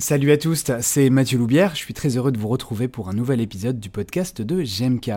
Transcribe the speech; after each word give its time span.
Salut 0.00 0.30
à 0.30 0.36
tous, 0.36 0.64
c'est 0.80 1.10
Mathieu 1.10 1.38
Loubière. 1.38 1.72
Je 1.74 1.80
suis 1.80 1.92
très 1.92 2.16
heureux 2.16 2.30
de 2.30 2.38
vous 2.38 2.46
retrouver 2.46 2.86
pour 2.86 3.08
un 3.08 3.14
nouvel 3.14 3.40
épisode 3.40 3.80
du 3.80 3.90
podcast 3.90 4.40
de 4.40 4.62
GMK. 4.62 5.10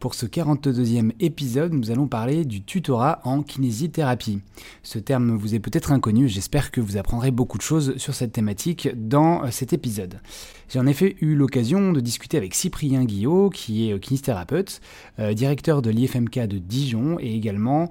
Pour 0.00 0.14
ce 0.14 0.26
42e 0.26 1.12
épisode, 1.20 1.72
nous 1.72 1.92
allons 1.92 2.08
parler 2.08 2.44
du 2.44 2.64
tutorat 2.64 3.20
en 3.22 3.44
kinésithérapie. 3.44 4.40
Ce 4.82 4.98
terme 4.98 5.36
vous 5.36 5.54
est 5.54 5.60
peut-être 5.60 5.92
inconnu, 5.92 6.26
j'espère 6.26 6.72
que 6.72 6.80
vous 6.80 6.96
apprendrez 6.96 7.30
beaucoup 7.30 7.56
de 7.56 7.62
choses 7.62 7.96
sur 7.98 8.16
cette 8.16 8.32
thématique 8.32 8.88
dans 8.96 9.44
euh, 9.44 9.52
cet 9.52 9.72
épisode. 9.72 10.18
J'ai 10.70 10.80
en 10.80 10.88
effet 10.88 11.14
eu 11.20 11.36
l'occasion 11.36 11.92
de 11.92 12.00
discuter 12.00 12.36
avec 12.36 12.56
Cyprien 12.56 13.04
Guillot, 13.04 13.48
qui 13.48 13.88
est 13.88 13.92
euh, 13.92 13.98
kinésithérapeute, 14.00 14.80
euh, 15.20 15.34
directeur 15.34 15.82
de 15.82 15.90
l'IFMK 15.90 16.48
de 16.48 16.58
Dijon 16.58 17.18
et 17.20 17.32
également 17.32 17.90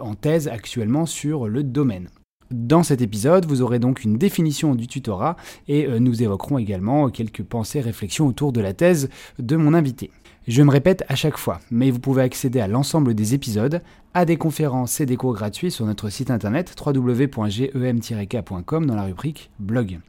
en 0.00 0.14
thèse 0.14 0.46
actuellement 0.46 1.06
sur 1.06 1.48
le 1.48 1.64
domaine. 1.64 2.08
Dans 2.52 2.82
cet 2.82 3.00
épisode, 3.00 3.46
vous 3.46 3.62
aurez 3.62 3.78
donc 3.78 4.04
une 4.04 4.18
définition 4.18 4.74
du 4.74 4.86
tutorat 4.86 5.38
et 5.68 5.86
euh, 5.86 5.98
nous 5.98 6.22
évoquerons 6.22 6.58
également 6.58 7.08
quelques 7.08 7.42
pensées, 7.42 7.80
réflexions 7.80 8.26
autour 8.26 8.52
de 8.52 8.60
la 8.60 8.74
thèse 8.74 9.08
de 9.38 9.56
mon 9.56 9.72
invité. 9.72 10.10
Je 10.46 10.62
me 10.62 10.70
répète 10.70 11.02
à 11.08 11.14
chaque 11.14 11.38
fois, 11.38 11.60
mais 11.70 11.90
vous 11.90 11.98
pouvez 11.98 12.22
accéder 12.22 12.60
à 12.60 12.68
l'ensemble 12.68 13.14
des 13.14 13.32
épisodes, 13.32 13.80
à 14.12 14.26
des 14.26 14.36
conférences 14.36 15.00
et 15.00 15.06
des 15.06 15.16
cours 15.16 15.32
gratuits 15.32 15.70
sur 15.70 15.86
notre 15.86 16.10
site 16.10 16.30
internet 16.30 16.76
www.gem-k.com 16.78 18.84
dans 18.84 18.96
la 18.96 19.04
rubrique 19.04 19.50
blog. 19.58 20.00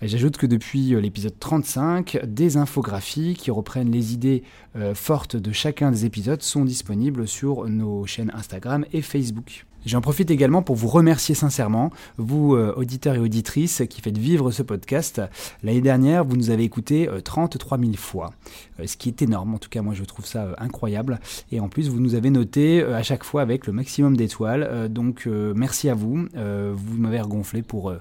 J'ajoute 0.00 0.38
que 0.38 0.46
depuis 0.46 0.94
euh, 0.94 1.00
l'épisode 1.00 1.38
35, 1.38 2.20
des 2.24 2.56
infographies 2.56 3.34
qui 3.34 3.50
reprennent 3.50 3.90
les 3.90 4.14
idées 4.14 4.44
euh, 4.76 4.94
fortes 4.94 5.36
de 5.36 5.52
chacun 5.52 5.90
des 5.90 6.06
épisodes 6.06 6.42
sont 6.42 6.64
disponibles 6.64 7.28
sur 7.28 7.68
nos 7.68 8.06
chaînes 8.06 8.32
Instagram 8.34 8.86
et 8.92 9.02
Facebook. 9.02 9.66
J'en 9.86 10.00
profite 10.00 10.32
également 10.32 10.62
pour 10.62 10.74
vous 10.74 10.88
remercier 10.88 11.36
sincèrement, 11.36 11.92
vous 12.18 12.56
euh, 12.56 12.74
auditeurs 12.76 13.14
et 13.14 13.20
auditrices 13.20 13.84
qui 13.88 14.00
faites 14.00 14.18
vivre 14.18 14.50
ce 14.50 14.64
podcast. 14.64 15.22
L'année 15.62 15.80
dernière, 15.80 16.24
vous 16.24 16.36
nous 16.36 16.50
avez 16.50 16.64
écouté 16.64 17.08
33 17.22 17.78
euh, 17.78 17.82
000 17.82 17.92
fois, 17.96 18.32
euh, 18.80 18.86
ce 18.88 18.96
qui 18.96 19.08
est 19.08 19.22
énorme. 19.22 19.54
En 19.54 19.58
tout 19.58 19.68
cas, 19.68 19.82
moi, 19.82 19.94
je 19.94 20.02
trouve 20.02 20.26
ça 20.26 20.56
incroyable. 20.58 21.20
Et 21.52 21.60
en 21.60 21.68
plus, 21.68 21.88
vous 21.88 22.00
nous 22.00 22.16
avez 22.16 22.30
noté 22.30 22.82
à 22.82 23.04
chaque 23.04 23.22
fois 23.22 23.42
avec 23.42 23.68
le 23.68 23.72
maximum 23.72 24.16
d'étoiles. 24.16 24.88
donc, 24.90 25.26
merci 25.26 25.88
à 25.88 25.94
vous. 25.94 26.26
vous 26.34 26.96
m'avez 26.96 27.20
regonflé 27.20 27.62
pour 27.62 27.92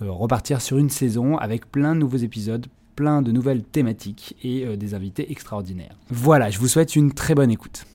repartir 0.00 0.60
sur 0.60 0.76
une 0.76 0.90
saison 0.90 1.38
avec 1.38 1.70
plein 1.70 1.94
de 1.94 2.00
nouveaux 2.00 2.18
épisodes, 2.18 2.66
plein 2.96 3.22
de 3.22 3.32
nouvelles 3.32 3.62
thématiques 3.62 4.36
et 4.42 4.76
des 4.76 4.94
invités 4.94 5.32
extraordinaires. 5.32 5.96
Voilà, 6.10 6.50
je 6.50 6.58
vous 6.58 6.68
souhaite 6.68 6.96
une 6.96 7.12
très 7.12 7.34
bonne 7.34 7.50
écoute. 7.50 7.86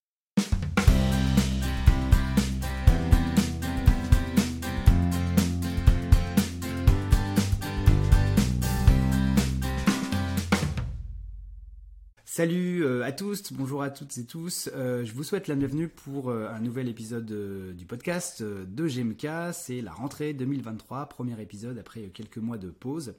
Salut 12.37 12.83
euh, 12.83 13.01
à 13.05 13.13
tous, 13.13 13.53
bonjour 13.53 13.81
à 13.81 13.89
toutes 13.89 14.17
et 14.17 14.25
tous. 14.25 14.69
Euh, 14.75 15.05
je 15.05 15.13
vous 15.13 15.23
souhaite 15.23 15.47
la 15.47 15.55
bienvenue 15.55 15.87
pour 15.87 16.29
euh, 16.29 16.49
un 16.49 16.59
nouvel 16.59 16.89
épisode 16.89 17.25
du 17.73 17.85
podcast 17.85 18.43
de 18.43 18.87
GMK. 18.89 19.53
C'est 19.53 19.79
la 19.79 19.93
rentrée 19.93 20.33
2023, 20.33 21.05
premier 21.05 21.41
épisode 21.41 21.77
après 21.77 22.09
quelques 22.09 22.39
mois 22.39 22.57
de 22.57 22.71
pause. 22.71 23.13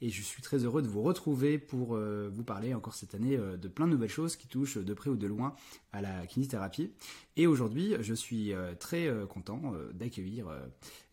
Et 0.00 0.08
je 0.08 0.22
suis 0.22 0.40
très 0.40 0.58
heureux 0.58 0.82
de 0.82 0.86
vous 0.86 1.02
retrouver 1.02 1.58
pour 1.58 1.96
vous 1.96 2.44
parler 2.44 2.72
encore 2.72 2.94
cette 2.94 3.16
année 3.16 3.36
de 3.36 3.68
plein 3.68 3.86
de 3.88 3.90
nouvelles 3.90 4.08
choses 4.08 4.36
qui 4.36 4.46
touchent 4.46 4.78
de 4.78 4.94
près 4.94 5.10
ou 5.10 5.16
de 5.16 5.26
loin 5.26 5.56
à 5.92 6.00
la 6.00 6.26
kinésithérapie. 6.26 6.90
Et 7.36 7.46
aujourd'hui, 7.46 7.94
je 8.00 8.14
suis 8.14 8.52
très 8.78 9.08
content 9.28 9.72
d'accueillir 9.94 10.46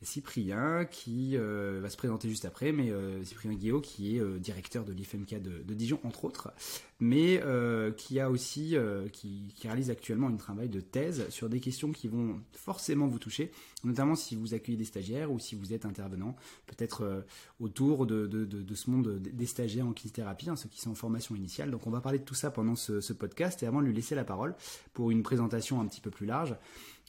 Cyprien 0.02 0.86
qui 0.86 1.38
va 1.38 1.90
se 1.90 1.98
présenter 1.98 2.28
juste 2.28 2.46
après, 2.46 2.72
mais 2.72 2.92
Cyprien 3.24 3.54
Guillaume 3.54 3.82
qui 3.82 4.18
est 4.18 4.40
directeur 4.40 4.84
de 4.84 4.92
l'IFMK 4.94 5.42
de, 5.42 5.74
Dijon 5.74 6.00
entre 6.04 6.26
autres 6.26 6.52
mais 7.00 7.42
euh, 7.44 7.92
qui 7.92 8.20
a 8.20 8.30
aussi 8.30 8.76
euh, 8.76 9.08
qui, 9.10 9.54
réalise 9.62 9.90
actuellement 9.90 10.28
un 10.28 10.36
travail 10.36 10.70
de 10.70 10.80
thèse 10.80 11.30
sur 11.30 11.50
des 11.50 11.60
questions 11.60 11.92
qui 11.92 12.08
vont 12.08 12.40
forcément 12.54 13.08
vous 13.08 13.20
toucher, 13.20 13.52
notamment 13.84 14.16
si 14.16 14.36
vous 14.36 14.54
accueillez 14.54 14.78
des 14.78 14.86
stagiaires 14.86 15.32
ou 15.32 15.40
si 15.40 15.56
vous 15.56 15.74
êtes 15.74 15.86
intervenant, 15.86 16.36
peut-être 16.66 17.04
euh, 17.04 17.22
autour 17.60 18.06
de, 18.06 18.30
ce 18.74 18.90
monde 18.90 19.20
des 19.20 19.46
stagiaires 19.46 19.88
en 19.88 19.94
kinésithérapie, 19.94 20.50
hein, 20.50 20.56
ceux 20.56 20.70
qui 20.70 20.82
sont 20.82 20.92
en 20.92 20.96
formation 20.96 21.36
initiale. 21.36 21.72
Donc 21.72 21.86
on 21.88 21.92
va 21.92 22.02
parler 22.02 22.20
de 22.20 22.24
tout 22.24 22.36
ça 22.36 22.52
pendant 22.52 22.76
ce, 22.76 23.14
podcast 23.14 23.64
et 23.64 23.68
avant 23.68 23.82
de 23.82 23.88
lui 23.88 23.94
laisser 23.94 24.16
la 24.16 24.24
parole 24.24 24.56
pour 24.94 25.12
une 25.12 25.24
présentation 25.24 25.82
un 25.82 25.88
petit 25.88 26.02
peu 26.02 26.12
plus 26.12 26.26
large. 26.26 26.56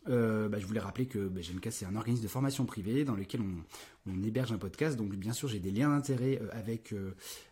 Bah, 0.09 0.59
je 0.59 0.67
voulais 0.67 0.81
rappeler 0.81 1.07
que 1.07 1.29
bah, 1.29 1.41
GMK 1.41 1.69
c'est 1.71 1.85
un 1.85 1.95
organisme 1.95 2.23
de 2.23 2.29
formation 2.29 2.65
privée 2.65 3.05
dans 3.05 3.15
lequel 3.15 3.41
on, 3.43 4.23
héberge 4.25 4.53
un 4.53 4.59
podcast. 4.59 4.97
Donc 4.97 5.15
bien 5.15 5.35
sûr 5.35 5.49
j'ai 5.49 5.61
des 5.61 5.71
liens 5.71 5.91
d'intérêt 5.91 6.41
avec 6.53 6.95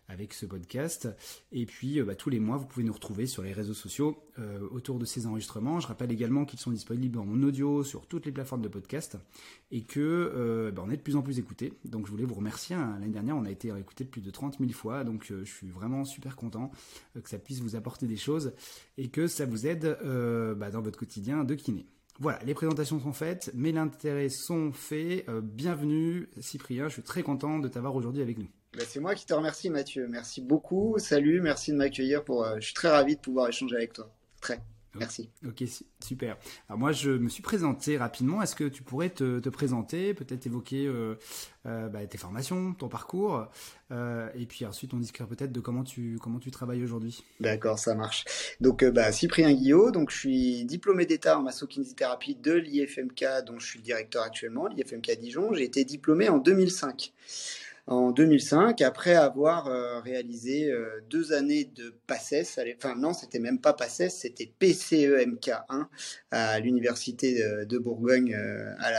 avec 0.08 0.34
ce 0.34 0.46
podcast. 0.46 1.08
Et 1.52 1.66
puis, 1.66 2.00
euh, 2.00 2.04
bah, 2.04 2.14
tous 2.14 2.30
les 2.30 2.40
mois, 2.40 2.56
vous 2.56 2.66
pouvez 2.66 2.84
nous 2.84 2.92
retrouver 2.92 3.26
sur 3.26 3.42
les 3.42 3.52
réseaux 3.52 3.74
sociaux 3.74 4.16
euh, 4.38 4.60
autour 4.70 4.98
de 4.98 5.04
ces 5.04 5.26
enregistrements. 5.26 5.80
Je 5.80 5.86
rappelle 5.86 6.12
également 6.12 6.44
qu'ils 6.44 6.58
sont 6.58 6.70
disponibles 6.70 7.18
en 7.18 7.42
audio 7.42 7.82
sur 7.82 8.06
toutes 8.06 8.26
les 8.26 8.32
plateformes 8.32 8.62
de 8.62 8.68
podcast 8.68 9.16
et 9.70 9.82
que 9.82 10.00
euh, 10.00 10.70
bah, 10.70 10.82
on 10.86 10.90
est 10.90 10.96
de 10.96 11.02
plus 11.02 11.16
en 11.16 11.22
plus 11.22 11.38
écoutés. 11.38 11.72
Donc, 11.84 12.06
je 12.06 12.10
voulais 12.10 12.24
vous 12.24 12.34
remercier. 12.34 12.76
Hein. 12.76 12.96
L'année 13.00 13.12
dernière, 13.12 13.36
on 13.36 13.44
a 13.44 13.50
été 13.50 13.68
écouté 13.68 14.04
plus 14.04 14.20
de 14.20 14.30
30 14.30 14.58
000 14.58 14.70
fois. 14.72 15.04
Donc, 15.04 15.26
je 15.28 15.44
suis 15.44 15.68
vraiment 15.68 16.04
super 16.04 16.36
content 16.36 16.70
que 17.20 17.28
ça 17.28 17.38
puisse 17.38 17.60
vous 17.60 17.76
apporter 17.76 18.06
des 18.06 18.16
choses 18.16 18.52
et 18.98 19.08
que 19.08 19.26
ça 19.26 19.46
vous 19.46 19.66
aide 19.66 19.98
dans 20.02 20.80
votre 20.80 20.98
quotidien 20.98 21.44
de 21.44 21.54
kiné. 21.54 21.86
Voilà, 22.18 22.38
les 22.44 22.54
présentations 22.54 22.98
sont 22.98 23.12
faites, 23.12 23.50
mes 23.54 23.76
intérêts 23.76 24.28
sont 24.28 24.72
faits. 24.72 25.28
bienvenue 25.28 26.28
Cyprien, 26.40 26.88
je 26.88 26.94
suis 26.94 27.02
très 27.02 27.22
content 27.22 27.58
de 27.58 27.68
t'avoir 27.68 27.94
aujourd'hui 27.94 28.22
avec 28.22 28.38
nous. 28.38 28.48
Bah, 28.76 28.82
c'est 28.86 29.00
moi 29.00 29.14
qui 29.14 29.24
te 29.24 29.32
remercie, 29.32 29.70
Mathieu. 29.70 30.06
Merci 30.06 30.42
beaucoup. 30.42 30.96
Salut, 30.98 31.40
merci 31.40 31.72
de 31.72 31.76
m'accueillir. 31.76 32.22
Pour, 32.24 32.44
euh, 32.44 32.56
je 32.56 32.66
suis 32.66 32.74
très 32.74 32.90
ravi 32.90 33.16
de 33.16 33.20
pouvoir 33.20 33.48
échanger 33.48 33.76
avec 33.76 33.94
toi. 33.94 34.10
Très. 34.40 34.60
Merci. 34.98 35.30
Ok, 35.46 35.64
super. 36.02 36.36
Alors 36.68 36.78
moi, 36.78 36.92
je 36.92 37.10
me 37.10 37.28
suis 37.28 37.42
présenté 37.42 37.96
rapidement. 37.96 38.42
Est-ce 38.42 38.54
que 38.56 38.64
tu 38.64 38.82
pourrais 38.82 39.10
te, 39.10 39.48
présenter, 39.48 40.14
peut-être 40.14 40.46
évoquer 40.46 40.86
euh, 40.86 41.14
euh, 41.66 41.88
bah, 41.88 42.06
tes 42.06 42.18
formations, 42.18 42.74
ton 42.74 42.88
parcours, 42.88 43.46
et 43.90 44.46
puis 44.46 44.66
ensuite 44.66 44.92
on 44.94 44.98
discutera 44.98 45.28
peut-être 45.28 45.52
de 45.52 45.60
comment 45.60 45.84
tu 45.84 46.18
comment 46.20 46.38
tu 46.38 46.50
travailles 46.50 46.82
aujourd'hui. 46.82 47.22
D'accord, 47.40 47.78
ça 47.78 47.94
marche. 47.94 48.24
Donc, 48.60 48.84
bah, 48.84 49.12
Cyprien 49.12 49.52
Guillot, 49.52 49.90
donc 49.90 50.10
je 50.10 50.18
suis 50.18 50.64
diplômé 50.64 51.06
d'État 51.06 51.38
en 51.38 51.42
massokinésithérapie 51.42 52.34
de 52.34 52.52
l'IFMK, 52.52 53.24
dont 53.46 53.58
je 53.58 53.66
suis 53.66 53.78
le 53.78 53.84
directeur 53.84 54.22
actuellement, 54.22 54.66
l'IFMK 54.66 55.18
Dijon. 55.18 55.54
J'ai 55.54 55.64
été 55.64 55.84
diplômé 55.84 56.28
en 56.28 56.38
2005 56.38 57.12
en 57.88 58.10
2005, 58.10 58.82
après 58.82 59.14
avoir 59.14 59.68
euh, 59.68 60.00
réalisé 60.00 60.70
euh, 60.70 61.00
deux 61.08 61.32
années 61.32 61.64
de 61.64 61.94
PACES, 62.08 62.58
enfin 62.76 62.96
non, 62.96 63.12
c'était 63.12 63.38
même 63.38 63.60
pas 63.60 63.72
PACES, 63.74 64.08
c'était 64.08 64.50
PCEMK1 64.60 65.86
à 66.32 66.58
l'université 66.58 67.40
de, 67.64 67.78
Bourgogne 67.78 68.34
euh, 68.34 68.74
à 68.80 68.90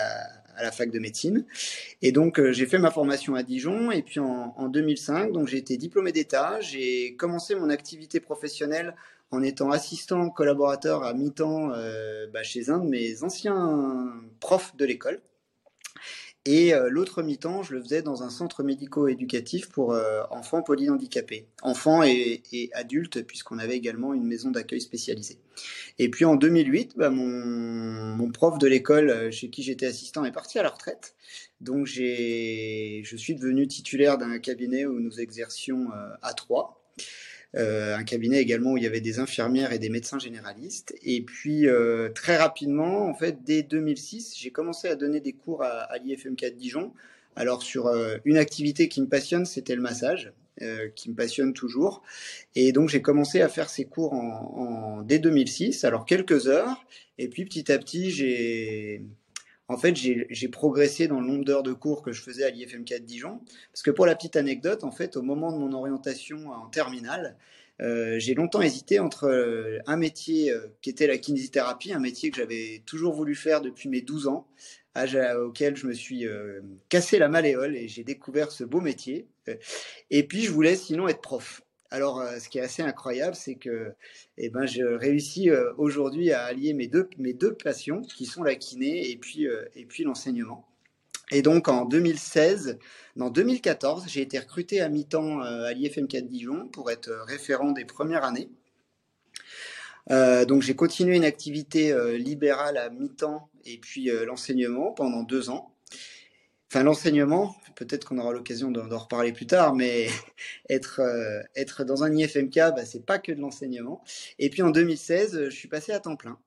la, 0.63 0.71
fac 0.71 0.89
de 0.89 0.99
médecine. 0.99 1.45
Et 2.01 2.13
donc 2.13 2.41
j'ai 2.51 2.65
fait 2.65 2.77
ma 2.77 2.89
formation 2.89 3.35
à 3.35 3.43
Dijon 3.43 3.91
et 3.91 4.03
puis 4.03 4.21
en, 4.21 4.53
en 4.55 4.69
2005, 4.69 5.33
donc 5.33 5.49
j'ai 5.49 5.57
été 5.57 5.75
diplômé 5.75 6.13
d'État, 6.13 6.61
j'ai 6.61 7.15
commencé 7.15 7.55
mon 7.55 7.69
activité 7.69 8.21
professionnelle 8.21 8.95
en 9.31 9.43
étant 9.43 9.69
assistant 9.71 10.29
collaborateur 10.29 11.03
à 11.03 11.13
mi-temps 11.13 11.73
bah, 12.33 12.43
chez 12.43 12.69
un 12.69 12.79
de 12.79 12.87
mes 12.87 13.23
anciens 13.23 14.13
profs 14.39 14.75
de 14.77 14.85
l'école. 14.85 15.19
Et 16.49 16.73
euh, 16.73 16.87
l'autre 16.89 17.23
mi-temps, 17.23 17.61
je 17.61 17.73
le 17.73 17.81
faisais 17.83 18.01
dans 18.01 18.23
un 18.23 18.29
centre 18.29 18.63
médico-éducatif 18.63 19.67
pour 19.67 19.91
euh, 19.91 20.23
enfants 20.31 20.63
polyhandicapés, 20.63 21.45
enfants 21.61 22.03
et, 22.03 22.69
adultes, 22.73 23.21
puisqu'on 23.23 23.59
avait 23.59 23.75
également 23.75 24.13
une 24.13 24.23
maison 24.23 24.49
d'accueil 24.49 24.79
spécialisée. 24.79 25.39
Et 25.99 26.09
puis 26.09 26.23
en 26.23 26.37
2008, 26.37 26.93
bah, 26.95 27.09
mon, 27.09 28.31
prof 28.31 28.57
de 28.59 28.67
l'école 28.67 29.09
euh, 29.09 29.29
chez 29.29 29.49
qui 29.49 29.61
j'étais 29.61 29.87
assistant 29.87 30.23
est 30.23 30.31
parti 30.31 30.57
à 30.57 30.63
la 30.63 30.69
retraite. 30.69 31.15
Donc 31.59 31.85
je 31.85 33.15
suis 33.17 33.35
devenu 33.35 33.67
titulaire 33.67 34.17
d'un 34.17 34.39
cabinet 34.39 34.85
où 34.85 35.01
nous 35.01 35.19
exercions 35.19 35.89
à 36.21 36.33
Troyes. 36.33 36.79
Euh, 37.55 37.95
un 37.95 38.03
cabinet 38.03 38.41
également 38.41 38.73
où 38.73 38.77
il 38.77 38.83
y 38.83 38.87
avait 38.87 39.01
des 39.01 39.19
infirmières 39.19 39.71
et 39.71 39.79
des 39.79 39.89
médecins 39.89 40.19
généralistes. 40.19 40.95
Et 41.03 41.21
puis 41.21 41.67
euh, 41.67 42.09
très 42.09 42.37
rapidement, 42.37 43.07
en 43.07 43.13
fait, 43.13 43.43
dès 43.43 43.63
2006, 43.63 44.35
j'ai 44.37 44.51
commencé 44.51 44.87
à 44.87 44.95
donner 44.95 45.21
des 45.21 45.33
cours 45.33 45.63
à, 45.63 45.83
à 45.83 45.97
l'IFM4 45.97 46.55
Dijon. 46.55 46.93
Alors 47.35 47.63
sur 47.63 47.87
euh, 47.87 48.17
une 48.25 48.37
activité 48.37 48.89
qui 48.89 49.01
me 49.01 49.07
passionne, 49.07 49.45
c'était 49.45 49.75
le 49.75 49.81
massage. 49.81 50.33
qui 50.95 51.11
me 51.11 51.15
passionne 51.15 51.53
toujours. 51.53 52.01
Et 52.55 52.71
donc 52.71 52.89
j'ai 52.89 53.01
commencé 53.01 53.41
à 53.41 53.47
faire 53.47 53.69
ces 53.69 53.85
cours 53.85 54.13
en, 54.13 54.97
en, 54.97 55.01
dès 55.03 55.19
2006, 55.19 55.85
alors 55.85 56.03
quelques 56.05 56.47
heures, 56.47 56.83
et 57.19 57.27
puis 57.27 57.45
petit 57.45 57.71
à 57.71 57.77
petit 57.77 58.09
j'ai 58.09 59.03
en 59.69 59.77
fait, 59.77 59.95
j'ai 59.95 60.47
progressé 60.47 61.07
dans 61.07 61.19
le 61.19 61.27
nombre 61.27 61.43
d'heures 61.43 61.63
de 61.63 61.73
cours 61.73 62.01
que 62.01 62.13
je 62.13 62.21
faisais 62.21 62.43
à 62.43 62.51
l'IFM4 62.51 63.03
Dijon. 63.03 63.41
Parce 63.73 63.83
que 63.83 63.91
pour 63.91 64.05
la 64.05 64.15
petite 64.15 64.37
anecdote, 64.37 64.83
en 64.83 64.91
fait, 64.91 65.17
au 65.17 65.21
moment 65.21 65.51
de 65.51 65.57
mon 65.57 65.73
orientation 65.73 66.51
en 66.51 66.67
terminale, 66.67 67.35
euh, 67.81 68.17
j'ai 68.17 68.33
longtemps 68.33 68.61
hésité 68.61 68.99
entre 68.99 69.25
euh, 69.25 69.79
un 69.85 69.97
métier 69.97 70.51
euh, 70.51 70.67
qui 70.81 70.89
était 70.89 71.05
la 71.05 71.17
kinésithérapie, 71.17 71.93
un 71.93 71.99
métier 71.99 72.31
que 72.31 72.37
j'avais 72.37 72.81
toujours 72.85 73.13
voulu 73.13 73.35
faire 73.35 73.61
depuis 73.61 73.87
mes 73.89 74.01
12 74.01 74.27
ans, 74.27 74.47
âge 74.95 75.15
auquel 75.15 75.75
je 75.75 75.85
me 75.85 75.93
suis 75.93 76.25
cassé 76.89 77.19
la 77.19 77.29
malléole 77.29 77.75
et 77.75 77.87
j'ai 77.87 78.03
découvert 78.03 78.51
ce 78.51 78.63
beau 78.63 78.81
métier 78.81 79.27
Et 80.09 80.23
puis, 80.23 80.41
je 80.41 80.51
voulais 80.51 80.75
sinon 80.75 81.07
être 81.07 81.21
prof. 81.21 81.61
Alors, 81.89 82.21
ce 82.39 82.49
qui 82.49 82.57
est 82.57 82.61
assez 82.61 82.81
incroyable, 82.81 83.35
c'est 83.35 83.55
que 83.55 83.93
eh 84.37 84.49
ben, 84.49 84.65
je 84.65 84.83
réussis 84.83 85.49
aujourd'hui 85.77 86.31
à 86.31 86.43
allier 86.43 86.73
mes 86.73 86.87
deux, 86.87 87.53
passions, 87.53 88.01
qui 88.01 88.25
sont 88.25 88.43
la 88.43 88.55
kiné 88.55 89.09
et 89.09 89.15
puis, 89.17 89.47
puis 89.87 90.03
l'enseignement. 90.03 90.67
Et 91.31 91.41
donc 91.41 91.67
en 91.67 91.85
2016, 91.85 92.79
en 93.19 93.29
2014, 93.29 94.05
j'ai 94.07 94.21
été 94.21 94.39
recruté 94.39 94.81
à 94.81 94.89
mi-temps 94.89 95.41
à 95.41 95.73
l'IFM4 95.73 96.27
Dijon 96.27 96.67
pour 96.69 96.89
être 96.91 97.11
référent 97.27 97.71
des 97.71 97.85
premières 97.85 98.23
années. 98.23 98.49
Euh, 100.09 100.45
donc 100.45 100.61
j'ai 100.61 100.75
continué 100.75 101.17
une 101.17 101.25
activité 101.25 101.91
euh, 101.91 102.17
libérale 102.17 102.77
à 102.77 102.89
mi-temps 102.89 103.49
et 103.65 103.77
puis 103.77 104.09
euh, 104.09 104.25
l'enseignement 104.25 104.93
pendant 104.93 105.23
deux 105.23 105.49
ans. 105.49 105.73
L'enseignement, 106.83 107.55
peut-être 107.75 108.05
qu'on 108.05 108.17
aura 108.17 108.33
l'occasion 108.33 108.71
d'en 108.71 108.97
reparler 108.97 109.33
plus 109.33 109.47
tard, 109.47 109.75
mais 109.75 110.07
être 110.69 111.01
être 111.55 111.83
dans 111.83 112.03
un 112.03 112.15
IFMK, 112.15 112.55
bah, 112.55 112.85
c'est 112.85 113.05
pas 113.05 113.19
que 113.19 113.31
de 113.31 113.39
l'enseignement. 113.39 114.03
Et 114.39 114.49
puis 114.49 114.61
en 114.61 114.69
2016, 114.69 115.45
je 115.45 115.55
suis 115.55 115.67
passé 115.67 115.91
à 115.91 115.99
temps 115.99 116.15
plein. 116.15 116.39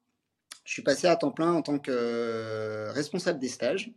Je 0.64 0.72
suis 0.72 0.82
passé 0.82 1.06
à 1.06 1.16
temps 1.16 1.32
plein 1.32 1.52
en 1.52 1.62
tant 1.62 1.78
que 1.78 2.88
responsable 2.90 3.38
des 3.38 3.48
stages. 3.48 3.92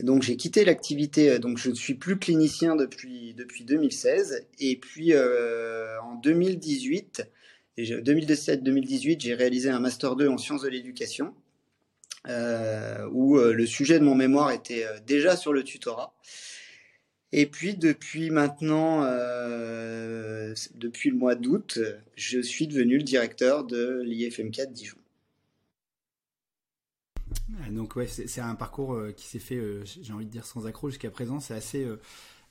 donc 0.00 0.22
j'ai 0.22 0.36
quitté 0.36 0.64
l'activité, 0.64 1.38
donc 1.38 1.58
je 1.58 1.70
ne 1.70 1.74
suis 1.74 1.94
plus 1.94 2.18
clinicien 2.18 2.76
depuis 2.76 3.34
depuis 3.34 3.64
2016. 3.64 4.46
Et 4.58 4.76
puis 4.78 5.14
en 5.16 6.14
2018 6.16 7.22
2017-2018, 7.78 9.20
j'ai 9.20 9.34
réalisé 9.34 9.70
un 9.70 9.80
Master 9.80 10.16
2 10.16 10.28
en 10.28 10.38
sciences 10.38 10.62
de 10.62 10.68
l'éducation, 10.68 11.26
euh, 11.26 11.30
où 12.26 13.38
euh, 13.38 13.52
le 13.52 13.66
sujet 13.66 13.98
de 13.98 14.04
mon 14.04 14.14
mémoire 14.14 14.50
était 14.50 14.84
euh, 14.84 14.98
déjà 15.06 15.36
sur 15.36 15.52
le 15.52 15.62
tutorat. 15.64 16.14
Et 17.32 17.46
puis 17.46 17.74
depuis 17.74 18.30
maintenant, 18.30 19.02
depuis 20.74 21.10
le 21.10 21.16
mois 21.16 21.34
d'août, 21.34 21.80
je 22.14 22.40
suis 22.40 22.66
devenu 22.66 22.98
le 22.98 23.02
directeur 23.02 23.64
de 23.64 24.00
l'IFM4 24.04 24.72
Dijon. 24.72 24.96
Donc 27.70 27.96
ouais, 27.96 28.06
c'est 28.06 28.40
un 28.40 28.54
parcours 28.54 28.96
qui 29.16 29.26
s'est 29.26 29.40
fait, 29.40 29.60
j'ai 29.84 30.12
envie 30.12 30.24
de 30.24 30.30
dire, 30.30 30.46
sans 30.46 30.66
accroc 30.66 30.90
jusqu'à 30.90 31.10
présent. 31.10 31.40
C'est 31.40 31.54
assez 31.54 31.84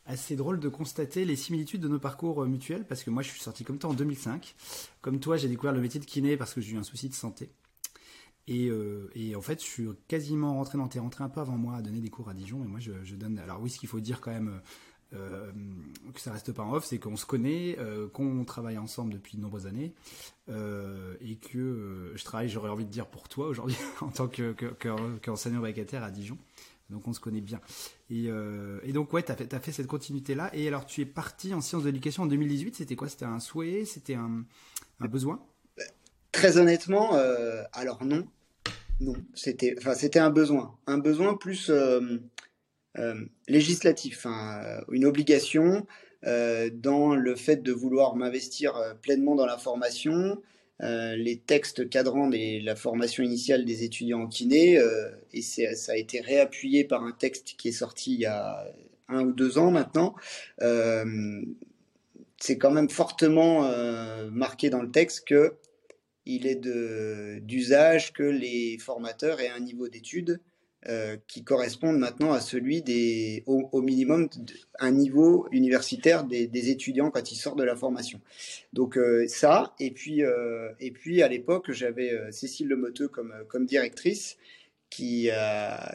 assez 0.05 0.35
drôle 0.35 0.59
de 0.59 0.69
constater 0.69 1.25
les 1.25 1.35
similitudes 1.35 1.81
de 1.81 1.87
nos 1.87 1.99
parcours 1.99 2.43
euh, 2.43 2.47
mutuels 2.47 2.85
parce 2.85 3.03
que 3.03 3.09
moi 3.09 3.23
je 3.23 3.29
suis 3.29 3.41
sorti 3.41 3.63
comme 3.63 3.79
toi 3.79 3.89
en 3.89 3.93
2005. 3.93 4.55
Comme 5.01 5.19
toi, 5.19 5.37
j'ai 5.37 5.47
découvert 5.47 5.73
le 5.73 5.81
métier 5.81 5.99
de 5.99 6.05
kiné 6.05 6.37
parce 6.37 6.53
que 6.53 6.61
j'ai 6.61 6.73
eu 6.73 6.77
un 6.77 6.83
souci 6.83 7.09
de 7.09 7.13
santé. 7.13 7.49
Et, 8.47 8.69
euh, 8.69 9.09
et, 9.15 9.35
en 9.35 9.41
fait, 9.41 9.59
je 9.59 9.65
suis 9.65 9.87
quasiment 10.07 10.53
rentré 10.53 10.77
dans, 10.77 10.87
t'es 10.87 10.99
rentré 10.99 11.23
un 11.23 11.29
peu 11.29 11.41
avant 11.41 11.57
moi 11.57 11.75
à 11.75 11.81
donner 11.81 11.99
des 11.99 12.09
cours 12.09 12.29
à 12.29 12.33
Dijon, 12.33 12.59
mais 12.59 12.67
moi 12.67 12.79
je, 12.79 13.15
donne. 13.15 13.39
Alors 13.39 13.61
oui, 13.61 13.69
ce 13.69 13.79
qu'il 13.79 13.89
faut 13.89 13.99
dire 13.99 14.21
quand 14.21 14.31
même, 14.31 14.61
euh, 15.13 15.51
que 16.13 16.19
ça 16.19 16.31
reste 16.31 16.51
pas 16.51 16.63
en 16.63 16.73
off, 16.73 16.85
c'est 16.85 16.99
qu'on 16.99 17.15
se 17.15 17.25
connaît, 17.25 17.77
euh, 17.79 18.07
qu'on 18.07 18.43
travaille 18.45 18.77
ensemble 18.77 19.13
depuis 19.13 19.37
de 19.37 19.41
nombreuses 19.41 19.65
années, 19.67 19.93
euh, 20.49 21.15
et 21.21 21.37
que 21.37 22.13
je 22.15 22.23
travaille, 22.23 22.49
j'aurais 22.49 22.69
envie 22.69 22.85
de 22.85 22.91
dire 22.91 23.07
pour 23.07 23.29
toi 23.29 23.47
aujourd'hui, 23.47 23.77
en 24.01 24.09
tant 24.09 24.27
qu'enseignant 24.27 25.59
que, 25.59 25.65
vacataire 25.65 26.03
à 26.03 26.11
Dijon. 26.11 26.37
Donc 26.89 27.07
on 27.07 27.13
se 27.13 27.19
connaît 27.19 27.41
bien. 27.41 27.59
Et, 28.09 28.25
euh, 28.27 28.79
donc 28.91 29.11
ouais, 29.13 29.23
tu 29.23 29.31
as, 29.31 29.35
as, 29.35 29.59
fait 29.59 29.71
cette 29.71 29.87
continuité-là. 29.87 30.55
Et 30.55 30.67
alors 30.67 30.85
tu 30.85 31.01
es 31.01 31.05
parti 31.05 31.53
en 31.53 31.61
sciences 31.61 31.83
de 31.83 31.89
l'éducation 31.89 32.23
en 32.23 32.27
2018. 32.27 32.75
C'était 32.75 32.95
quoi? 32.95 33.09
C'était 33.09 33.25
un 33.25 33.39
souhait? 33.39 33.85
C'était 33.85 34.15
un, 34.15 34.45
besoin? 34.99 35.43
Très 36.35 36.57
honnêtement, 36.57 37.15
euh, 37.15 37.63
alors 37.73 38.03
non. 38.03 38.27
Non, 38.99 39.15
c'était 39.33 39.75
enfin, 39.77 39.93
un 40.15 40.29
besoin. 40.29 40.77
Un 40.87 40.97
besoin 40.97 41.35
plus 41.35 41.69
euh, 41.69 42.19
législatif, 43.47 44.25
une 44.91 45.05
obligation 45.05 45.85
dans 46.23 47.13
le 47.13 47.35
fait 47.35 47.61
de 47.61 47.71
vouloir 47.71 48.15
m'investir 48.15 48.73
pleinement 49.03 49.35
dans 49.35 49.45
la 49.45 49.59
formation, 49.59 50.41
euh, 50.83 51.15
les 51.15 51.37
textes 51.37 51.89
cadrant 51.89 52.29
la 52.29 52.75
formation 52.75 53.23
initiale 53.23 53.63
des 53.63 53.83
étudiants 53.83 54.23
en 54.23 54.27
kiné, 54.27 54.77
euh, 54.77 55.09
et 55.31 55.41
ça 55.41 55.93
a 55.93 55.95
été 55.95 56.19
réappuyé 56.19 56.83
par 56.83 57.03
un 57.03 57.13
texte 57.13 57.55
qui 57.57 57.69
est 57.69 57.73
sorti 57.73 58.13
il 58.13 58.19
y 58.19 58.25
a 58.25 58.65
un 59.07 59.21
ou 59.21 59.31
deux 59.31 59.57
ans 59.57 59.71
maintenant. 59.71 60.15
Euh, 60.61 61.41
c'est 62.37 62.57
quand 62.57 62.71
même 62.71 62.89
fortement 62.89 63.69
marqué 64.31 64.69
dans 64.69 64.81
le 64.81 64.91
texte 64.91 65.25
que 65.25 65.53
il 66.25 66.47
est 66.47 66.59
d'usage 67.41 68.13
que 68.13 68.23
les 68.23 68.77
formateurs 68.79 69.39
aient 69.39 69.49
un 69.49 69.59
niveau 69.59 69.87
d'études 69.87 70.39
euh, 70.87 71.17
qui 71.27 71.43
correspondent 71.43 71.97
maintenant 71.97 72.31
à 72.31 72.39
celui 72.39 72.83
des, 72.83 73.43
au, 73.47 73.81
minimum, 73.81 74.29
un 74.77 74.91
niveau 74.91 75.47
universitaire 75.51 76.25
des, 76.25 76.69
étudiants 76.69 77.09
quand 77.09 77.31
ils 77.31 77.35
sortent 77.35 77.57
de 77.57 77.63
la 77.63 77.75
formation. 77.75 78.21
Donc 78.71 78.95
euh, 78.95 79.27
ça, 79.27 79.73
et 79.79 79.89
puis, 79.89 80.23
euh, 80.23 80.69
et 80.79 80.91
puis 80.91 81.23
à 81.23 81.27
l'époque, 81.27 81.71
j'avais 81.71 82.31
Cécile 82.31 82.67
Lemoteux 82.67 83.07
comme, 83.07 83.33
comme 83.47 83.65
directrice 83.65 84.37
qui, 84.91 85.29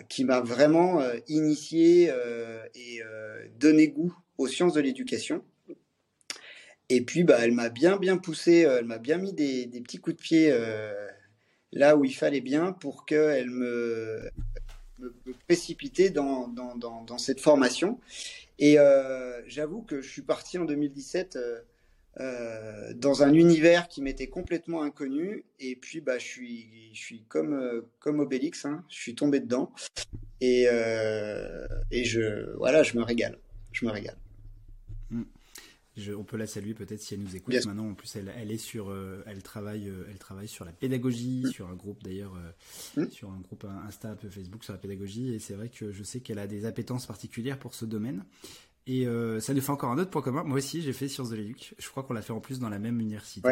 qui 0.09 0.25
m'a 0.25 0.41
vraiment 0.41 1.01
initié 1.29 2.13
et 2.75 3.01
donné 3.61 3.89
goût 3.89 4.13
aux 4.39 4.49
sciences 4.49 4.75
de 4.75 4.81
l'éducation. 4.81 5.45
Et 6.91 7.01
puis, 7.01 7.25
bah, 7.25 7.39
elle 7.41 7.53
m'a 7.53 7.71
bien, 7.71 7.97
bien 7.97 8.19
poussé, 8.19 8.59
elle 8.61 8.85
m'a 8.85 8.99
bien 8.99 9.17
mis 9.17 9.33
des, 9.33 9.65
des, 9.67 9.81
petits 9.81 9.99
coups 9.99 10.17
de 10.17 10.21
pied 10.21 10.53
là 11.73 11.97
où 11.97 12.05
il 12.05 12.15
fallait 12.15 12.41
bien 12.41 12.73
pour 12.73 13.07
qu'elle 13.07 13.51
me, 13.51 14.31
me, 14.99 15.15
précipiter 15.47 16.11
dans, 16.11 16.49
dans, 16.49 16.75
dans, 16.77 17.19
cette 17.19 17.41
formation. 17.41 18.01
Et 18.59 18.79
euh, 18.79 19.41
j'avoue 19.47 19.83
que 19.83 20.01
je 20.01 20.09
suis 20.09 20.23
parti 20.23 20.59
en 20.59 20.65
2017 20.65 21.37
euh, 21.37 21.61
euh, 22.19 22.93
dans 22.95 23.23
un 23.23 23.33
univers 23.33 23.89
qui 23.89 24.03
m'était 24.03 24.29
complètement 24.29 24.83
inconnu. 24.83 25.45
Et 25.59 25.77
puis, 25.77 26.01
bah, 26.01 26.19
je 26.19 26.27
suis, 26.27 26.91
je 26.93 27.01
suis 27.01 27.25
comme, 27.29 27.85
comme 27.99 28.21
Obélix, 28.21 28.65
hein, 28.65 28.85
je 28.89 28.97
suis 28.97 29.15
tombé 29.15 29.41
dedans. 29.41 29.73
Et, 30.41 30.65
et 31.91 32.05
je, 32.05 32.57
voilà, 32.57 32.83
je 32.83 32.97
me 32.97 33.03
régale. 33.03 33.39
Je 33.73 33.85
me 33.85 33.91
régale 33.91 34.17
on 36.17 36.25
peut 36.25 36.37
la 36.37 36.47
saluer 36.47 36.75
peut-être 36.75 37.01
si 37.01 37.15
elle 37.15 37.21
nous 37.21 37.37
écoute. 37.37 37.55
Maintenant, 37.67 37.91
en 37.91 37.95
plus, 37.95 38.15
elle, 38.17 38.33
elle 38.37 38.51
est 38.51 38.59
sur, 38.59 38.91
euh, 38.91 39.23
elle 39.27 39.43
travaille, 39.43 39.89
euh, 39.89 40.07
elle 40.11 40.19
travaille 40.19 40.49
sur 40.49 40.65
la 40.65 40.73
pédagogie, 40.73 41.43
mm. 41.45 41.51
sur 41.51 41.69
un 41.69 41.75
groupe 41.75 42.03
d'ailleurs, 42.03 42.35
euh, 42.97 43.05
mm. 43.05 43.11
sur 43.11 43.31
un 43.31 43.41
groupe 43.41 43.67
Insta, 43.87 44.11
un 44.11 44.17
peu 44.17 44.29
Facebook 44.29 44.65
sur 44.65 44.73
la 44.73 44.79
pédagogie. 44.79 45.35
Et 45.35 45.39
c'est 45.39 45.55
vrai 45.55 45.69
que 45.69 45.93
je 45.93 46.03
sais 46.03 46.21
qu'elle 46.21 46.39
a 46.39 46.47
des 46.47 46.65
appétences 46.65 47.07
particulières 47.07 47.59
pour 47.59 47.75
ce 47.75 47.85
domaine. 47.85 48.25
Et 48.87 49.07
ça 49.41 49.55
nous 49.55 49.61
fait 49.61 49.71
encore 49.71 49.91
un 49.91 49.99
autre 49.99 50.11
point 50.11 50.23
commun. 50.23 50.43
Moi 50.43 50.59
aussi, 50.59 50.83
j'ai 50.83 50.93
fait 50.93 51.07
sciences 51.07 51.31
de 51.31 51.37
l'éduc. 51.37 51.75
Je 51.79 51.89
crois 51.89 52.03
qu'on 52.03 52.13
l'a 52.13 52.23
fait 52.23 52.33
en 52.33 52.41
plus 52.41 52.59
dans 52.59 52.69
la 52.69 52.81
même 52.81 52.99
université. 52.99 53.49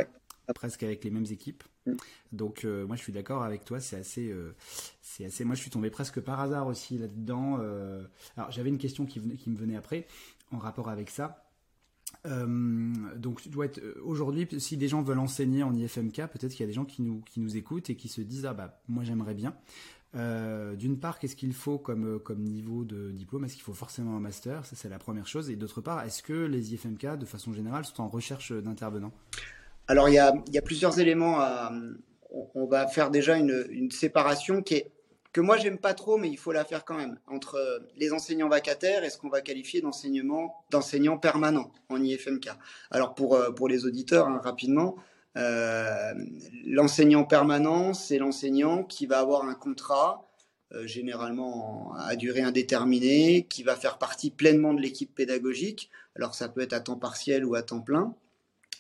Presque 0.55 0.83
avec 0.83 1.05
les 1.05 1.11
mêmes 1.11 1.27
équipes. 1.31 1.63
Mm. 1.87 1.93
Donc, 2.33 2.65
moi, 2.65 2.97
je 2.97 3.03
suis 3.03 3.13
d'accord 3.13 3.45
avec 3.45 3.65
toi. 3.65 3.79
C'est 3.79 3.97
assez, 3.97 4.35
c'est 5.01 5.27
assez. 5.27 5.45
Moi, 5.45 5.55
je 5.55 5.61
suis 5.61 5.71
tombé 5.71 5.91
presque 5.91 6.21
par 6.21 6.41
hasard 6.41 6.67
aussi 6.67 6.99
là-dedans. 6.99 7.57
alors, 8.37 8.51
j'avais 8.51 8.71
une 8.71 8.79
question 8.79 9.07
qui, 9.07 9.21
venait, 9.21 9.37
qui 9.37 9.51
me 9.51 9.57
venait 9.57 9.77
après 9.77 10.09
en 10.51 10.59
rapport 10.59 10.89
avec 10.89 11.11
ça 11.11 11.48
euh, 12.27 12.93
donc, 13.17 13.43
tu 13.43 13.49
dois 13.49 13.67
être 13.67 13.79
euh, 13.79 14.01
aujourd'hui, 14.05 14.47
si 14.59 14.77
des 14.77 14.89
gens 14.89 15.03
veulent 15.03 15.19
enseigner 15.19 15.63
en 15.63 15.73
IFMK, 15.73 16.27
peut-être 16.27 16.51
qu'il 16.51 16.61
y 16.61 16.65
a 16.65 16.67
des 16.67 16.73
gens 16.73 16.85
qui 16.85 17.03
nous, 17.03 17.21
qui 17.21 17.41
nous 17.41 17.57
écoutent 17.57 17.91
et 17.91 17.97
qui 17.97 18.09
se 18.09 18.21
disent 18.21 18.47
ah 18.47 18.55
bah 18.55 18.81
moi 18.89 19.05
j'aimerais 19.05 19.35
bien. 19.35 19.55
Euh, 20.17 20.75
d'une 20.75 20.99
part, 20.99 21.19
qu'est-ce 21.19 21.37
qu'il 21.37 21.53
faut 21.53 21.79
comme, 21.79 22.19
comme 22.19 22.43
niveau 22.43 22.85
de 22.85 23.11
diplôme? 23.11 23.45
Est-ce 23.45 23.55
qu'il 23.55 23.63
faut 23.63 23.75
forcément 23.75 24.17
un 24.17 24.21
master? 24.21 24.65
Ça, 24.65 24.75
c'est 24.75 24.89
la 24.89 24.99
première 24.99 25.27
chose. 25.27 25.51
Et 25.51 25.57
d'autre 25.57 25.81
part, 25.81 26.03
est-ce 26.05 26.23
que 26.23 26.33
les 26.33 26.75
IFMK, 26.75 27.19
de 27.19 27.27
façon 27.27 27.53
générale, 27.53 27.85
sont 27.85 28.03
en 28.03 28.09
recherche 28.09 28.53
d'intervenants? 28.53 29.13
Alors, 29.87 30.09
il 30.09 30.15
y 30.15 30.19
a, 30.19 30.33
y 30.51 30.59
a 30.59 30.63
plusieurs 30.63 30.99
éléments. 30.99 31.39
On 32.55 32.67
va 32.67 32.87
faire 32.87 33.11
déjà 33.11 33.37
une, 33.37 33.67
une 33.71 33.91
séparation 33.91 34.63
qui 34.63 34.75
est 34.75 34.91
que 35.33 35.41
moi 35.41 35.57
j'aime 35.57 35.79
pas 35.79 35.95
trop, 35.95 36.17
mais 36.17 36.29
il 36.29 36.39
faut 36.39 36.53
la 36.53 36.65
faire 36.65 36.85
quand 36.85 36.97
même, 36.97 37.19
entre 37.27 37.83
les 37.97 38.13
enseignants 38.13 38.49
vacataires 38.49 39.05
et 39.05 39.11
ce 39.11 39.19
qu'on 39.19 39.29
va 39.29 39.41
qualifier 39.41 39.81
d'enseignement, 39.81 40.65
d'enseignants 40.71 41.19
permanents 41.19 41.71
en 41.89 42.03
IFMK. 42.03 42.49
Alors 42.91 43.15
pour, 43.15 43.35
euh, 43.35 43.51
pour 43.51 43.69
les 43.69 43.85
auditeurs, 43.85 44.27
hein, 44.29 44.41
rapidement, 44.43 44.97
euh, 45.37 46.15
l'enseignant 46.67 47.25
permanent, 47.25 47.95
c'est 47.95 48.19
l'enseignant 48.19 48.83
qui 48.83 49.07
va 49.07 49.21
avoir 49.21 49.45
un 49.45 49.55
contrat, 49.55 50.29
euh, 50.73 50.87
généralement 50.87 51.95
à 51.97 52.17
durée 52.17 52.43
indéterminée, 52.43 53.47
qui 53.49 53.63
va 53.63 53.77
faire 53.77 53.99
partie 53.99 54.31
pleinement 54.31 54.75
de 54.75 54.81
l'équipe 54.81 55.15
pédagogique. 55.15 55.91
Alors 56.17 56.35
ça 56.35 56.49
peut 56.49 56.63
être 56.63 56.73
à 56.73 56.81
temps 56.81 56.97
partiel 56.97 57.45
ou 57.45 57.55
à 57.55 57.63
temps 57.63 57.81
plein. 57.81 58.15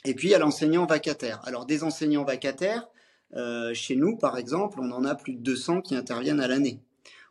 Et 0.05 0.15
puis 0.15 0.29
il 0.29 0.31
y 0.31 0.35
a 0.35 0.39
l'enseignant 0.39 0.87
vacataire. 0.87 1.41
Alors 1.45 1.67
des 1.67 1.85
enseignants 1.85 2.25
vacataires, 2.25 2.89
euh, 3.37 3.75
chez 3.75 3.97
nous, 3.97 4.17
par 4.17 4.39
exemple, 4.39 4.81
on 4.81 4.91
en 4.91 5.05
a 5.05 5.15
plus 5.15 5.35
de 5.35 5.41
200 5.41 5.83
qui 5.83 5.95
interviennent 5.95 6.41
à 6.41 6.49
l'année. 6.49 6.81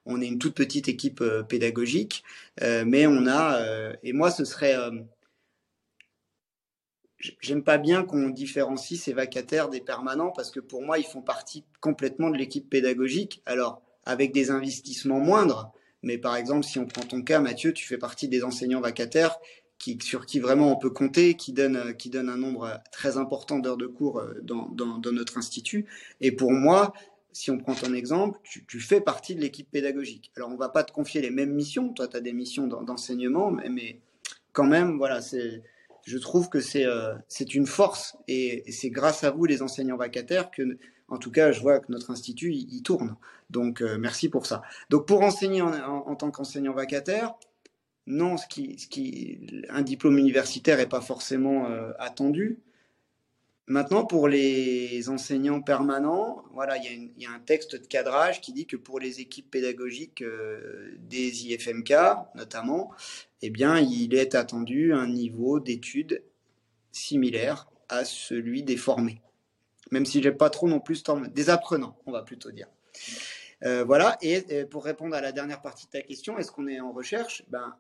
On 0.06 0.22
est 0.22 0.28
une 0.28 0.40
toute 0.40 0.56
petite 0.56 0.88
équipe 0.88 1.22
euh, 1.22 1.44
pédagogique, 1.44 2.24
euh, 2.62 2.84
mais 2.86 3.08
on 3.08 3.28
a, 3.28 3.62
et 4.04 4.14
moi, 4.14 4.32
ce 4.32 4.46
serait, 4.46 4.76
j'aime 7.42 7.64
pas 7.64 7.78
bien 7.78 8.04
qu'on 8.04 8.30
différencie 8.30 9.00
ces 9.02 9.14
vacataires 9.14 9.70
des 9.70 9.82
permanents 9.82 10.32
parce 10.32 10.52
que 10.52 10.60
pour 10.60 10.84
moi, 10.84 11.00
ils 11.00 11.06
font 11.06 11.22
partie 11.22 11.66
complètement 11.82 12.30
de 12.30 12.38
l'équipe 12.38 12.70
pédagogique. 12.70 13.42
Alors, 13.46 13.82
avec 14.06 14.32
des 14.32 14.52
investissements 14.52 15.20
moindres, 15.20 15.74
Mais 16.04 16.18
par 16.18 16.36
exemple, 16.36 16.64
si 16.64 16.80
on 16.80 16.86
prend 16.86 17.02
ton 17.02 17.22
cas, 17.24 17.40
Mathieu, 17.40 17.74
tu 17.74 17.86
fais 17.86 17.98
partie 17.98 18.30
des 18.30 18.44
enseignants 18.44 18.80
vacataires 18.80 19.38
sur 20.02 20.26
qui 20.26 20.40
vraiment 20.40 20.72
on 20.72 20.76
peut 20.76 20.90
compter, 20.90 21.36
qui 21.36 21.54
donne, 21.54 21.96
qui 21.96 22.10
donne 22.10 22.30
un 22.30 22.38
nombre 22.38 22.82
très 22.92 23.18
important 23.18 23.60
d'heures 23.60 23.78
de 23.78 23.88
cours 23.88 24.22
dans, 24.42 24.68
dans, 24.70 25.12
notre 25.12 25.38
institut. 25.38 25.86
Et 26.20 26.32
pour 26.32 26.52
moi, 26.52 26.94
si 27.32 27.52
on 27.52 27.58
prend 27.58 27.76
ton 27.76 27.94
exemple, 27.94 28.40
tu, 28.44 28.80
fais 28.80 29.00
partie 29.00 29.36
de 29.36 29.42
l'équipe 29.42 29.70
pédagogique. 29.70 30.32
Alors, 30.36 30.50
on 30.50 30.56
va 30.56 30.70
pas 30.70 30.84
te 30.84 30.92
confier 30.92 31.22
les 31.22 31.30
mêmes 31.30 31.54
missions. 31.54 31.94
Toi, 31.94 32.08
tu 32.08 32.18
as 32.18 32.22
des 32.22 32.34
missions 32.34 32.68
d'enseignement, 32.68 33.52
mais, 33.52 33.70
mais, 33.70 34.02
quand 34.54 34.66
même, 34.66 34.98
voilà, 34.98 35.22
c'est, 35.22 35.62
je 36.04 36.18
trouve 36.18 36.50
que 36.50 36.62
c'est 36.62 36.88
euh, 36.88 37.14
c'est 37.28 37.54
une 37.54 37.68
force 37.68 38.18
et, 38.28 38.64
c'est 38.72 38.90
grâce 38.90 39.24
à 39.24 39.30
vous, 39.30 39.46
les 39.46 39.62
enseignants 39.62 39.98
vacataires, 39.98 40.50
que, 40.50 40.80
en 41.10 41.20
tout 41.20 41.30
cas, 41.30 41.52
je 41.52 41.62
vois 41.62 41.80
que 41.80 41.92
notre 41.92 42.10
institut, 42.10 42.52
il, 42.52 42.82
tourne. 42.82 43.16
Donc, 43.52 43.82
euh, 43.82 43.98
merci 44.00 44.30
pour 44.30 44.48
ça. 44.48 44.64
Donc, 44.90 45.06
pour 45.06 45.22
enseigner 45.22 45.62
en, 45.62 45.74
en, 45.74 46.16
tant 46.16 46.32
qu'enseignant 46.32 46.74
vacataire, 46.74 47.36
non, 48.08 48.38
un 49.70 49.82
diplôme 49.82 50.18
universitaire 50.18 50.78
n'est 50.78 50.88
pas 50.88 51.02
forcément 51.02 51.70
euh, 51.70 51.92
attendu. 52.00 52.60
Maintenant, 53.68 54.06
pour 54.06 54.30
les 54.30 55.10
enseignants 55.10 55.62
permanents, 55.62 56.46
voilà, 56.54 56.78
il 56.78 57.12
y, 57.18 57.26
a 57.26 57.32
un 57.32 57.40
texte 57.40 57.76
de 57.76 57.86
cadrage 57.86 58.40
qui 58.40 58.54
dit 58.54 58.66
que 58.66 58.78
pour 58.78 59.02
les 59.02 59.20
équipes 59.20 59.52
pédagogiques 59.52 60.22
euh, 60.22 60.96
des 61.00 61.48
IFMK, 61.48 61.94
notamment, 62.36 62.92
eh 63.42 63.50
bien, 63.50 63.78
il 63.78 64.16
est 64.16 64.36
attendu 64.36 64.94
un 64.94 65.08
niveau 65.08 65.60
d'études 65.60 66.24
similaire 66.94 67.70
à 67.90 68.06
celui 68.06 68.64
des 68.64 68.78
formés. 68.78 69.22
Même 69.92 70.06
si 70.06 70.24
j'ai 70.24 70.32
pas 70.32 70.50
trop 70.50 70.70
non 70.70 70.80
plus 70.80 71.04
des 71.34 71.50
apprenants, 71.50 71.98
on 72.06 72.14
va 72.14 72.22
plutôt 72.22 72.52
dire. 72.52 72.68
Euh, 73.66 73.84
voilà. 73.84 74.18
Et, 74.22 74.64
pour 74.64 74.86
répondre 74.86 75.14
à 75.14 75.20
la 75.20 75.34
dernière 75.34 75.62
partie 75.62 75.88
de 75.88 75.92
ta 75.92 76.02
question, 76.02 76.38
est-ce 76.38 76.54
qu'on 76.54 76.68
est 76.68 76.80
en 76.80 76.94
recherche? 76.94 77.44
Ben, 77.50 77.76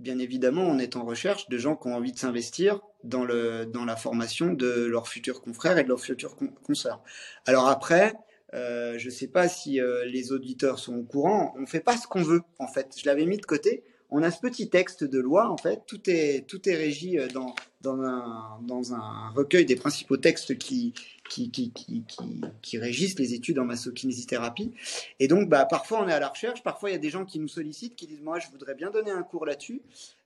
bien 0.00 0.18
évidemment, 0.18 0.62
on 0.62 0.78
est 0.78 0.96
en 0.96 1.04
recherche 1.04 1.48
de 1.48 1.58
gens 1.58 1.76
qui 1.76 1.88
ont 1.88 1.94
envie 1.94 2.12
de 2.12 2.18
s'investir 2.18 2.80
dans, 3.04 3.24
dans 3.24 3.84
la 3.84 3.96
formation 3.96 4.52
de 4.52 4.84
leurs 4.84 5.08
futurs 5.08 5.40
confrères 5.40 5.78
et 5.78 5.84
de 5.84 5.88
leurs 5.88 6.00
futurs 6.00 6.36
consoeurs. 6.64 7.02
Alors 7.46 7.68
après, 7.68 8.14
euh, 8.54 8.96
je 8.98 9.06
ne 9.06 9.10
sais 9.10 9.28
pas 9.28 9.48
si 9.48 9.80
euh, 9.80 10.04
les 10.06 10.32
auditeurs 10.32 10.78
sont 10.78 10.96
au 10.96 11.02
courant, 11.02 11.54
on 11.56 11.62
ne 11.62 11.66
fait 11.66 11.80
pas 11.80 11.96
ce 11.96 12.06
qu'on 12.06 12.22
veut, 12.22 12.42
en 12.58 12.68
fait. 12.68 12.94
Je 12.98 13.06
l'avais 13.06 13.26
mis 13.26 13.38
de 13.38 13.46
côté. 13.46 13.84
On 14.08 14.22
a 14.22 14.30
ce 14.30 14.40
petit 14.40 14.70
texte 14.70 15.02
de 15.02 15.18
loi, 15.18 15.50
en 15.50 15.56
fait, 15.56 15.82
tout 15.86 16.00
est, 16.08 16.46
tout 16.46 16.68
est 16.68 16.76
régi 16.76 17.18
euh, 17.18 17.26
dans, 17.28 17.54
dans, 17.80 18.00
un, 18.02 18.60
dans 18.62 18.94
un 18.94 19.30
recueil 19.34 19.66
des 19.66 19.74
principaux 19.74 20.16
textes 20.16 20.56
qui, 20.58 20.94
qui, 21.28 22.78
régissent 22.78 23.18
les 23.18 23.34
études 23.34 23.58
en 23.58 23.64
massokinésithérapie. 23.64 24.72
Et 25.20 25.28
donc, 25.28 25.48
bah, 25.48 25.64
parfois, 25.64 26.02
on 26.02 26.08
est 26.08 26.12
à 26.12 26.20
la 26.20 26.28
recherche, 26.28 26.62
parfois, 26.62 26.90
il 26.90 26.92
y 26.92 26.96
a 26.96 27.00
des 27.00 27.10
gens 27.10 27.24
qui 27.24 27.38
nous 27.38 27.48
sollicitent, 27.48 27.96
qui 27.96 28.06
disent, 28.06 28.22
moi, 28.22 28.38
je 28.38 28.48
voudrais 28.48 28.74
bien 28.74 28.90
donner 28.90 29.10
un 29.10 29.22
cours 29.22 29.46
là-dessus. 29.46 29.82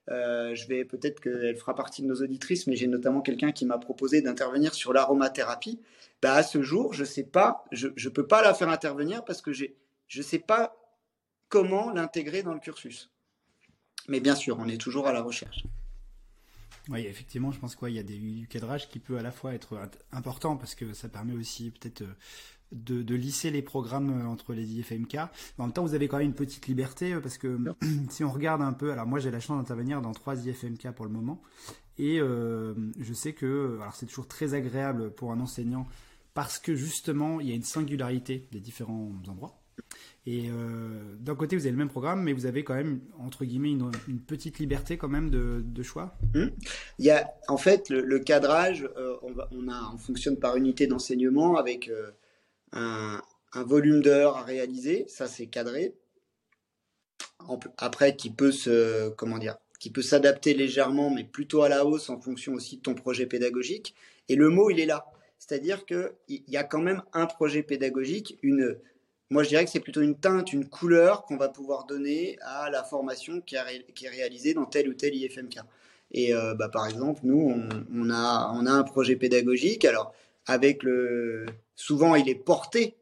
Euh, 0.09 0.55
je 0.55 0.67
vais 0.67 0.83
peut-être 0.83 1.19
qu'elle 1.19 1.55
fera 1.57 1.75
partie 1.75 2.01
de 2.01 2.07
nos 2.07 2.21
auditrices, 2.21 2.67
mais 2.67 2.75
j'ai 2.75 2.87
notamment 2.87 3.21
quelqu'un 3.21 3.51
qui 3.51 3.65
m'a 3.65 3.77
proposé 3.77 4.21
d'intervenir 4.21 4.73
sur 4.73 4.93
l'aromathérapie. 4.93 5.79
Bah, 6.21 6.33
à 6.33 6.43
ce 6.43 6.61
jour, 6.61 6.93
je 6.93 7.03
sais 7.03 7.23
pas, 7.23 7.65
je 7.71 7.87
ne 7.87 8.09
peux 8.09 8.27
pas 8.27 8.41
la 8.41 8.53
faire 8.53 8.69
intervenir 8.69 9.23
parce 9.25 9.41
que 9.41 9.53
je 9.53 9.65
ne 10.15 10.23
sais 10.23 10.39
pas 10.39 10.75
comment 11.49 11.91
l'intégrer 11.91 12.43
dans 12.43 12.53
le 12.53 12.59
cursus. 12.59 13.09
Mais 14.07 14.19
bien 14.19 14.35
sûr, 14.35 14.57
on 14.59 14.67
est 14.67 14.79
toujours 14.79 15.07
à 15.07 15.13
la 15.13 15.21
recherche. 15.21 15.63
Oui, 16.89 17.01
effectivement, 17.01 17.51
je 17.51 17.59
pense 17.59 17.75
qu'il 17.75 17.89
y 17.89 17.99
a 17.99 18.03
des, 18.03 18.17
du 18.17 18.47
cadrage 18.47 18.89
qui 18.89 18.99
peut 18.99 19.17
à 19.17 19.21
la 19.21 19.31
fois 19.31 19.53
être 19.53 19.77
important 20.11 20.57
parce 20.57 20.75
que 20.75 20.93
ça 20.93 21.09
permet 21.09 21.33
aussi 21.33 21.71
peut-être 21.71 22.01
euh, 22.01 22.13
de, 22.71 23.15
lisser 23.15 23.51
les 23.51 23.61
programmes 23.61 24.21
euh, 24.21 24.27
entre 24.27 24.53
les 24.53 24.63
IFMK. 24.63 25.15
En 25.57 25.65
même 25.65 25.73
temps, 25.73 25.83
vous 25.83 25.93
avez 25.93 26.07
quand 26.07 26.17
même 26.17 26.27
une 26.27 26.33
petite 26.33 26.67
liberté 26.67 27.13
euh, 27.13 27.19
parce 27.19 27.37
que 27.37 27.59
si 28.09 28.23
on 28.23 28.31
regarde 28.31 28.61
un 28.61 28.73
peu, 28.73 28.91
alors 28.91 29.05
moi 29.05 29.19
j'ai 29.19 29.31
la 29.31 29.39
chance 29.39 29.57
d'intervenir 29.57 30.01
dans 30.01 30.11
trois 30.11 30.35
IFMK 30.35 30.91
pour 30.91 31.05
le 31.05 31.11
moment 31.11 31.41
et 31.97 32.17
je 32.17 33.13
sais 33.13 33.33
que 33.33 33.77
alors 33.79 33.95
c'est 33.95 34.07
toujours 34.07 34.27
très 34.27 34.55
agréable 34.55 35.11
pour 35.11 35.31
un 35.33 35.39
enseignant 35.39 35.87
parce 36.33 36.57
que 36.57 36.73
justement 36.73 37.39
il 37.39 37.49
y 37.49 37.51
a 37.51 37.55
une 37.55 37.63
singularité 37.63 38.47
des 38.51 38.59
différents 38.59 39.11
endroits. 39.27 39.61
Et 40.27 40.49
euh, 40.49 41.15
d'un 41.19 41.35
côté, 41.35 41.55
vous 41.55 41.63
avez 41.63 41.71
le 41.71 41.77
même 41.77 41.89
programme, 41.89 42.21
mais 42.21 42.33
vous 42.33 42.45
avez 42.45 42.63
quand 42.63 42.75
même, 42.75 43.01
entre 43.17 43.43
guillemets, 43.43 43.71
une, 43.71 44.19
petite 44.19 44.59
liberté 44.59 44.97
quand 44.97 45.07
même 45.07 45.31
de, 45.31 45.83
choix 45.83 46.15
hmm. 46.35 46.49
Il 46.99 47.05
y 47.05 47.09
a, 47.09 47.33
En 47.47 47.57
fait, 47.57 47.89
le, 47.89 48.19
cadrage, 48.19 48.87
euh, 48.97 49.15
on, 49.51 49.97
fonctionne 49.97 50.37
par 50.37 50.57
unité 50.57 50.85
d'enseignement 50.85 51.57
avec 51.57 51.89
euh, 51.89 52.11
un, 52.71 53.19
un, 53.53 53.63
volume 53.63 54.01
d'heures 54.01 54.37
à 54.37 54.43
réaliser, 54.43 55.05
ça 55.07 55.25
c'est 55.25 55.47
cadré. 55.47 55.95
après, 57.77 58.15
qui 58.15 58.29
peut 58.29 58.51
se, 58.51 59.09
comment 59.09 59.39
dire, 59.39 59.57
qui 59.79 59.89
peut 59.89 60.03
s'adapter 60.03 60.53
légèrement, 60.53 61.09
mais 61.09 61.23
plutôt 61.23 61.63
à 61.63 61.69
la 61.69 61.83
hausse 61.83 62.11
en 62.11 62.21
fonction 62.21 62.53
aussi 62.53 62.77
de 62.77 62.83
ton 62.83 62.93
projet 62.93 63.25
pédagogique. 63.25 63.95
Et 64.29 64.35
le 64.35 64.49
mot, 64.49 64.69
il 64.69 64.79
est 64.79 64.85
là. 64.85 65.07
C'est-à-dire 65.39 65.87
qu'il 65.87 66.11
y 66.27 66.57
a 66.57 66.63
quand 66.63 66.81
même 66.81 67.01
un 67.13 67.25
projet 67.25 67.63
pédagogique, 67.63 68.37
une, 68.43 68.77
moi, 69.31 69.43
je 69.43 69.47
dirais 69.47 69.63
que 69.63 69.71
c'est 69.71 69.79
plutôt 69.79 70.01
une 70.01 70.17
teinte, 70.17 70.51
une 70.51 70.67
couleur 70.67 71.23
qu'on 71.23 71.37
va 71.37 71.47
pouvoir 71.47 71.85
donner 71.85 72.37
à 72.41 72.69
la 72.69 72.83
formation 72.83 73.39
qui, 73.39 73.55
est 73.55 74.09
réalisée 74.09 74.53
dans 74.53 74.65
tel 74.65 74.89
ou 74.89 74.93
tel 74.93 75.15
IFMK. 75.15 75.59
Et 76.11 76.35
euh, 76.35 76.53
bah, 76.53 76.67
par 76.67 76.85
exemple, 76.85 77.21
nous, 77.23 77.49
on, 77.93 78.09
a, 78.09 78.51
un 78.53 78.83
projet 78.83 79.15
pédagogique. 79.15 79.85
Alors, 79.85 80.13
souvent, 81.75 82.15
il 82.15 82.27
est 82.27 82.35
porté 82.35 82.97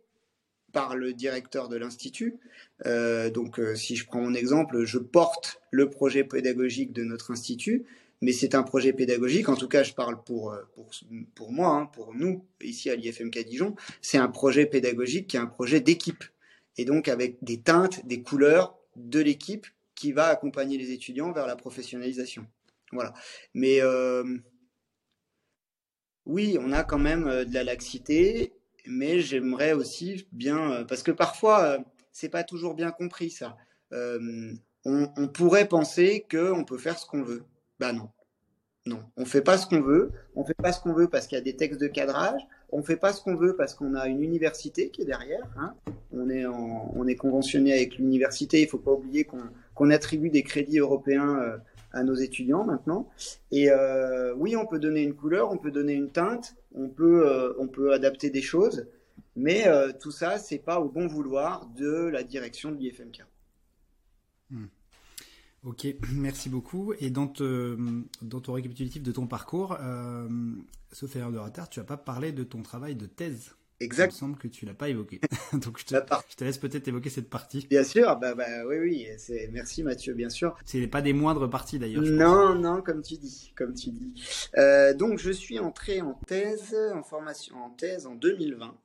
par 0.72 0.96
le 0.96 1.14
directeur 1.14 1.68
de 1.68 1.78
l'institut. 1.78 2.38
Euh, 2.86 3.32
donc, 3.32 3.60
euh, 3.60 3.74
si 3.74 3.96
je 3.96 4.06
prends 4.06 4.22
mon 4.22 4.36
exemple, 4.36 4.86
je 4.86 5.00
porte 5.00 5.60
le 5.72 5.90
projet 5.90 6.24
pédagogique 6.24 6.94
de 6.94 7.04
notre 7.04 7.32
institut 7.32 7.86
mais 8.22 8.32
c'est 8.34 8.56
un 8.56 8.64
projet 8.64 8.94
pédagogique, 8.94 9.50
en 9.50 9.56
tout 9.56 9.68
cas 9.68 9.84
je 9.84 9.94
parle 9.94 10.24
pour, 10.24 10.52
euh, 10.52 10.62
pour, 10.76 10.92
pour 11.36 11.52
moi, 11.52 11.70
hein, 11.70 11.86
pour 11.86 12.14
nous, 12.14 12.46
ici 12.62 12.90
à 12.90 12.96
l'IFMK 12.96 13.40
Dijon, 13.46 13.76
c'est 14.02 14.18
un 14.18 14.28
projet 14.28 14.66
pédagogique 14.66 15.28
qui 15.28 15.38
est 15.38 15.40
un 15.40 15.48
projet 15.48 15.80
d'équipe, 15.80 16.24
et 16.78 16.86
donc 16.86 17.08
avec 17.08 17.44
des 17.44 17.62
teintes, 17.62 18.06
des 18.06 18.22
couleurs 18.22 18.78
de 18.96 19.20
l'équipe 19.20 19.68
qui 19.96 20.12
va 20.12 20.28
accompagner 20.28 20.78
les 20.78 20.92
étudiants 20.92 21.32
vers 21.32 21.48
la 21.48 21.56
professionnalisation. 21.56 22.46
Voilà. 22.92 23.14
Mais 23.54 23.82
euh, 23.82 24.24
oui, 26.26 26.58
on 26.60 26.72
a 26.72 26.84
quand 26.84 27.00
même 27.00 27.28
euh, 27.28 27.46
de 27.46 27.54
la 27.54 27.64
laxité, 27.64 28.54
mais 28.86 29.20
j'aimerais 29.20 29.74
aussi 29.74 30.28
bien, 30.32 30.86
parce 30.88 31.04
que 31.04 31.12
parfois, 31.12 31.78
c'est 32.12 32.30
pas 32.30 32.44
toujours 32.44 32.74
bien 32.74 32.92
compris 32.92 33.30
ça. 33.30 33.58
on, 33.92 34.58
on 34.86 35.28
pourrait 35.28 35.68
penser 35.68 36.26
qu'on 36.32 36.64
peut 36.64 36.78
faire 36.78 36.98
ce 36.98 37.06
qu'on 37.06 37.22
veut. 37.22 37.44
Bah 37.80 37.94
non. 37.94 38.10
Non, 38.86 39.04
on 39.18 39.26
fait 39.26 39.42
pas 39.42 39.58
ce 39.58 39.68
qu'on 39.68 39.82
veut. 39.82 40.12
On 40.36 40.44
fait 40.44 40.56
pas 40.56 40.72
ce 40.72 40.80
qu'on 40.80 40.94
veut 40.94 41.08
parce 41.08 41.28
qu'il 41.28 41.38
y 41.38 41.42
a 41.42 41.44
des 41.44 41.56
textes 41.56 41.80
de 41.80 41.88
cadrage. 41.88 42.42
On 42.72 42.82
fait 42.82 42.96
pas 42.96 43.14
ce 43.14 43.22
qu'on 43.22 43.36
veut 43.36 43.56
parce 43.56 43.74
qu'on 43.74 43.94
a 43.94 44.08
une 44.08 44.24
université 44.24 44.90
qui 44.90 45.02
est 45.02 45.06
derrière. 45.06 45.44
Hein. 45.58 45.76
On 46.12 46.30
est 46.30 46.46
on 46.46 47.06
est 47.08 47.16
conventionné 47.16 47.74
avec 47.74 47.98
l'université. 47.98 48.62
Il 48.62 48.68
faut 48.68 48.80
pas 48.80 48.92
oublier 48.92 49.28
qu'on 49.76 49.90
attribue 49.92 50.30
des 50.30 50.44
crédits 50.44 50.80
européens 50.80 51.38
euh, 51.40 51.58
à 51.92 52.04
nos 52.04 52.16
étudiants 52.16 52.64
maintenant. 52.64 53.10
Et 53.52 53.70
euh, 53.70 54.34
oui, 54.36 54.56
on 54.56 54.66
peut 54.66 54.80
donner 54.80 55.04
une 55.04 55.14
couleur, 55.14 55.52
on 55.52 55.58
peut 55.58 55.72
donner 55.72 55.94
une 55.94 56.10
teinte, 56.10 56.56
on 56.74 56.90
peut 56.90 57.28
euh, 57.28 57.92
adapter 57.92 58.30
des 58.30 58.42
choses, 58.42 58.88
mais 59.36 59.66
tout 60.00 60.12
ça 60.12 60.38
c'est 60.38 60.60
pas 60.60 60.80
au 60.80 60.90
bon 60.90 61.08
vouloir 61.08 61.68
de 61.76 62.08
la 62.08 62.24
direction 62.24 62.72
de 62.72 62.78
l'IFMK. 62.78 63.24
Hmm. 64.50 64.66
Ok, 65.64 65.88
merci 66.14 66.50
beaucoup. 66.50 66.94
Et 67.00 67.10
dans, 67.10 67.32
dans 68.22 68.40
ton 68.40 68.54
récapitulatif 68.54 69.04
de 69.04 69.12
ton 69.12 69.28
parcours, 69.28 69.78
euh, 69.82 70.28
sauf 70.92 71.16
erreur 71.16 71.32
de 71.32 71.40
retard, 71.40 71.70
tu 71.70 71.80
n'as 71.80 71.86
pas 71.86 71.98
parlé 71.98 72.32
de 72.32 72.44
ton 72.44 72.62
travail 72.62 72.96
de 72.96 73.06
thèse. 73.06 73.56
Exact. 73.82 74.12
Il 74.12 74.16
me 74.16 74.20
semble 74.20 74.38
que 74.38 74.50
tu 74.50 74.66
l'as 74.66 74.74
pas 74.74 74.90
évoqué. 74.90 75.22
Donc 75.54 75.80
je 75.80 75.86
te, 75.86 75.96
je 76.30 76.36
te 76.36 76.44
laisse 76.44 76.58
peut-être 76.58 76.88
évoquer 76.90 77.10
cette 77.10 77.30
partie. 77.30 77.66
Bien 77.70 77.84
sûr, 77.84 78.18
bah, 78.18 78.36
bah 78.36 78.66
oui, 78.68 78.78
oui. 78.78 79.08
Merci 79.54 79.84
Mathieu, 79.84 80.14
bien 80.14 80.30
sûr. 80.30 80.58
C'est 80.66 80.86
pas 80.88 81.02
des 81.02 81.14
moindres 81.14 81.50
parties 81.50 81.80
d'ailleurs. 81.80 82.04
Non, 82.04 82.56
non, 82.56 82.82
comme 82.82 83.02
tu 83.02 83.16
dis, 83.16 83.54
comme 83.56 83.74
tu 83.74 83.92
dis. 83.92 84.14
Euh, 84.58 84.94
donc 84.94 85.20
je 85.20 85.32
suis 85.32 85.60
entré 85.60 86.02
en 86.02 86.14
thèse, 86.28 86.76
en 86.94 87.04
formation 87.04 87.56
en 87.56 87.70
thèse 87.70 88.06
en 88.06 88.16
2020. 88.16 88.76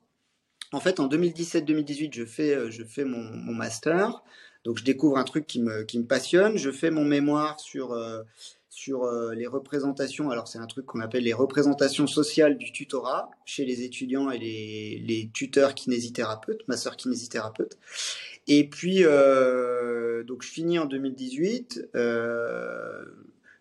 En 0.71 0.79
fait, 0.79 0.99
en 0.99 1.07
2017-2018, 1.07 2.13
je 2.13 2.25
fais, 2.25 2.55
euh, 2.55 2.71
je 2.71 2.83
fais 2.83 3.03
mon, 3.03 3.21
mon 3.21 3.53
master. 3.53 4.23
Donc 4.65 4.79
je 4.79 4.83
découvre 4.83 5.17
un 5.17 5.23
truc 5.23 5.47
qui 5.47 5.61
me, 5.61 5.83
qui 5.83 5.99
me 5.99 6.05
passionne. 6.05 6.57
Je 6.57 6.71
fais 6.71 6.89
mon 6.89 7.05
mémoire 7.05 7.59
sur, 7.59 7.93
euh, 7.93 8.23
sur 8.75 9.05
euh, 9.05 9.33
les 9.33 9.47
représentations. 9.47 10.31
Alors 10.31 10.49
c'est 10.49 10.57
un 10.57 10.65
truc 10.65 10.85
qu'on 10.85 10.99
appelle 10.99 11.23
les 11.23 11.33
représentations 11.33 12.07
sociales 12.07 12.57
du 12.57 12.73
tutorat 12.73 13.29
chez 13.45 13.63
les 13.63 13.83
étudiants 13.83 14.29
et 14.31 14.37
les, 14.37 15.01
les 15.07 15.29
tuteurs 15.33 15.75
kinésithérapeutes, 15.75 16.67
ma 16.67 16.75
sœur 16.75 16.97
kinésithérapeute. 16.97 17.77
Et 18.47 18.67
puis 18.67 19.05
euh, 19.05 20.23
donc 20.23 20.43
je 20.43 20.49
finis 20.49 20.77
en 20.77 20.85
2018. 20.85 21.89
Euh, 21.95 23.05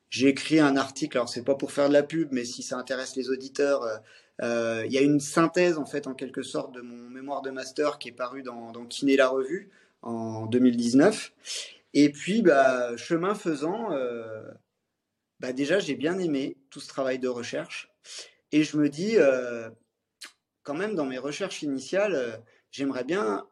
j'ai 0.08 0.28
écrit 0.28 0.58
un 0.58 0.76
article. 0.76 1.18
Alors 1.18 1.28
c'est 1.28 1.44
pas 1.44 1.54
pour 1.54 1.70
faire 1.70 1.88
de 1.88 1.92
la 1.92 2.02
pub, 2.02 2.28
mais 2.32 2.44
si 2.44 2.62
ça 2.62 2.76
intéresse 2.76 3.14
les 3.14 3.30
auditeurs. 3.30 4.00
Il 4.40 4.90
y 4.90 4.98
a 4.98 5.00
une 5.00 5.20
synthèse 5.20 5.78
en 5.78 5.86
fait 5.86 6.08
en 6.08 6.14
quelque 6.14 6.42
sorte 6.42 6.74
de 6.74 6.80
mon 6.80 7.08
mémoire 7.08 7.40
de 7.40 7.50
master 7.50 8.00
qui 8.00 8.08
est 8.08 8.12
paru 8.12 8.42
dans, 8.42 8.72
dans 8.72 8.84
Kiné 8.84 9.16
la 9.16 9.28
revue 9.28 9.70
en 10.04 10.46
2019. 10.46 11.32
Et 11.94 12.12
puis, 12.12 12.42
bah, 12.42 12.96
chemin 12.96 13.34
faisant, 13.34 13.90
bah, 15.40 15.52
déjà, 15.52 15.78
j'ai 15.80 15.96
bien 15.96 16.18
aimé 16.18 16.56
tout 16.70 16.80
ce 16.80 16.88
travail 16.88 17.18
de 17.18 17.28
recherche. 17.28 17.90
Et 18.52 18.62
je 18.62 18.76
me 18.76 18.88
dis, 18.88 19.16
quand 20.62 20.74
même, 20.74 20.94
dans 20.94 21.06
mes 21.06 21.18
recherches 21.18 21.62
initiales, 21.62 22.42
j'aimerais 22.70 23.04
bien 23.04 23.44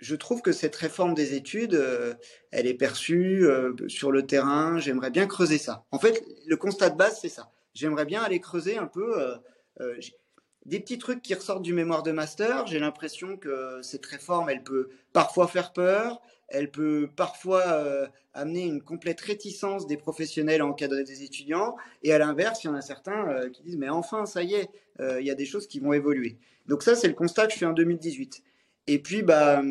je 0.00 0.16
trouve 0.16 0.42
que 0.42 0.52
cette 0.52 0.76
réforme 0.76 1.14
des 1.14 1.34
études, 1.34 1.74
euh, 1.74 2.14
elle 2.50 2.66
est 2.66 2.74
perçue 2.74 3.46
euh, 3.46 3.74
sur 3.88 4.10
le 4.10 4.26
terrain. 4.26 4.78
J'aimerais 4.78 5.10
bien 5.10 5.26
creuser 5.26 5.58
ça. 5.58 5.84
En 5.90 5.98
fait, 5.98 6.24
le 6.46 6.56
constat 6.56 6.90
de 6.90 6.96
base, 6.96 7.18
c'est 7.20 7.28
ça. 7.28 7.50
J'aimerais 7.74 8.06
bien 8.06 8.22
aller 8.22 8.40
creuser 8.40 8.78
un 8.78 8.86
peu 8.86 9.38
euh, 9.80 9.96
des 10.66 10.80
petits 10.80 10.98
trucs 10.98 11.22
qui 11.22 11.34
ressortent 11.34 11.62
du 11.62 11.72
mémoire 11.72 12.02
de 12.02 12.12
master. 12.12 12.66
J'ai 12.66 12.78
l'impression 12.78 13.36
que 13.36 13.80
cette 13.82 14.04
réforme, 14.06 14.50
elle 14.50 14.62
peut 14.62 14.90
parfois 15.12 15.48
faire 15.48 15.72
peur. 15.72 16.20
Elle 16.48 16.70
peut 16.70 17.08
parfois 17.14 18.08
amener 18.34 18.66
une 18.66 18.82
complète 18.82 19.20
réticence 19.20 19.86
des 19.86 19.96
professionnels 19.96 20.60
à 20.60 20.66
encadrer 20.66 21.04
des 21.04 21.22
étudiants. 21.22 21.76
Et 22.02 22.12
à 22.12 22.18
l'inverse, 22.18 22.64
il 22.64 22.66
y 22.66 22.70
en 22.70 22.74
a 22.74 22.80
certains 22.80 23.48
qui 23.50 23.62
disent 23.62 23.76
mais 23.76 23.88
enfin, 23.88 24.26
ça 24.26 24.42
y 24.42 24.54
est, 24.54 24.68
il 24.98 25.24
y 25.24 25.30
a 25.30 25.34
des 25.34 25.46
choses 25.46 25.66
qui 25.66 25.78
vont 25.78 25.92
évoluer. 25.92 26.38
Donc 26.66 26.82
ça, 26.82 26.94
c'est 26.94 27.08
le 27.08 27.14
constat 27.14 27.46
que 27.46 27.52
je 27.52 27.58
fais 27.58 27.66
en 27.66 27.72
2018. 27.72 28.42
Et 28.88 28.98
puis, 28.98 29.22
bah, 29.22 29.62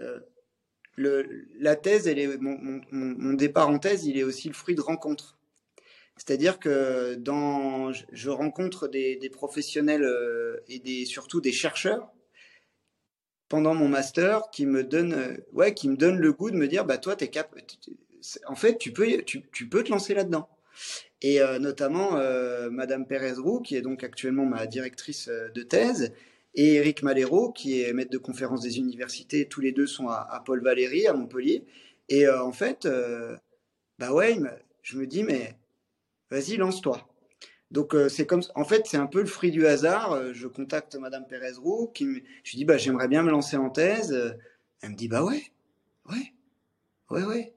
euh, 0.00 0.20
la 1.58 1.76
thèse, 1.76 2.10
mon, 2.40 3.32
départ 3.34 3.68
en 3.68 3.78
thèse, 3.78 4.04
il 4.06 4.18
est 4.18 4.22
aussi 4.22 4.48
le 4.48 4.54
fruit 4.54 4.74
de 4.74 4.80
rencontres. 4.80 5.38
C'est-à-dire 6.20 6.58
que 6.58 7.14
dans, 7.14 7.92
je 7.92 8.28
rencontre 8.28 8.88
des, 8.88 9.30
professionnels 9.32 10.04
euh, 10.04 10.58
et 10.68 11.04
surtout 11.06 11.40
des 11.40 11.52
chercheurs 11.52 12.12
pendant 13.48 13.74
mon 13.74 13.88
master 13.88 14.42
qui 14.52 14.66
me 14.66 14.84
donnent, 14.84 15.14
euh, 15.14 15.36
ouais, 15.52 15.72
qui 15.72 15.88
me 15.88 15.96
le 15.96 16.32
goût 16.32 16.50
de 16.50 16.56
me 16.56 16.68
dire, 16.68 16.84
bah 16.84 16.98
toi, 16.98 17.16
t'es 17.16 17.28
cap, 17.28 17.56
en 18.46 18.54
fait, 18.54 18.76
tu 18.76 18.92
peux, 18.92 19.22
tu, 19.22 19.68
peux 19.68 19.82
te 19.82 19.90
lancer 19.90 20.12
là-dedans. 20.14 20.48
Et 21.22 21.40
notamment 21.58 22.12
Madame 22.70 23.06
Pérez 23.06 23.32
Roux, 23.32 23.60
qui 23.60 23.76
est 23.76 23.82
donc 23.82 24.04
actuellement 24.04 24.46
ma 24.46 24.66
directrice 24.66 25.28
de 25.28 25.62
thèse, 25.62 26.12
et 26.54 26.74
Eric 26.74 27.02
Malero, 27.02 27.52
qui 27.52 27.82
est 27.82 27.92
maître 27.92 28.10
de 28.10 28.18
conférence 28.18 28.60
des 28.62 28.78
universités. 28.78 29.46
Tous 29.46 29.60
les 29.60 29.72
deux 29.72 29.86
sont 29.86 30.08
à, 30.08 30.42
Paul 30.44 30.62
Valéry, 30.62 31.06
à 31.06 31.12
Montpellier. 31.12 31.64
Et 32.08 32.26
euh, 32.26 32.42
en 32.42 32.52
fait, 32.52 32.86
euh, 32.86 33.36
bah 33.98 34.12
ouais, 34.12 34.36
je 34.82 34.98
me 34.98 35.06
dis, 35.06 35.22
mais 35.22 35.54
vas-y, 36.30 36.56
lance-toi. 36.56 37.06
Donc 37.70 37.94
euh, 37.94 38.08
c'est 38.08 38.26
comme, 38.26 38.42
en 38.54 38.64
fait, 38.64 38.82
c'est 38.86 38.96
un 38.96 39.06
peu 39.06 39.20
le 39.20 39.26
fruit 39.26 39.50
du 39.50 39.66
hasard. 39.66 40.32
Je 40.32 40.46
contacte 40.48 40.96
Madame 40.96 41.26
Pérez 41.26 41.52
Roux, 41.52 41.88
qui 41.94 42.04
me, 42.04 42.14
je 42.42 42.50
lui 42.52 42.58
dis, 42.58 42.64
bah 42.64 42.76
j'aimerais 42.76 43.08
bien 43.08 43.22
me 43.22 43.30
lancer 43.30 43.56
en 43.56 43.70
thèse. 43.70 44.36
Elle 44.82 44.90
me 44.90 44.96
dit, 44.96 45.08
bah 45.08 45.22
ouais, 45.22 45.42
ouais, 46.10 46.32
ouais, 47.10 47.24
ouais. 47.24 47.54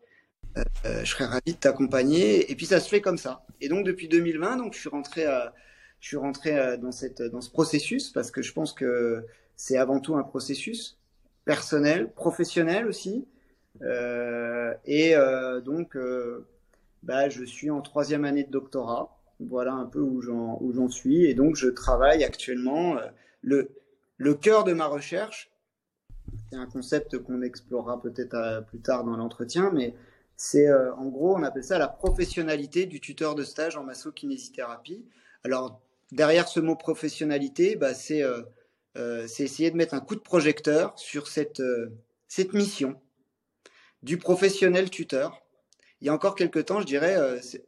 je 0.86 1.06
serais 1.06 1.26
ravi 1.26 1.54
de 1.54 1.58
t'accompagner. 1.58 2.52
Et 2.52 2.56
puis 2.56 2.66
ça 2.66 2.80
se 2.80 2.90
fait 2.90 3.02
comme 3.02 3.18
ça. 3.18 3.46
Et 3.62 3.70
donc 3.70 3.86
depuis 3.86 4.08
2020, 4.08 4.58
donc 4.58 4.74
je 4.74 4.80
suis 4.80 4.90
rentré 4.90 5.26
je 6.04 6.10
suis 6.10 6.18
rentré 6.18 6.60
euh, 6.60 6.76
dans, 6.76 6.92
cette, 6.92 7.22
dans 7.22 7.40
ce 7.40 7.50
processus 7.50 8.10
parce 8.10 8.30
que 8.30 8.42
je 8.42 8.52
pense 8.52 8.74
que 8.74 9.26
c'est 9.56 9.78
avant 9.78 10.02
tout 10.02 10.18
un 10.18 10.24
processus 10.24 11.00
personnel, 11.46 12.12
professionnel 12.12 12.88
aussi. 12.88 13.26
Euh, 13.82 14.74
et 14.84 15.16
euh, 15.16 15.62
donc, 15.62 15.96
euh, 15.96 16.46
bah, 17.04 17.30
je 17.30 17.44
suis 17.44 17.70
en 17.70 17.82
troisième 17.82 18.26
année 18.26 18.44
de 18.44 18.52
doctorat. 18.52 19.20
Voilà 19.40 19.74
un 19.74 19.86
peu 19.86 20.00
où 20.00 20.22
j'en, 20.22 20.58
où 20.62 20.74
j'en 20.74 20.90
suis. 20.90 21.26
Et 21.26 21.34
donc, 21.34 21.56
je 21.56 21.68
travaille 21.68 22.24
actuellement. 22.24 22.98
Euh, 22.98 23.08
le, 23.42 23.70
le 24.18 24.34
cœur 24.34 24.64
de 24.64 24.74
ma 24.74 24.88
recherche, 24.88 25.52
c'est 26.50 26.58
un 26.58 26.66
concept 26.66 27.18
qu'on 27.20 27.42
explorera 27.42 28.02
peut-être 28.02 28.66
plus 28.68 28.80
tard 28.80 29.04
dans 29.04 29.18
l'entretien, 29.18 29.70
mais 29.74 29.94
c'est 30.38 30.72
en 30.74 31.08
gros, 31.08 31.36
on 31.36 31.44
appelle 31.44 31.64
ça 31.64 31.78
la 31.78 31.88
professionnalité 31.88 32.86
du 32.86 33.00
tuteur 33.00 33.36
de 33.36 33.44
stage 33.44 33.76
en 33.76 33.84
masso-kinésithérapie. 33.84 35.06
Alors, 35.44 35.82
derrière 36.14 36.48
ce 36.48 36.60
mot 36.60 36.76
professionnalité, 36.76 37.76
bah, 37.76 37.92
euh, 38.12 38.44
euh, 38.98 39.28
c'est 39.28 39.44
essayer 39.44 39.72
de 39.72 39.76
mettre 39.76 39.94
un 39.94 40.00
coup 40.00 40.16
de 40.16 40.22
projecteur 40.22 40.98
sur 40.98 41.28
cette, 41.28 41.60
euh, 41.60 41.92
cette 42.28 42.54
mission 42.54 43.00
du 44.04 44.18
professionnel 44.18 44.90
tuteur. 44.90 45.43
Il 46.04 46.08
y 46.08 46.10
a 46.10 46.14
encore 46.14 46.36
quelques 46.36 46.66
temps, 46.66 46.82
je 46.82 46.86
dirais, 46.86 47.18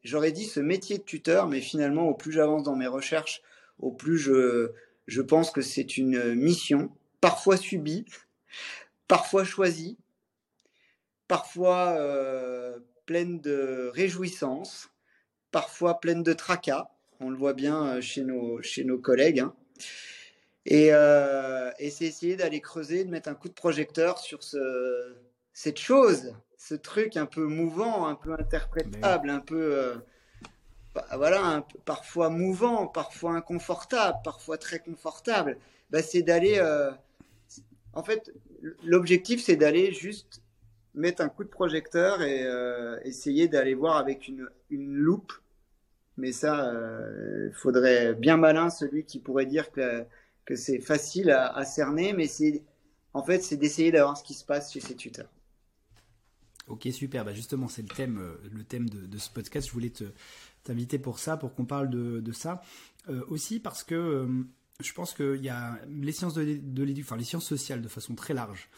j'aurais 0.03 0.33
dit 0.33 0.43
ce 0.43 0.59
métier 0.59 0.97
de 0.97 1.03
tuteur, 1.03 1.47
mais 1.47 1.61
finalement, 1.61 2.09
au 2.09 2.13
plus 2.13 2.33
j'avance 2.33 2.63
dans 2.63 2.75
mes 2.75 2.85
recherches, 2.85 3.41
au 3.79 3.93
plus 3.93 4.17
je, 4.17 4.73
je 5.07 5.21
pense 5.21 5.51
que 5.51 5.61
c'est 5.61 5.95
une 5.95 6.35
mission, 6.35 6.91
parfois 7.21 7.55
subie, 7.55 8.05
parfois 9.07 9.45
choisie, 9.45 9.97
parfois 11.29 11.97
pleine 13.05 13.39
de 13.39 13.89
réjouissance, 13.93 14.89
parfois 15.51 16.01
pleine 16.01 16.21
de 16.21 16.33
tracas 16.33 16.89
on 17.19 17.29
le 17.29 17.37
voit 17.37 17.53
bien 17.53 17.85
euh, 17.85 18.01
chez 18.01 18.23
nos, 18.23 18.61
chez 18.61 18.83
nos 18.83 18.97
collègues. 18.97 19.39
Hein. 19.39 19.53
Euh, 20.71 21.71
et, 21.79 21.89
c'est 21.89 22.05
essayer 22.05 22.35
d'aller 22.35 22.61
creuser, 22.61 23.03
de 23.03 23.09
mettre 23.09 23.29
un 23.29 23.35
coup 23.35 23.49
de 23.49 23.53
projecteur 23.53 24.17
sur 24.17 24.43
ce, 24.43 25.15
cette 25.53 25.79
chose, 25.79 26.33
ce 26.67 26.75
truc 26.75 27.17
un 27.17 27.25
peu 27.25 27.45
mouvant, 27.45 28.07
un 28.07 28.15
peu 28.15 28.33
interprétable, 28.33 29.29
un 29.29 29.39
peu, 29.39 29.75
euh, 29.75 29.95
bah, 30.93 31.05
voilà, 31.13 31.65
parfois 31.85 32.29
mouvant, 32.29 32.87
parfois 32.87 33.33
inconfortable, 33.33 34.17
parfois 34.23 34.57
très 34.57 34.79
confortable. 34.79 35.57
Bah, 35.91 36.01
c'est 36.01 36.23
d'aller, 36.23 36.59
en 37.93 38.03
fait, 38.03 38.33
l'objectif 38.83 39.43
c'est 39.43 39.55
d'aller 39.55 39.91
juste 39.93 40.41
mettre 40.95 41.21
un 41.21 41.29
coup 41.29 41.43
de 41.43 41.49
projecteur 41.49 42.21
et 42.21 42.45
essayer 43.03 43.47
d'aller 43.47 43.75
voir 43.75 43.97
avec 43.97 44.27
une, 44.27 44.47
une 44.69 44.95
loupe 44.95 45.33
mais 46.17 46.31
ça, 46.31 46.71
il 46.71 46.77
euh, 46.77 47.51
faudrait 47.51 48.13
bien 48.13 48.37
malin 48.37 48.69
celui 48.69 49.03
qui 49.03 49.19
pourrait 49.19 49.45
dire 49.45 49.71
que, 49.71 50.05
que 50.45 50.55
c'est 50.55 50.79
facile 50.79 51.31
à, 51.31 51.65
cerner, 51.65 52.13
mais 52.13 52.27
c'est 52.27 52.61
en 53.13 53.23
fait 53.23 53.41
c'est 53.41 53.57
d'essayer 53.57 53.91
d'avoir 53.91 54.17
ce 54.17 54.23
qui 54.23 54.33
se 54.33 54.45
passe 54.45 54.71
chez 54.71 54.79
ses 54.79 54.95
tuteurs. 54.95 55.29
Ok 56.67 56.87
super, 56.91 57.23
bah 57.25 57.33
justement 57.33 57.67
c'est 57.67 57.83
le 57.83 57.87
thème, 57.87 58.17
euh, 58.19 58.35
le 58.51 58.63
thème 58.63 58.89
de, 58.89 59.17
ce 59.17 59.29
podcast. 59.29 59.67
Je 59.67 59.73
voulais 59.73 59.91
te 59.91 60.05
t'inviter 60.63 60.97
pour 60.97 61.19
ça, 61.19 61.37
pour 61.37 61.53
qu'on 61.53 61.65
parle 61.65 61.89
de, 61.89 62.21
de 62.21 62.31
ça. 62.31 62.61
Euh, 63.09 63.23
aussi 63.27 63.59
parce 63.59 63.83
que 63.83 64.27
je 64.79 64.93
pense 64.93 65.13
qu'il 65.13 65.43
y 65.43 65.49
a 65.49 65.79
les 65.87 66.11
sciences 66.11 66.33
de, 66.33 66.41
l'éducation, 66.43 67.01
enfin 67.03 67.17
les 67.17 67.23
sciences 67.23 67.45
sociales 67.45 67.81
de 67.81 67.87
façon 67.87 68.15
très 68.15 68.33
large, 68.33 68.69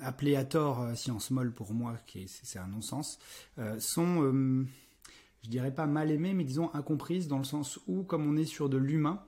appelées 0.00 0.36
à 0.36 0.44
tort 0.44 0.96
sciences 0.96 1.30
molles 1.30 1.54
pour 1.54 1.72
moi, 1.72 1.96
qui 2.06 2.26
c'est 2.28 2.58
un 2.58 2.66
non-sens, 2.66 3.18
sont 3.78 4.66
je 5.46 5.50
dirais 5.50 5.72
pas 5.72 5.86
mal 5.86 6.10
aimée, 6.10 6.34
mais 6.34 6.42
disons 6.42 6.74
incomprise 6.74 7.28
dans 7.28 7.38
le 7.38 7.44
sens 7.44 7.78
où, 7.86 8.02
comme 8.02 8.26
on 8.26 8.36
est 8.36 8.44
sur 8.44 8.68
de 8.68 8.78
l'humain, 8.78 9.22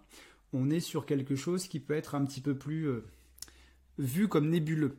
on 0.53 0.69
est 0.69 0.81
sur 0.81 1.07
quelque 1.07 1.37
chose 1.37 1.69
qui 1.69 1.79
peut 1.79 1.95
être 1.95 2.17
un 2.17 2.25
petit 2.25 2.41
peu 2.41 2.57
plus 2.57 2.89
euh, 2.89 3.05
vu 3.99 4.27
comme 4.27 4.51
nébuleux 4.51 4.97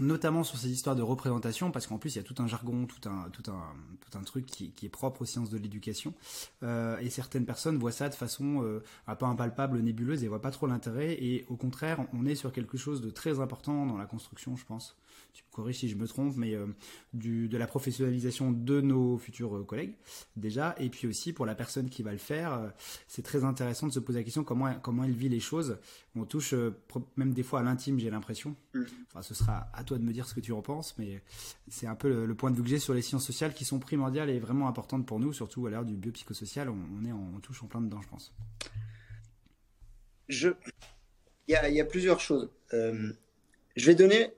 notamment 0.00 0.44
sur 0.44 0.58
ces 0.58 0.70
histoires 0.70 0.96
de 0.96 1.02
représentation, 1.02 1.70
parce 1.70 1.86
qu'en 1.86 1.98
plus 1.98 2.14
il 2.14 2.18
y 2.18 2.20
a 2.20 2.24
tout 2.24 2.34
un 2.38 2.46
jargon, 2.46 2.86
tout 2.86 3.08
un, 3.08 3.28
tout 3.30 3.48
un, 3.50 3.62
tout 4.00 4.18
un 4.18 4.22
truc 4.22 4.46
qui, 4.46 4.72
qui 4.72 4.86
est 4.86 4.90
propre 4.90 5.22
aux 5.22 5.24
sciences 5.24 5.50
de 5.50 5.58
l'éducation, 5.58 6.14
euh, 6.62 6.98
et 6.98 7.10
certaines 7.10 7.46
personnes 7.46 7.78
voient 7.78 7.92
ça 7.92 8.08
de 8.08 8.14
façon 8.14 8.62
euh, 8.62 8.82
un 9.06 9.14
peu 9.14 9.26
impalpable, 9.26 9.78
nébuleuse, 9.80 10.24
et 10.24 10.28
voient 10.28 10.42
pas 10.42 10.50
trop 10.50 10.66
l'intérêt, 10.66 11.12
et 11.12 11.46
au 11.48 11.56
contraire, 11.56 12.06
on 12.12 12.26
est 12.26 12.34
sur 12.34 12.52
quelque 12.52 12.76
chose 12.76 13.00
de 13.00 13.10
très 13.10 13.40
important 13.40 13.86
dans 13.86 13.96
la 13.96 14.06
construction, 14.06 14.56
je 14.56 14.64
pense, 14.64 14.96
tu 15.34 15.42
me 15.50 15.52
corriges 15.52 15.78
si 15.78 15.88
je 15.88 15.96
me 15.96 16.06
trompe, 16.06 16.36
mais 16.36 16.54
euh, 16.54 16.66
du, 17.12 17.48
de 17.48 17.58
la 17.58 17.66
professionnalisation 17.66 18.52
de 18.52 18.80
nos 18.80 19.18
futurs 19.18 19.56
euh, 19.56 19.64
collègues 19.64 19.96
déjà, 20.36 20.76
et 20.78 20.88
puis 20.88 21.08
aussi 21.08 21.32
pour 21.32 21.44
la 21.44 21.56
personne 21.56 21.90
qui 21.90 22.04
va 22.04 22.12
le 22.12 22.18
faire, 22.18 22.52
euh, 22.52 22.68
c'est 23.08 23.22
très 23.22 23.42
intéressant 23.42 23.88
de 23.88 23.92
se 23.92 23.98
poser 23.98 24.20
la 24.20 24.24
question 24.24 24.44
comment 24.44 24.72
comment 24.80 25.02
elle 25.02 25.12
vit 25.12 25.28
les 25.28 25.40
choses. 25.40 25.76
On 26.14 26.24
touche 26.24 26.54
même 27.16 27.34
des 27.34 27.42
fois 27.42 27.60
à 27.60 27.62
l'intime, 27.64 27.98
j'ai 27.98 28.10
l'impression. 28.10 28.54
Mm. 28.74 28.82
Enfin, 29.08 29.22
ce 29.22 29.34
sera 29.34 29.68
à 29.72 29.82
toi 29.82 29.98
de 29.98 30.04
me 30.04 30.12
dire 30.12 30.28
ce 30.28 30.34
que 30.34 30.40
tu 30.40 30.52
en 30.52 30.62
penses, 30.62 30.96
mais 30.98 31.20
c'est 31.68 31.88
un 31.88 31.96
peu 31.96 32.24
le, 32.24 32.34
point 32.36 32.52
de 32.52 32.56
vue 32.56 32.62
que 32.62 32.68
j'ai 32.68 32.78
sur 32.78 32.94
les 32.94 33.02
sciences 33.02 33.26
sociales 33.26 33.54
qui 33.54 33.64
sont 33.64 33.80
primordiales 33.80 34.30
et 34.30 34.38
vraiment 34.38 34.68
importantes 34.68 35.04
pour 35.04 35.18
nous, 35.18 35.32
surtout 35.32 35.66
à 35.66 35.70
l'heure 35.70 35.84
du 35.84 35.96
biopsychosocial. 35.96 36.68
On, 36.68 36.78
on 37.00 37.04
est 37.04 37.12
en, 37.12 37.40
touche 37.40 37.60
en 37.64 37.66
plein 37.66 37.80
dedans, 37.80 38.00
je 38.00 38.08
pense. 38.08 38.32
Je, 40.28 40.50
il 41.48 41.52
y 41.52 41.56
a, 41.56 41.68
y 41.68 41.80
a, 41.80 41.84
plusieurs 41.84 42.20
choses. 42.20 42.48
je 42.70 43.86
vais 43.86 43.96
donner 43.96 44.32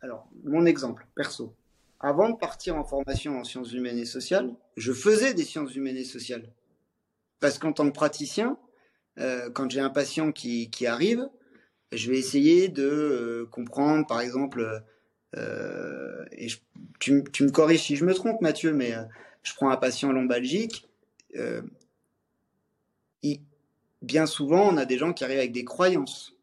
alors, 0.00 0.28
mon 0.44 0.66
exemple 0.66 1.06
perso. 1.14 1.54
Avant 2.00 2.28
de 2.28 2.36
partir 2.36 2.76
en 2.76 2.84
formation 2.84 3.38
en 3.38 3.44
sciences 3.44 3.72
humaines 3.72 3.98
et 3.98 4.04
sociales, 4.04 4.54
je 4.76 4.92
faisais 4.92 5.32
des 5.32 5.44
sciences 5.44 5.74
humaines 5.74 5.96
et 5.96 6.04
sociales. 6.04 6.52
Parce 7.40 7.58
qu'en 7.58 7.72
tant 7.72 7.86
que 7.86 7.94
praticien, 7.94 8.58
euh, 9.18 9.50
quand 9.50 9.70
j'ai 9.70 9.80
un 9.80 9.90
patient 9.90 10.32
qui, 10.32 10.70
qui, 10.70 10.86
arrive, 10.86 11.26
je 11.92 12.10
vais 12.10 12.18
essayer 12.18 12.68
de 12.68 12.84
euh, 12.84 13.46
comprendre, 13.50 14.06
par 14.06 14.20
exemple, 14.20 14.84
euh, 15.36 16.24
et 16.32 16.48
tu, 16.98 17.24
tu, 17.32 17.44
me 17.44 17.50
corriges 17.50 17.84
si 17.84 17.96
je 17.96 18.04
me 18.04 18.12
trompe, 18.12 18.42
Mathieu, 18.42 18.72
mais 18.74 18.94
je 19.42 19.54
prends 19.54 19.70
un 19.70 19.76
patient 19.76 20.12
lombalgique. 20.12 20.86
bien 24.02 24.26
souvent, 24.26 24.68
on 24.68 24.76
a 24.76 24.84
des 24.84 24.98
gens 24.98 25.12
qui 25.14 25.24
arrivent 25.24 25.38
avec 25.38 25.52
des 25.52 25.64
croyances 25.64 26.35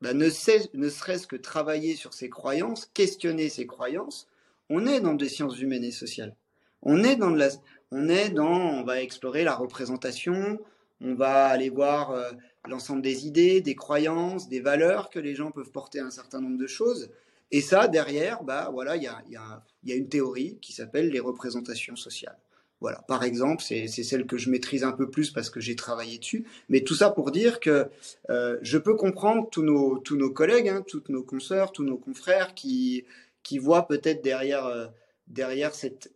bah, 0.00 0.12
ne, 0.12 0.28
serait-ce 0.28 1.26
que 1.26 1.36
travailler 1.36 1.96
sur 1.96 2.12
ses 2.12 2.28
croyances, 2.28 2.86
questionner 2.92 3.48
ses 3.48 3.66
croyances, 3.66 4.28
on 4.68 4.86
est 4.86 5.00
dans 5.00 5.14
des 5.14 5.28
sciences 5.28 5.58
humaines 5.60 5.84
et 5.84 5.92
sociales. 5.92 6.34
On 6.82 7.02
est 7.02 7.16
dans 7.16 7.30
de 7.30 7.38
la, 7.38 7.48
on 7.90 8.08
est 8.08 8.30
dans, 8.30 8.46
on 8.46 8.84
va 8.84 9.00
explorer 9.00 9.44
la 9.44 9.54
représentation, 9.54 10.58
on 11.00 11.14
va 11.14 11.46
aller 11.46 11.70
voir 11.70 12.10
euh, 12.10 12.30
l'ensemble 12.68 13.02
des 13.02 13.26
idées, 13.26 13.60
des 13.60 13.74
croyances, 13.74 14.48
des 14.48 14.60
valeurs 14.60 15.10
que 15.10 15.18
les 15.18 15.34
gens 15.34 15.50
peuvent 15.50 15.70
porter 15.70 16.00
à 16.00 16.06
un 16.06 16.10
certain 16.10 16.40
nombre 16.40 16.58
de 16.58 16.66
choses. 16.66 17.10
Et 17.50 17.60
ça, 17.60 17.86
derrière, 17.88 18.42
bah 18.42 18.70
voilà, 18.72 18.96
il 18.96 19.04
y 19.04 19.06
a, 19.06 19.22
y, 19.28 19.36
a, 19.36 19.62
y 19.84 19.92
a, 19.92 19.96
une 19.96 20.08
théorie 20.08 20.58
qui 20.60 20.72
s'appelle 20.72 21.10
les 21.10 21.20
représentations 21.20 21.96
sociales. 21.96 22.38
Voilà, 22.80 23.00
par 23.08 23.24
exemple, 23.24 23.62
c'est 23.62 23.88
celle 23.88 24.26
que 24.26 24.36
je 24.36 24.50
maîtrise 24.50 24.84
un 24.84 24.92
peu 24.92 25.08
plus 25.10 25.30
parce 25.30 25.48
que 25.48 25.60
j'ai 25.60 25.76
travaillé 25.76 26.18
dessus. 26.18 26.46
Mais 26.68 26.82
tout 26.82 26.94
ça 26.94 27.10
pour 27.10 27.30
dire 27.30 27.58
que 27.58 27.88
euh, 28.28 28.58
je 28.60 28.76
peux 28.76 28.94
comprendre 28.94 29.48
tous 29.50 29.62
nos, 29.62 29.98
tous 29.98 30.16
nos 30.16 30.30
collègues, 30.30 30.68
hein, 30.68 30.84
toutes 30.86 31.08
nos 31.08 31.22
consoeurs, 31.22 31.72
tous 31.72 31.84
nos 31.84 31.96
confrères 31.96 32.54
qui, 32.54 33.06
qui 33.42 33.58
voient 33.58 33.86
peut-être 33.86 34.22
derrière, 34.22 34.66
euh, 34.66 34.86
derrière 35.26 35.74
cette, 35.74 36.12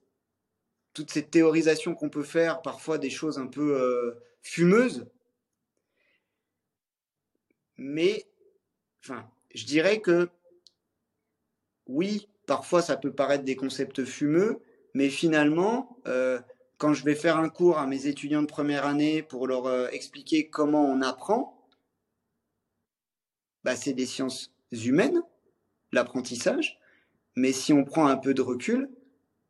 toute 0.92 1.11
cette 1.11 1.31
théorisation 1.31 1.94
qu'on 1.94 2.11
peut 2.11 2.23
faire, 2.23 2.61
parfois 2.61 2.99
des 2.99 3.11
choses 3.11 3.38
un 3.38 3.46
peu 3.46 3.81
euh, 3.81 4.20
fumeuses. 4.42 5.07
Mais, 7.79 8.27
enfin, 9.03 9.27
je 9.55 9.64
dirais 9.64 10.01
que 10.01 10.29
oui, 11.87 12.29
parfois 12.46 12.83
ça 12.83 12.99
peut 12.99 13.12
paraître 13.12 13.44
des 13.44 13.57
concepts 13.57 14.05
fumeux, 14.05 14.61
mais 14.94 15.09
finalement, 15.09 15.96
euh, 16.07 16.40
quand 16.79 16.94
je 16.94 17.05
vais 17.05 17.14
faire 17.14 17.37
un 17.37 17.48
cours 17.48 17.79
à 17.79 17.87
mes 17.87 18.07
étudiants 18.07 18.42
de 18.42 18.46
première 18.46 18.87
année 18.87 19.22
pour 19.22 19.46
leur 19.46 19.66
euh, 19.66 19.88
expliquer 19.92 20.48
comment 20.48 20.85
on 20.85 21.03
apprend, 21.03 21.66
bah, 23.64 23.76
c'est 23.76 23.92
des 23.92 24.07
sciences 24.07 24.53
humaines, 24.72 25.22
l'apprentissage, 25.92 26.79
mais 27.37 27.53
si 27.53 27.72
on 27.72 27.85
prend 27.85 28.07
un 28.07 28.16
peu 28.16 28.35
de 28.35 28.42
recul, 28.42 28.90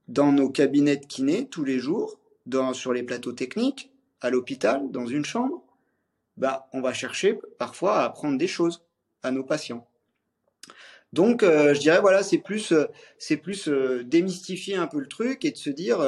dans 0.08 0.32
nos 0.32 0.50
cabinets 0.50 0.96
de 0.96 1.06
kiné 1.06 1.46
tous 1.46 1.64
les 1.64 1.78
jours, 1.78 2.18
dans, 2.46 2.74
sur 2.74 2.92
les 2.92 3.04
plateaux 3.04 3.32
techniques, 3.32 3.92
à 4.20 4.30
l'hôpital, 4.30 4.90
dans 4.90 5.06
une 5.06 5.24
chambre, 5.24 5.62
bah, 6.36 6.68
on 6.72 6.80
va 6.80 6.92
chercher 6.92 7.38
parfois 7.58 8.00
à 8.00 8.04
apprendre 8.04 8.38
des 8.38 8.48
choses 8.48 8.82
à 9.22 9.30
nos 9.30 9.44
patients. 9.44 9.86
Donc, 11.12 11.42
euh, 11.42 11.74
je 11.74 11.80
dirais 11.80 12.00
voilà, 12.00 12.22
c'est 12.22 12.38
plus, 12.38 12.72
euh, 12.72 12.86
c'est 13.18 13.36
plus 13.36 13.68
euh, 13.68 14.04
démystifier 14.04 14.76
un 14.76 14.86
peu 14.86 15.00
le 15.00 15.08
truc 15.08 15.44
et 15.44 15.50
de 15.50 15.56
se 15.56 15.70
dire, 15.70 15.98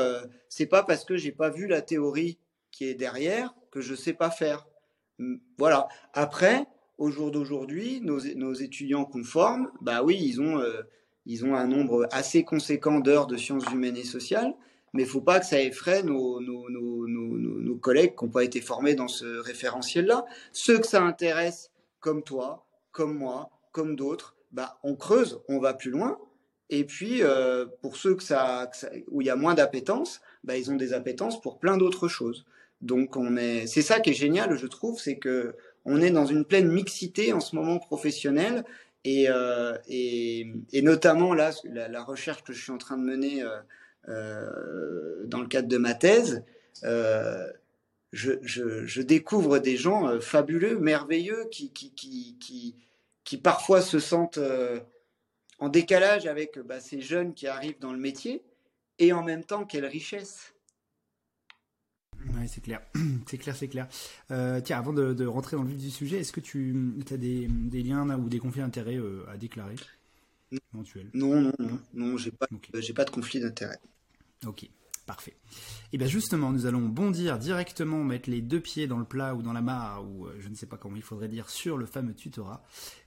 c'est 0.49 0.67
pas 0.67 0.83
parce 0.83 1.05
que 1.05 1.17
j'ai 1.17 1.33
pas 1.33 1.51
vu 1.51 1.67
la 1.67 1.83
théorie 1.83 2.39
qui 2.71 2.85
est 2.85 2.95
derrière 2.95 3.55
que 3.71 3.81
je 3.81 3.95
sais 3.95 4.13
pas 4.13 4.31
faire. 4.31 4.67
Voilà. 5.59 5.89
Après, 6.15 6.67
au 6.99 7.11
jour 7.11 7.31
d'aujourd'hui, 7.31 8.01
nos, 8.01 8.21
nos, 8.37 8.55
étudiants 8.55 9.05
conformes, 9.05 9.71
bah 9.81 10.03
oui, 10.03 10.19
ils 10.21 10.41
ont, 10.41 10.63
ils 11.27 11.45
ont 11.45 11.55
un 11.55 11.67
nombre 11.67 12.07
assez 12.13 12.45
conséquent 12.45 13.01
d'heures 13.01 13.27
de 13.27 13.37
sciences 13.37 13.71
humaines 13.73 13.97
et 13.97 14.05
sociales, 14.05 14.55
mais 14.93 15.05
faut 15.05 15.21
pas 15.21 15.41
que 15.41 15.47
ça 15.47 15.61
effraie 15.61 16.03
nos, 16.03 16.41
nos, 16.41 16.69
nos, 16.69 17.09
nos 17.09 17.77
collègues 17.77 18.15
qui 18.17 18.25
n'ont 18.25 18.31
pas 18.31 18.45
été 18.45 18.61
formés 18.61 18.95
dans 18.95 19.09
ce 19.09 19.39
référentiel-là. 19.41 20.25
Ceux 20.53 20.79
que 20.79 20.87
ça 20.87 21.03
intéresse, 21.03 21.71
comme 22.01 22.23
toi, 22.23 22.67
comme 22.93 23.17
moi, 23.17 23.51
comme 23.73 23.97
d'autres, 23.97 24.37
bah, 24.53 24.79
on 24.83 24.95
creuse, 24.95 25.41
on 25.49 25.59
va 25.59 25.75
plus 25.75 25.91
loin. 25.91 26.19
Et 26.71 26.85
puis, 26.85 27.23
euh, 27.23 27.67
pour 27.83 27.97
ceux 27.97 28.19
ça, 28.21 28.71
où 29.09 29.21
il 29.21 29.27
y 29.27 29.31
a 29.31 29.37
moins 29.37 29.55
d'appétence, 29.55 30.21
bah, 30.45 30.57
ils 30.57 30.71
ont 30.71 30.77
des 30.77 30.93
appétences 30.93 31.41
pour 31.41 31.59
plein 31.59 31.77
d'autres 31.77 32.09
choses. 32.09 32.47
Donc, 32.81 33.17
on 33.17 33.37
est, 33.37 33.67
c'est 33.67 33.83
ça 33.83 34.01
qui 34.01 34.11
est 34.11 34.15
génial, 34.15 34.57
je 34.57 34.67
trouve, 34.67 34.99
c'est 34.99 35.17
que 35.17 35.55
on 35.85 36.01
est 36.01 36.11
dans 36.11 36.27
une 36.27 36.45
pleine 36.45 36.69
mixité 36.69 37.33
en 37.33 37.41
ce 37.41 37.57
moment 37.57 37.79
professionnelle. 37.79 38.65
Et, 39.05 39.29
euh, 39.29 39.77
et, 39.89 40.47
et, 40.73 40.81
notamment 40.81 41.35
là, 41.35 41.51
la, 41.65 42.05
recherche 42.05 42.45
que 42.45 42.53
je 42.53 42.63
suis 42.63 42.71
en 42.71 42.79
train 42.79 42.97
de 42.97 43.03
mener 43.03 43.43
euh, 44.09 45.25
dans 45.27 45.41
le 45.41 45.49
cadre 45.49 45.67
de 45.67 45.77
ma 45.77 45.93
thèse, 45.95 46.45
je, 46.83 48.33
je, 48.43 49.03
découvre 49.03 49.59
des 49.59 49.77
gens 49.77 50.21
fabuleux, 50.21 50.79
merveilleux, 50.79 51.49
qui, 51.51 51.73
qui, 51.73 51.93
qui, 51.95 52.37
qui 52.39 52.77
qui 53.25 53.39
parfois 53.39 53.83
se 53.83 53.99
sentent 53.99 54.39
euh, 54.39 54.81
en 55.59 55.69
décalage 55.69 56.27
avec 56.27 56.59
bah, 56.59 56.81
ces 56.81 57.01
jeunes 57.01 57.35
qui 57.35 57.47
arrivent 57.47 57.79
dans 57.79 57.93
le 57.93 57.99
métier, 57.99 58.43
et 58.99 59.13
en 59.13 59.23
même 59.23 59.45
temps, 59.45 59.65
quelle 59.65 59.87
richesse. 59.87 60.55
Oui, 62.35 62.49
c'est 62.49 62.61
clair, 62.61 62.81
c'est 63.27 63.39
clair, 63.39 63.57
c'est 63.57 63.69
clair. 63.69 63.89
Euh, 64.31 64.61
tiens, 64.61 64.79
avant 64.79 64.93
de, 64.93 65.27
rentrer 65.27 65.57
dans 65.57 65.63
le 65.63 65.69
vif 65.69 65.79
du 65.79 65.91
sujet, 65.91 66.21
est-ce 66.21 66.33
que 66.33 66.41
tu 66.41 66.75
as 67.11 67.17
des, 67.17 67.49
liens 67.73 68.09
ou 68.19 68.29
des 68.29 68.39
conflits 68.39 68.61
d'intérêts 68.61 68.97
euh, 68.99 69.25
à 69.29 69.37
déclarer? 69.37 69.77
Non, 71.15 71.41
non, 71.41 71.53
non, 71.59 71.81
non, 71.95 72.17
j'ai 72.19 72.31
pas, 72.31 72.47
j'ai 72.75 72.93
pas 72.93 73.05
de 73.05 73.11
conflit 73.11 73.41
d'intérêts. 73.41 73.81
Ok. 74.47 74.69
Parfait. 75.07 75.35
Et 75.93 75.99
bien 75.99 76.07
justement, 76.07 76.53
nous 76.53 76.67
allons 76.67 76.89
bondir 76.89 77.39
directement, 77.39 78.05
mettre 78.05 78.31
les 78.31 78.41
deux 78.41 78.61
pieds 78.61 78.87
dans 78.87 78.99
le 78.99 79.05
plat 79.05 79.35
ou 79.35 79.43
dans 79.43 79.53
la 79.53 79.63
mare, 79.63 80.05
ou 80.05 80.29
je 80.39 80.49
ne 80.49 80.55
sais 80.55 80.67
pas 80.67 80.77
comment 80.77 80.97
il 80.97 81.03
faudrait 81.03 81.29
dire, 81.29 81.51
sur 81.51 81.77
le 81.77 81.87
fameux 81.87 82.15
tutorat. 82.15 82.65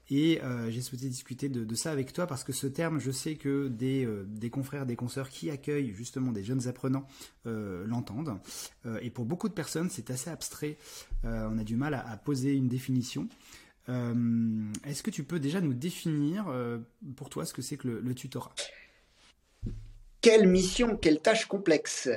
Et 0.10 0.42
euh, 0.44 0.70
j'ai 0.70 0.82
souhaité 0.82 1.08
discuter 1.10 1.50
de, 1.50 1.76
ça 1.76 1.92
avec 1.92 2.14
toi 2.14 2.28
parce 2.28 2.44
que 2.44 2.54
ce 2.54 2.68
terme, 2.68 3.00
je 3.00 3.12
sais 3.12 3.36
que 3.36 3.68
des, 3.68 4.06
euh, 4.06 4.26
confrères, 4.52 4.86
des 4.86 4.96
consoeurs 4.96 5.30
qui 5.30 5.50
accueillent 5.50 5.94
justement 5.94 6.32
des 6.32 6.44
jeunes 6.44 6.68
apprenants 6.68 7.08
euh, 7.48 7.86
l'entendent. 7.88 8.40
et 9.02 9.10
pour 9.10 9.26
beaucoup 9.26 9.50
de 9.50 9.54
personnes, 9.54 9.90
c'est 9.90 10.12
assez 10.12 10.30
abstrait. 10.30 10.78
on 11.24 11.58
a 11.58 11.64
du 11.64 11.76
mal 11.76 11.94
à, 11.94 12.18
poser 12.18 12.54
une 12.54 12.68
définition. 12.68 13.28
Est-ce 13.88 15.04
que 15.04 15.12
tu 15.12 15.24
peux 15.24 15.40
déjà 15.40 15.62
nous 15.62 15.74
définir 15.74 16.46
pour 17.16 17.30
toi 17.30 17.46
ce 17.46 17.54
que 17.54 17.62
c'est 17.62 17.78
que 17.78 17.88
le, 17.88 18.16
tutorat? 18.16 18.54
Quelle 20.26 20.48
mission, 20.48 20.98
quelle 20.98 21.22
tâche 21.22 21.46
complexe. 21.46 22.10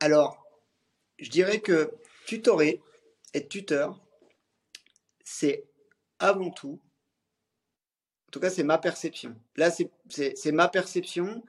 Alors, 0.00 0.42
je 1.18 1.28
dirais 1.28 1.60
que 1.60 1.92
tutorer, 2.24 2.80
être 3.34 3.50
tuteur, 3.50 4.02
c'est 5.22 5.66
avant 6.18 6.50
tout, 6.50 6.80
en 8.26 8.30
tout 8.30 8.40
cas 8.40 8.48
c'est 8.48 8.62
ma 8.62 8.78
perception, 8.78 9.38
là 9.56 9.70
c'est 9.70 10.52
ma 10.52 10.68
perception, 10.68 11.44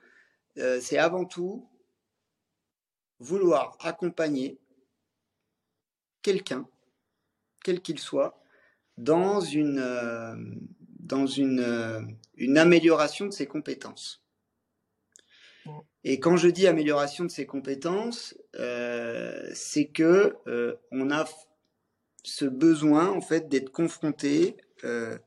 euh, 0.57 0.81
c'est 0.81 0.97
avant 0.97 1.23
tout 1.23 1.65
vouloir 3.19 3.77
accompagner 3.79 4.59
quelqu'un, 6.21 6.67
quel 7.63 7.81
qu'il 7.81 7.99
soit, 7.99 8.43
dans 8.97 9.39
une, 9.39 9.79
euh, 9.79 10.35
dans 11.05 11.25
une, 11.25 11.61
euh, 11.61 12.01
une 12.35 12.57
amélioration 12.57 13.25
de 13.25 13.31
ses 13.31 13.47
compétences. 13.47 14.21
Et 16.03 16.19
quand 16.19 16.37
je 16.37 16.49
dis 16.49 16.67
amélioration 16.67 17.23
de 17.25 17.31
ses 17.31 17.47
compétences, 17.47 18.35
c'est 19.55 19.87
que 19.87 20.35
on 20.91 21.09
a 21.09 21.25
ce 22.25 22.45
besoin 22.45 23.09
en 23.09 23.21
fait 23.21 23.47
d'être 23.49 23.71
confronté, 23.71 24.57
euh, 24.83 25.17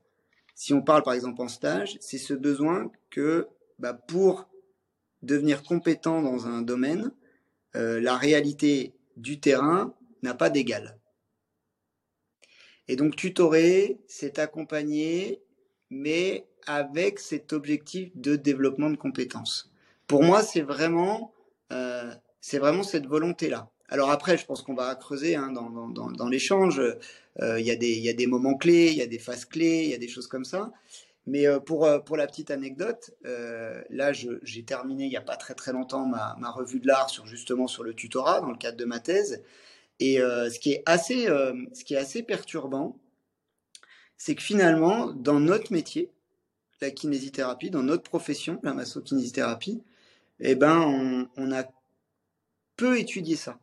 si 0.53 0.73
on 0.73 0.81
parle 0.81 1.03
par 1.03 1.13
exemple 1.13 1.41
en 1.41 1.47
stage, 1.47 1.97
c'est 2.01 2.17
ce 2.17 2.33
besoin 2.33 2.91
que 3.09 3.47
bah, 3.79 3.93
pour 3.93 4.49
devenir 5.21 5.63
compétent 5.63 6.21
dans 6.21 6.47
un 6.47 6.61
domaine, 6.61 7.11
euh, 7.75 8.01
la 8.01 8.17
réalité 8.17 8.93
du 9.15 9.39
terrain 9.39 9.95
n'a 10.23 10.33
pas 10.33 10.49
d'égal. 10.49 10.97
Et 12.87 12.95
donc 12.95 13.15
tutorer, 13.15 14.01
c'est 14.07 14.39
accompagner, 14.39 15.41
mais 15.89 16.45
avec 16.67 17.19
cet 17.19 17.53
objectif 17.53 18.09
de 18.15 18.35
développement 18.35 18.89
de 18.89 18.95
compétences. 18.95 19.71
Pour 20.07 20.23
moi, 20.23 20.43
c'est 20.43 20.61
vraiment, 20.61 21.33
euh, 21.71 22.11
vraiment 22.53 22.83
cette 22.83 23.05
volonté-là. 23.05 23.69
Alors 23.89 24.11
après, 24.11 24.37
je 24.37 24.45
pense 24.45 24.61
qu'on 24.61 24.75
va 24.75 24.93
creuser 24.95 25.35
hein, 25.35 25.51
dans, 25.51 25.89
dans, 25.89 26.27
l'échange. 26.27 26.79
Euh, 26.79 27.59
il 27.59 27.65
y, 27.65 28.01
y, 28.01 28.09
a 28.09 28.13
des 28.13 28.27
moments 28.27 28.55
clés, 28.55 28.89
il 28.91 28.97
y 28.97 29.01
a 29.01 29.07
des 29.07 29.17
phases 29.17 29.45
clés, 29.45 29.83
il 29.85 29.89
y 29.89 29.95
a 29.95 29.97
des 29.97 30.07
choses 30.07 30.27
comme 30.27 30.45
ça. 30.45 30.71
Mais 31.29 31.45
euh, 31.45 31.59
pour, 31.59 31.85
euh, 31.85 31.99
pour 31.99 32.17
la 32.17 32.25
petite 32.25 32.49
anecdote, 32.49 33.11
euh, 33.25 33.83
là, 33.91 34.11
j'ai 34.13 34.63
terminé 34.63 35.03
il 35.03 35.09
n'y 35.09 35.15
a 35.15 35.21
pas 35.21 35.37
très 35.37 35.53
très 35.53 35.71
longtemps 35.71 36.07
ma, 36.07 36.35
ma 36.39 36.49
revue 36.49 36.79
de 36.79 36.87
l'art 36.87 37.11
sur 37.11 37.27
justement 37.27 37.67
sur 37.67 37.83
le 37.83 37.93
tutorat 37.93 38.41
dans 38.41 38.49
le 38.49 38.57
cadre 38.57 38.77
de 38.77 38.85
ma 38.85 38.99
thèse. 38.99 39.43
Et 39.99 40.15
ce 40.19 40.59
qui 40.59 40.71
est 40.71 40.83
assez, 40.85 41.25
ce 41.25 41.83
qui 41.83 41.93
est 41.93 41.97
assez 41.97 42.23
perturbant, 42.23 42.97
c'est 44.19 44.35
que 44.35 44.43
finalement, 44.43 45.07
dans 45.13 45.39
notre 45.39 45.71
métier, 45.71 46.11
la 46.81 46.91
kinésithérapie, 46.91 47.71
dans 47.71 47.83
notre 47.83 48.03
profession, 48.03 48.59
la 48.63 48.73
masso-kinésithérapie, 48.73 49.81
eh 50.41 50.55
ben, 50.55 51.29
on, 51.37 51.51
a 51.53 51.63
peu 52.75 52.99
étudié 52.99 53.37
ça. 53.37 53.57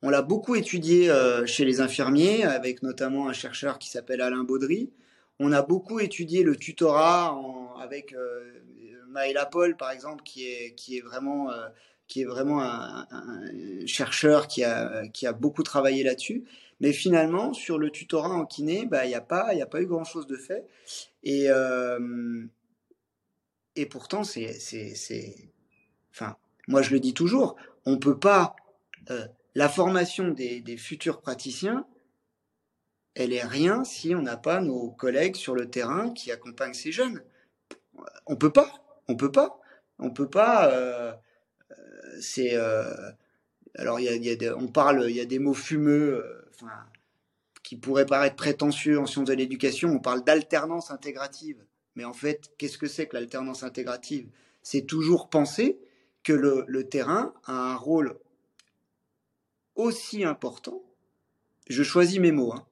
On 0.00 0.08
l'a 0.08 0.22
beaucoup 0.22 0.54
étudié 0.54 1.10
euh, 1.10 1.44
chez 1.44 1.66
les 1.66 1.80
infirmiers, 1.82 2.44
avec 2.44 2.82
notamment 2.82 3.28
un 3.28 3.34
chercheur 3.34 3.78
qui 3.78 3.90
s'appelle 3.90 4.22
Alain 4.22 4.44
Baudry. 4.44 4.90
On 5.38 5.52
a 5.52 5.60
beaucoup 5.60 6.00
étudié 6.00 6.42
le 6.42 6.56
tutorat 6.56 7.38
avec 7.82 8.14
euh, 8.14 8.62
Maëla 9.08 9.44
Paul, 9.44 9.76
par 9.76 9.90
exemple, 9.90 10.22
qui 10.24 10.46
est, 10.46 10.74
euh, 11.02 11.02
vraiment 12.26 12.62
un, 12.62 13.06
chercheur 13.86 14.48
qui 14.48 14.64
a 14.64 15.32
beaucoup 15.38 15.62
travaillé 15.62 16.02
là-dessus. 16.02 16.44
Mais 16.80 16.92
finalement, 16.92 17.52
sur 17.52 17.78
le 17.78 17.90
tutorat 17.90 18.30
en 18.30 18.46
kiné, 18.46 18.86
bah, 18.86 19.04
il 19.04 19.08
n'y 19.08 19.14
a, 19.14 19.20
pas, 19.20 19.50
a 19.50 19.66
pas 19.66 19.82
eu 19.82 19.86
grand-chose 19.86 20.26
de 20.26 20.36
fait. 20.36 20.66
Et, 21.24 21.46
euh, 21.48 22.44
et 23.74 23.86
pourtant, 23.86 24.24
c'est, 24.24 24.58
Enfin, 26.12 26.36
moi, 26.66 26.82
je 26.82 26.90
le 26.92 27.00
dis 27.00 27.14
toujours, 27.14 27.56
on 27.84 27.92
ne 27.92 27.96
peut 27.96 28.18
pas... 28.18 28.54
Euh, 29.10 29.26
la 29.54 29.68
formation 29.68 30.28
des, 30.28 30.60
des, 30.60 30.76
futurs 30.76 31.20
praticiens, 31.20 31.86
elle 33.14 33.32
est 33.32 33.44
rien 33.44 33.82
si 33.82 34.14
on 34.14 34.22
n'a 34.22 34.36
pas 34.36 34.60
nos 34.60 34.90
collègues 34.90 35.34
sur 35.34 35.54
le 35.54 35.68
terrain 35.68 36.12
qui 36.12 36.30
accompagnent 36.30 36.74
ces 36.74 36.92
jeunes. 36.92 37.22
On 38.26 38.36
peut 38.36 38.52
pas, 38.52 38.70
on 39.08 39.16
peut 39.16 39.32
pas, 39.32 39.60
on 39.98 40.10
peut 40.10 40.28
pas. 40.28 40.70
Euh, 40.72 41.12
c'est 42.20 42.56
alors, 43.74 43.98
il 43.98 44.24
y 44.24 44.46
a, 44.46 44.56
on 44.56 44.68
parle, 44.68 45.06
il 45.08 45.16
y 45.16 45.20
a 45.20 45.24
des 45.24 45.38
mots 45.38 45.54
fumeux, 45.54 46.47
enfin, 46.62 46.72
qui 47.62 47.76
pourraient 47.76 48.06
paraître 48.06 48.36
prétentieux 48.36 48.98
en 48.98 49.06
sciences 49.06 49.28
de 49.28 49.34
l'éducation. 49.34 49.90
On 49.90 49.98
parle 49.98 50.24
d'alternance 50.24 50.90
intégrative. 50.90 51.64
Mais 51.96 52.04
en 52.04 52.12
fait, 52.12 52.52
qu'est-ce 52.58 52.78
que 52.78 52.86
c'est 52.86 53.06
que 53.06 53.16
l'alternance 53.16 53.62
intégrative? 53.62 54.28
C'est 54.62 54.82
toujours 54.82 55.28
penser 55.28 55.78
que 56.22 56.32
le, 56.32 56.88
terrain 56.88 57.34
a 57.44 57.72
un 57.72 57.76
rôle 57.76 58.18
aussi 59.74 60.24
important, 60.24 60.82
je 61.68 61.82
choisis 61.82 62.18
mes 62.18 62.32
mots, 62.32 62.52
hein, 62.52 62.66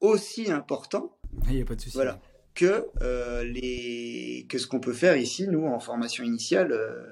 aussi 0.00 0.50
important 0.50 1.16
il 1.48 1.62
a 1.62 1.64
pas 1.64 1.74
de 1.74 1.80
souci. 1.80 1.94
Voilà, 1.94 2.20
que, 2.54 2.88
euh, 3.00 3.44
les, 3.44 4.46
que 4.48 4.58
ce 4.58 4.66
qu'on 4.66 4.80
peut 4.80 4.92
faire 4.92 5.16
ici, 5.16 5.48
nous, 5.48 5.66
en 5.66 5.80
formation 5.80 6.24
initiale, 6.24 6.72
euh, 6.72 7.06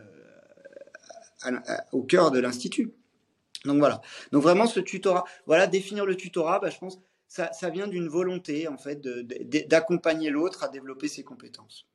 au 1.92 2.02
cœur 2.02 2.30
de 2.30 2.38
l'Institut. 2.38 2.92
Donc 3.64 3.78
voilà. 3.78 4.00
Donc 4.32 4.42
vraiment 4.42 4.66
ce 4.66 4.80
tutorat, 4.80 5.24
voilà, 5.46 5.66
définir 5.66 6.06
le 6.06 6.16
tutorat, 6.16 6.60
bah, 6.60 6.70
je 6.70 6.78
pense, 6.78 6.98
ça, 7.28 7.52
ça 7.52 7.70
vient 7.70 7.86
d'une 7.86 8.08
volonté 8.08 8.68
en 8.68 8.76
fait 8.76 9.00
d'accompagner 9.68 10.30
l'autre 10.30 10.64
à 10.64 10.68
développer 10.68 11.08
ses 11.08 11.22
compétences. 11.22 11.86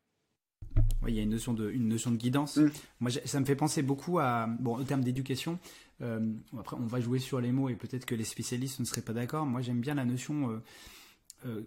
Oui, 1.03 1.11
il 1.11 1.15
y 1.15 1.19
a 1.19 1.23
une 1.23 1.29
notion 1.29 1.53
de, 1.53 1.69
une 1.69 1.87
notion 1.87 2.11
de 2.11 2.17
guidance. 2.17 2.57
Mm. 2.57 2.71
Moi, 2.99 3.11
ça 3.25 3.39
me 3.39 3.45
fait 3.45 3.55
penser 3.55 3.81
beaucoup 3.81 4.19
à, 4.19 4.47
bon, 4.47 4.77
au 4.77 4.83
terme 4.83 5.03
d'éducation. 5.03 5.59
Euh, 6.01 6.33
après, 6.57 6.75
on 6.77 6.87
va 6.87 6.99
jouer 6.99 7.19
sur 7.19 7.39
les 7.39 7.51
mots 7.51 7.69
et 7.69 7.75
peut-être 7.75 8.05
que 8.05 8.15
les 8.15 8.23
spécialistes 8.23 8.79
ne 8.79 8.85
seraient 8.85 9.01
pas 9.01 9.13
d'accord. 9.13 9.45
Moi, 9.45 9.61
j'aime 9.61 9.81
bien 9.81 9.95
la 9.95 10.05
notion. 10.05 10.51
Euh, 10.51 10.63
euh, 11.45 11.61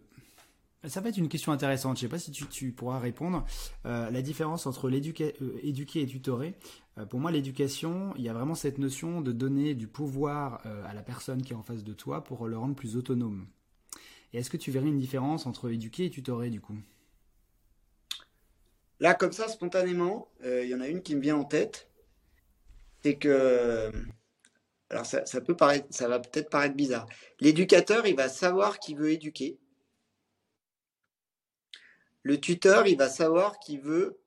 ça 0.86 1.00
va 1.00 1.08
être 1.08 1.16
une 1.16 1.28
question 1.28 1.52
intéressante. 1.52 1.98
Je 1.98 2.04
ne 2.04 2.08
sais 2.08 2.10
pas 2.10 2.18
si 2.18 2.30
tu, 2.30 2.72
pourras 2.72 2.98
répondre. 2.98 3.44
la 3.84 4.22
différence 4.22 4.66
entre 4.66 4.88
l'éduquer 4.88 5.34
éduquer 5.62 6.02
et 6.02 6.06
tutorer. 6.06 6.54
Euh, 6.98 7.06
pour 7.06 7.20
moi, 7.20 7.30
l'éducation, 7.30 8.12
il 8.16 8.22
y 8.22 8.28
a 8.28 8.32
vraiment 8.32 8.54
cette 8.54 8.78
notion 8.78 9.20
de 9.20 9.32
donner 9.32 9.74
du 9.74 9.86
pouvoir 9.86 10.60
euh, 10.66 10.84
à 10.86 10.94
la 10.94 11.02
personne 11.02 11.42
qui 11.42 11.52
est 11.52 11.56
en 11.56 11.62
face 11.62 11.84
de 11.84 11.92
toi 11.92 12.24
pour 12.24 12.46
le 12.48 12.58
rendre 12.58 12.74
plus 12.74 12.96
autonome. 12.96 13.46
Et 14.32 14.38
est-ce 14.38 14.50
que 14.50 14.56
tu 14.56 14.70
verrais 14.70 14.88
une 14.88 14.98
différence 14.98 15.46
entre 15.46 15.70
éduquer 15.70 16.06
et 16.06 16.10
tutorer 16.10 16.50
du 16.50 16.60
coup? 16.60 16.76
Là, 19.00 19.14
comme 19.14 19.32
ça, 19.32 19.48
spontanément, 19.48 20.28
euh, 20.44 20.64
il 20.64 20.70
y 20.70 20.74
en 20.74 20.80
a 20.80 20.88
une 20.88 21.02
qui 21.02 21.14
me 21.14 21.20
vient 21.20 21.36
en 21.36 21.44
tête. 21.44 21.88
C'est 23.02 23.16
que. 23.16 23.92
Alors, 24.90 25.06
ça, 25.06 25.40
peut 25.42 25.54
paraître, 25.54 25.86
ça 25.90 26.08
va 26.08 26.18
peut-être 26.18 26.48
paraître 26.48 26.74
bizarre. 26.74 27.06
L'éducateur, 27.40 28.06
il 28.06 28.16
va 28.16 28.28
savoir 28.28 28.78
qu'il 28.78 28.96
veut 28.96 29.12
éduquer. 29.12 29.58
Le 32.28 32.38
tuteur, 32.38 32.86
il 32.86 32.98
va 32.98 33.08
savoir 33.08 33.58
qu'il 33.58 33.80
veut 33.80 34.18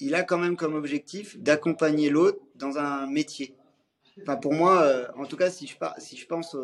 il 0.00 0.14
a 0.14 0.22
quand 0.22 0.38
même 0.38 0.56
comme 0.56 0.74
objectif 0.74 1.38
d'accompagner 1.38 2.10
l'autre 2.10 2.38
dans 2.54 2.78
un 2.78 3.06
métier. 3.06 3.54
Enfin, 4.22 4.36
pour 4.36 4.52
moi, 4.52 4.82
euh, 4.82 5.06
en 5.16 5.26
tout 5.26 5.36
cas, 5.36 5.50
si 5.50 5.66
je, 5.66 5.76
si 5.98 6.16
je 6.16 6.26
pense, 6.26 6.56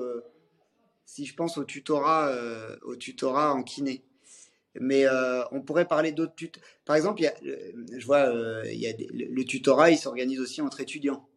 si 1.05 1.27
je 1.27 1.35
pense 1.35 1.59
au 1.59 1.65
tutorat, 1.65 2.29
euh, 2.29 2.77
au 2.83 2.97
tutorat 2.97 3.53
en 3.53 3.63
kiné. 3.63 4.03
Mais 4.81 5.07
euh, 5.07 5.45
on 5.53 5.61
pourrait 5.61 5.87
parler 5.87 6.11
d'autres 6.11 6.35
tuteurs. 6.35 6.63
Par 6.85 6.97
exemple, 6.97 7.21
il 7.21 7.25
y 7.25 7.29
a, 7.29 7.35
je 7.97 8.05
vois, 8.07 8.29
il 8.65 8.79
y 8.79 8.89
a 8.89 8.93
le, 9.13 9.45
tutorat, 9.45 9.91
il 9.91 9.99
s'organise 9.99 10.41
aussi 10.41 10.61
entre 10.61 10.81
étudiants. 10.81 11.29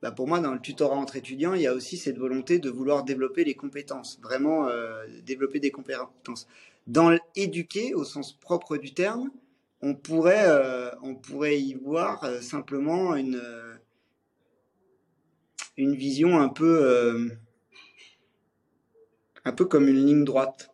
Bah 0.00 0.12
pour 0.12 0.28
moi, 0.28 0.40
dans 0.40 0.52
le 0.52 0.60
tutorat 0.60 0.96
entre 0.96 1.16
étudiants, 1.16 1.54
il 1.54 1.62
y 1.62 1.66
a 1.66 1.74
aussi 1.74 1.96
cette 1.96 2.18
volonté 2.18 2.58
de 2.58 2.70
vouloir 2.70 3.04
développer 3.04 3.44
les 3.44 3.54
compétences, 3.54 4.20
vraiment 4.22 4.68
développer 5.24 5.58
des 5.58 5.72
compétences. 5.72 6.46
Dans 6.86 7.10
l'éduquer, 7.36 7.94
au 7.94 8.04
sens 8.04 8.32
propre 8.32 8.76
du 8.76 8.94
terme, 8.94 9.30
on 9.82 9.94
pourrait, 9.94 10.46
euh, 10.46 10.90
on 11.02 11.14
pourrait 11.14 11.60
y 11.60 11.74
voir 11.74 12.24
euh, 12.24 12.40
simplement 12.40 13.14
une, 13.14 13.36
euh, 13.36 13.74
une 15.76 15.94
vision 15.94 16.40
un 16.40 16.48
peu, 16.48 17.30
un 19.44 19.52
peu 19.52 19.64
comme 19.64 19.86
une 19.86 20.04
ligne 20.04 20.24
droite. 20.24 20.70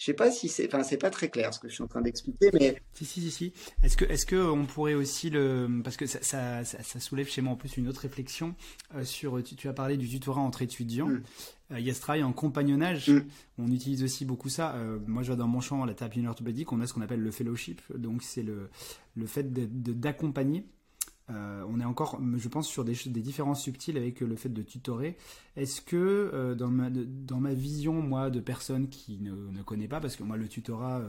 Je 0.00 0.06
sais 0.06 0.14
pas 0.14 0.30
si 0.30 0.48
c'est, 0.48 0.66
enfin 0.66 0.82
c'est 0.82 0.96
pas 0.96 1.10
très 1.10 1.28
clair 1.28 1.52
ce 1.52 1.60
que 1.60 1.68
je 1.68 1.74
suis 1.74 1.82
en 1.82 1.86
train 1.86 2.00
d'expliquer, 2.00 2.48
mais 2.54 2.80
si 2.94 3.04
si 3.04 3.20
si 3.20 3.30
si. 3.30 3.52
Est-ce 3.82 3.98
que 3.98 4.06
est-ce 4.06 4.24
que 4.24 4.36
on 4.36 4.64
pourrait 4.64 4.94
aussi 4.94 5.28
le, 5.28 5.68
parce 5.84 5.98
que 5.98 6.06
ça, 6.06 6.22
ça, 6.22 6.64
ça, 6.64 7.00
soulève 7.00 7.28
chez 7.28 7.42
moi 7.42 7.52
en 7.52 7.56
plus 7.56 7.76
une 7.76 7.86
autre 7.86 8.00
réflexion 8.00 8.54
sur, 9.02 9.42
tu, 9.42 9.68
as 9.68 9.74
parlé 9.74 9.98
du 9.98 10.08
tutorat 10.08 10.40
entre 10.40 10.62
étudiants. 10.62 11.08
Hmm. 11.08 11.22
Euh, 11.72 11.78
il 11.78 11.86
y 11.86 11.90
a 11.90 11.94
ce 11.94 12.00
travail 12.00 12.22
en 12.22 12.32
compagnonnage. 12.32 13.10
Mm. 13.10 13.22
On 13.58 13.70
utilise 13.70 14.02
aussi 14.02 14.24
beaucoup 14.24 14.48
ça. 14.48 14.74
Euh, 14.74 14.98
moi, 15.06 15.22
je 15.22 15.28
vois 15.28 15.36
dans 15.36 15.46
mon 15.46 15.60
champ, 15.60 15.84
la 15.84 15.94
thérapie 15.94 16.26
orthopédique, 16.26 16.72
on 16.72 16.80
a 16.80 16.86
ce 16.86 16.94
qu'on 16.94 17.00
appelle 17.00 17.20
le 17.20 17.30
fellowship. 17.30 17.80
Donc, 17.94 18.22
c'est 18.22 18.42
le, 18.42 18.70
le 19.14 19.26
fait 19.26 19.52
d'accompagner. 19.52 20.64
Euh, 21.30 21.64
on 21.68 21.80
est 21.80 21.84
encore, 21.84 22.20
je 22.36 22.48
pense, 22.48 22.68
sur 22.68 22.84
des, 22.84 22.94
des 23.06 23.20
différences 23.20 23.62
subtiles 23.62 23.96
avec 23.96 24.20
le 24.20 24.36
fait 24.36 24.48
de 24.48 24.62
tutorer. 24.62 25.16
Est-ce 25.56 25.80
que 25.80 26.54
dans, 26.58 26.68
ma, 26.68 26.90
dans 26.90 27.40
ma 27.40 27.54
vision, 27.54 27.94
moi, 28.02 28.30
de 28.30 28.40
personne 28.40 28.88
qui 28.88 29.18
ne, 29.20 29.32
ne 29.32 29.62
connaît 29.62 29.88
pas, 29.88 30.00
parce 30.00 30.16
que 30.16 30.22
moi, 30.22 30.36
le 30.36 30.48
tutorat, 30.48 31.02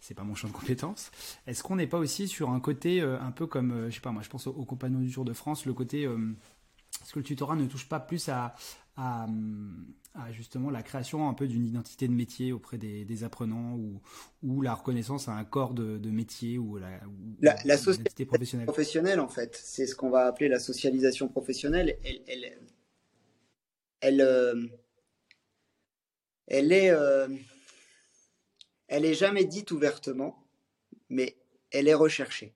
c'est 0.00 0.14
pas 0.14 0.22
mon 0.22 0.34
champ 0.34 0.48
de 0.48 0.52
compétences, 0.52 1.10
est-ce 1.46 1.62
qu'on 1.62 1.76
n'est 1.76 1.86
pas 1.86 1.98
aussi 1.98 2.28
sur 2.28 2.50
un 2.50 2.60
côté 2.60 3.00
un 3.00 3.30
peu 3.30 3.46
comme, 3.46 3.86
je 3.88 3.94
sais 3.94 4.00
pas, 4.00 4.12
moi, 4.12 4.22
je 4.22 4.28
pense 4.28 4.46
aux, 4.46 4.64
compagnons 4.64 5.00
du 5.00 5.10
Tour 5.10 5.24
de 5.24 5.32
France, 5.32 5.66
le 5.66 5.74
côté. 5.74 6.02
est-ce 6.02 7.12
que 7.12 7.18
le 7.18 7.24
tutorat 7.24 7.56
ne 7.56 7.66
touche 7.66 7.88
pas 7.88 8.00
plus 8.00 8.28
à, 8.28 8.54
à, 9.00 10.32
justement 10.32 10.70
la 10.70 10.82
création 10.82 11.28
un 11.28 11.34
peu 11.34 11.46
d'une 11.46 11.66
identité 11.66 12.06
de 12.06 12.12
métier 12.12 12.52
auprès 12.52 12.78
des, 12.78 13.24
apprenants 13.24 13.74
ou, 13.74 14.00
ou, 14.42 14.60
la 14.60 14.74
reconnaissance 14.74 15.28
à 15.28 15.32
un 15.32 15.44
corps 15.44 15.72
de, 15.74 16.10
métier 16.10 16.58
ou 16.58 16.76
la, 16.76 17.00
la, 17.40 17.56
la 17.64 17.78
socialité 17.78 18.26
professionnelle. 18.26 18.66
professionnelle 18.66 19.20
en 19.20 19.28
fait. 19.28 19.56
C'est 19.56 19.86
ce 19.86 19.94
qu'on 19.94 20.10
va 20.10 20.26
appeler 20.26 20.48
la 20.48 20.58
socialisation 20.58 21.28
professionnelle. 21.28 21.96
Elle 22.04 22.20
elle, 22.26 22.58
elle, 24.00 24.20
euh, 24.20 24.66
elle 26.46 26.72
est 26.72 26.90
euh, 26.90 27.28
elle 28.88 29.04
est 29.04 29.14
jamais 29.14 29.44
dite 29.44 29.70
ouvertement 29.70 30.44
mais 31.08 31.36
elle 31.70 31.88
est 31.88 31.94
recherchée. 31.94 32.54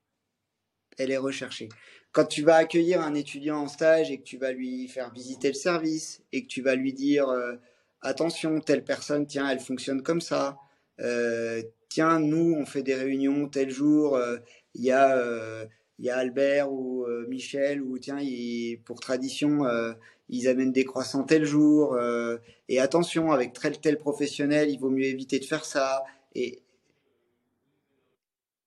Elle 0.98 1.10
est 1.10 1.18
recherchée 1.18 1.68
quand 2.14 2.26
tu 2.26 2.42
vas 2.42 2.54
accueillir 2.54 3.00
un 3.02 3.12
étudiant 3.14 3.58
en 3.58 3.68
stage 3.68 4.10
et 4.12 4.18
que 4.18 4.22
tu 4.22 4.38
vas 4.38 4.52
lui 4.52 4.86
faire 4.86 5.12
visiter 5.12 5.48
le 5.48 5.54
service 5.54 6.22
et 6.32 6.44
que 6.44 6.46
tu 6.46 6.62
vas 6.62 6.76
lui 6.76 6.92
dire 6.92 7.28
euh, 7.28 7.56
attention, 8.02 8.60
telle 8.60 8.84
personne, 8.84 9.26
tiens, 9.26 9.48
elle 9.50 9.58
fonctionne 9.58 10.00
comme 10.00 10.20
ça. 10.20 10.56
Euh, 11.00 11.60
tiens, 11.88 12.20
nous, 12.20 12.54
on 12.56 12.66
fait 12.66 12.84
des 12.84 12.94
réunions 12.94 13.48
tel 13.48 13.68
jour. 13.68 14.16
Euh, 14.16 14.38
il 14.74 14.84
y 14.84 14.92
a 14.92 15.66
il 15.98 16.04
y 16.04 16.10
a 16.10 16.16
Albert 16.16 16.72
ou 16.72 17.06
Michel 17.28 17.80
ou 17.80 17.98
tiens, 17.98 18.18
pour 18.84 18.98
tradition, 18.98 19.60
ils 20.28 20.48
amènent 20.48 20.72
des 20.72 20.84
croissants 20.84 21.22
tel 21.22 21.44
jour. 21.44 21.96
et 22.68 22.80
attention, 22.80 23.30
avec 23.30 23.52
tel 23.52 23.78
tel 23.80 23.98
professionnel, 23.98 24.70
il 24.70 24.78
vaut 24.78 24.90
mieux 24.90 25.04
éviter 25.04 25.38
de 25.38 25.44
faire 25.44 25.64
ça. 25.64 26.02
Et 26.34 26.63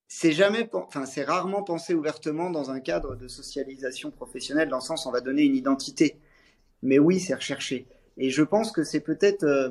c'est 0.07 0.31
jamais, 0.31 0.69
enfin, 0.73 1.05
c'est 1.05 1.23
rarement 1.23 1.63
pensé 1.63 1.93
ouvertement 1.93 2.49
dans 2.49 2.71
un 2.71 2.79
cadre 2.79 3.15
de 3.15 3.27
socialisation 3.27 4.09
professionnelle, 4.11 4.69
dans 4.69 4.77
le 4.77 4.83
sens 4.83 5.05
on 5.05 5.11
va 5.11 5.21
donner 5.21 5.43
une 5.43 5.55
identité. 5.55 6.17
Mais 6.81 6.99
oui, 6.99 7.19
c'est 7.19 7.35
recherché. 7.35 7.87
Et 8.17 8.29
je 8.29 8.43
pense 8.43 8.71
que 8.71 8.83
c'est 8.83 9.01
peut-être, 9.01 9.43
euh, 9.43 9.69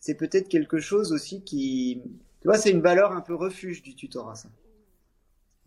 c'est 0.00 0.14
peut-être 0.14 0.48
quelque 0.48 0.78
chose 0.78 1.12
aussi 1.12 1.42
qui, 1.42 2.00
tu 2.40 2.48
vois, 2.48 2.58
c'est 2.58 2.70
une 2.70 2.80
valeur 2.80 3.12
un 3.12 3.20
peu 3.20 3.34
refuge 3.34 3.82
du 3.82 3.94
tutorat, 3.94 4.34
ça. 4.34 4.48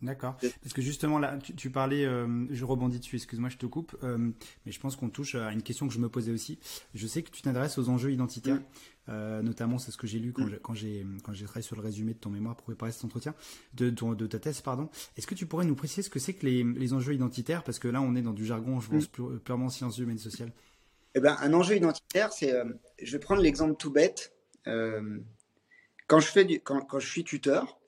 D'accord. 0.00 0.36
Parce 0.62 0.72
que 0.72 0.80
justement, 0.80 1.18
là, 1.18 1.36
tu, 1.56 1.70
parlais, 1.70 2.04
euh, 2.04 2.46
je 2.50 2.64
rebondis 2.64 3.00
dessus, 3.00 3.16
excuse-moi, 3.16 3.48
je 3.48 3.56
te 3.56 3.66
coupe, 3.66 3.96
euh, 4.04 4.30
mais 4.64 4.70
je 4.70 4.78
pense 4.78 4.94
qu'on 4.94 5.08
touche 5.08 5.34
à 5.34 5.50
une 5.50 5.62
question 5.62 5.88
que 5.88 5.94
je 5.94 5.98
me 5.98 6.08
posais 6.08 6.30
aussi. 6.30 6.58
Je 6.94 7.06
sais 7.08 7.22
que 7.22 7.30
tu 7.30 7.42
t'intéresses 7.42 7.78
aux 7.78 7.88
enjeux 7.88 8.12
identitaires. 8.12 8.60
Euh, 9.08 9.42
notamment, 9.42 9.78
c'est 9.78 9.90
ce 9.90 9.96
que 9.96 10.06
j'ai 10.06 10.18
lu 10.18 10.32
mm. 10.36 10.58
quand 10.62 10.74
j'ai 10.74 11.06
quand 11.24 11.32
j'ai 11.32 11.44
travaillé 11.44 11.62
sur 11.62 11.76
le 11.76 11.82
résumé 11.82 12.14
de 12.14 12.18
ton 12.18 12.30
mémoire 12.30 12.56
pour 12.56 12.64
préparer 12.64 12.92
cet 12.92 13.04
entretien, 13.04 13.34
de, 13.74 13.90
de, 13.90 14.26
ta 14.26 14.38
thèse, 14.38 14.60
pardon. 14.60 14.88
Est-ce 15.16 15.26
que 15.26 15.34
tu 15.34 15.46
pourrais 15.46 15.64
nous 15.64 15.74
préciser 15.74 16.02
ce 16.02 16.10
que 16.10 16.18
c'est 16.18 16.34
que 16.34 16.46
les, 16.46 16.64
les, 16.64 16.92
enjeux 16.92 17.14
identitaires? 17.14 17.64
Parce 17.64 17.78
que 17.78 17.88
là, 17.88 18.00
on 18.00 18.14
est 18.16 18.22
dans 18.22 18.32
du 18.32 18.44
jargon, 18.44 18.80
je 18.80 18.90
pense, 18.90 19.08
mm. 19.18 19.38
purement 19.40 19.68
sciences 19.68 19.98
humaines 19.98 20.18
sociales. 20.18 20.52
Eh 21.14 21.20
ben, 21.20 21.36
un 21.40 21.52
enjeu 21.54 21.76
identitaire, 21.76 22.32
c'est, 22.32 22.54
je 23.02 23.12
vais 23.12 23.18
prendre 23.18 23.42
l'exemple 23.42 23.76
tout 23.76 23.90
bête. 23.90 24.32
quand 24.64 26.20
je 26.20 26.26
fais 26.26 26.44
du, 26.44 26.60
quand, 26.60 26.80
quand 26.82 27.00
je 27.00 27.08
suis 27.08 27.24
tuteur, 27.24 27.78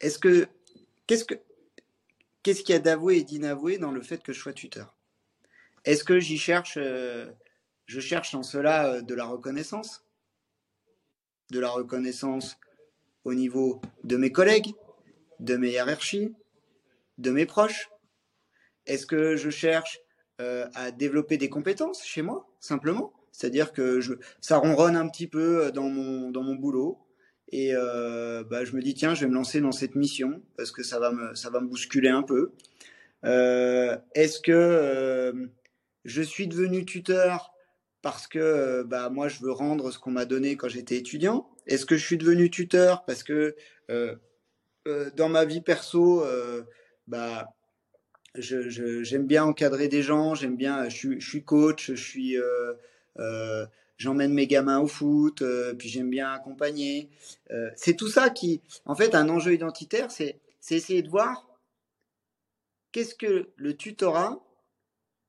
est-ce 0.00 0.18
que 0.18 0.46
qu'est-ce 1.06 1.24
que 1.24 1.34
qu'est-ce 2.42 2.62
qu'il 2.62 2.74
y 2.74 2.78
a 2.78 2.80
d'avoué 2.80 3.18
et 3.18 3.24
d'inavoué 3.24 3.78
dans 3.78 3.90
le 3.90 4.00
fait 4.00 4.22
que 4.22 4.32
je 4.32 4.40
sois 4.40 4.52
tuteur? 4.52 4.94
Est-ce 5.84 6.04
que 6.04 6.20
j'y 6.20 6.38
cherche, 6.38 6.76
euh, 6.76 7.30
je 7.88 7.98
cherche 7.98 8.36
en 8.36 8.44
cela 8.44 8.92
euh, 8.92 9.00
de 9.02 9.14
la 9.14 9.24
reconnaissance 9.24 10.04
De 11.50 11.58
la 11.58 11.70
reconnaissance 11.70 12.56
au 13.24 13.34
niveau 13.34 13.80
de 14.04 14.16
mes 14.16 14.30
collègues, 14.30 14.72
de 15.40 15.56
mes 15.56 15.70
hiérarchies, 15.70 16.34
de 17.18 17.30
mes 17.32 17.46
proches 17.46 17.90
Est-ce 18.86 19.06
que 19.06 19.34
je 19.34 19.50
cherche 19.50 19.98
euh, 20.40 20.68
à 20.74 20.92
développer 20.92 21.36
des 21.36 21.48
compétences 21.48 22.04
chez 22.04 22.22
moi, 22.22 22.48
simplement? 22.60 23.12
C'est-à-dire 23.32 23.72
que 23.72 24.00
ça 24.40 24.58
ronronne 24.58 24.96
un 24.96 25.08
petit 25.08 25.26
peu 25.26 25.72
dans 25.72 25.88
mon, 25.88 26.30
dans 26.30 26.42
mon 26.42 26.54
boulot. 26.54 26.98
Et 27.50 27.70
euh, 27.72 28.44
bah, 28.44 28.64
je 28.64 28.74
me 28.74 28.82
dis 28.82 28.94
tiens, 28.94 29.14
je 29.14 29.22
vais 29.22 29.30
me 29.30 29.34
lancer 29.34 29.60
dans 29.60 29.72
cette 29.72 29.94
mission 29.94 30.42
parce 30.56 30.70
que 30.70 30.82
ça 30.82 30.98
va 30.98 31.12
me 31.12 31.34
ça 31.34 31.50
va 31.50 31.60
me 31.60 31.68
bousculer 31.68 32.10
un 32.10 32.22
peu. 32.22 32.52
Euh, 33.24 33.96
Est-ce 34.14 34.40
que 34.40 34.52
euh, 34.52 35.46
je 36.04 36.22
suis 36.22 36.46
devenu 36.46 36.84
tuteur 36.84 37.54
parce 38.02 38.26
que 38.26 38.38
euh, 38.38 38.84
bah 38.84 39.10
moi 39.10 39.28
je 39.28 39.40
veux 39.40 39.52
rendre 39.52 39.90
ce 39.90 39.98
qu'on 39.98 40.10
m'a 40.10 40.24
donné 40.24 40.56
quand 40.56 40.68
j'étais 40.68 40.96
étudiant 40.96 41.48
Est-ce 41.66 41.86
que 41.86 41.96
je 41.96 42.04
suis 42.04 42.18
devenu 42.18 42.50
tuteur 42.50 43.04
parce 43.04 43.22
que 43.22 43.56
euh, 43.90 44.16
dans 45.16 45.28
ma 45.28 45.44
vie 45.44 45.60
perso 45.60 46.24
bah 47.06 47.48
j'aime 48.36 49.26
bien 49.26 49.44
encadrer 49.44 49.88
des 49.88 50.02
gens, 50.02 50.34
j'aime 50.34 50.56
bien, 50.56 50.88
je 50.88 51.18
suis, 51.18 51.44
coach, 51.44 51.90
je 51.92 51.94
suis 51.94 52.36
j'emmène 53.98 54.32
mes 54.32 54.46
gamins 54.46 54.78
au 54.78 54.86
foot, 54.86 55.42
euh, 55.42 55.74
puis 55.74 55.88
j'aime 55.88 56.08
bien 56.08 56.32
accompagner. 56.32 57.10
Euh, 57.50 57.70
c'est 57.76 57.94
tout 57.94 58.08
ça 58.08 58.30
qui, 58.30 58.62
en 58.86 58.94
fait, 58.94 59.14
un 59.14 59.28
enjeu 59.28 59.52
identitaire, 59.52 60.10
c'est 60.10 60.40
essayer 60.70 61.02
de 61.02 61.10
voir 61.10 61.46
qu'est-ce 62.92 63.14
que 63.14 63.50
le 63.56 63.76
tutorat, 63.76 64.38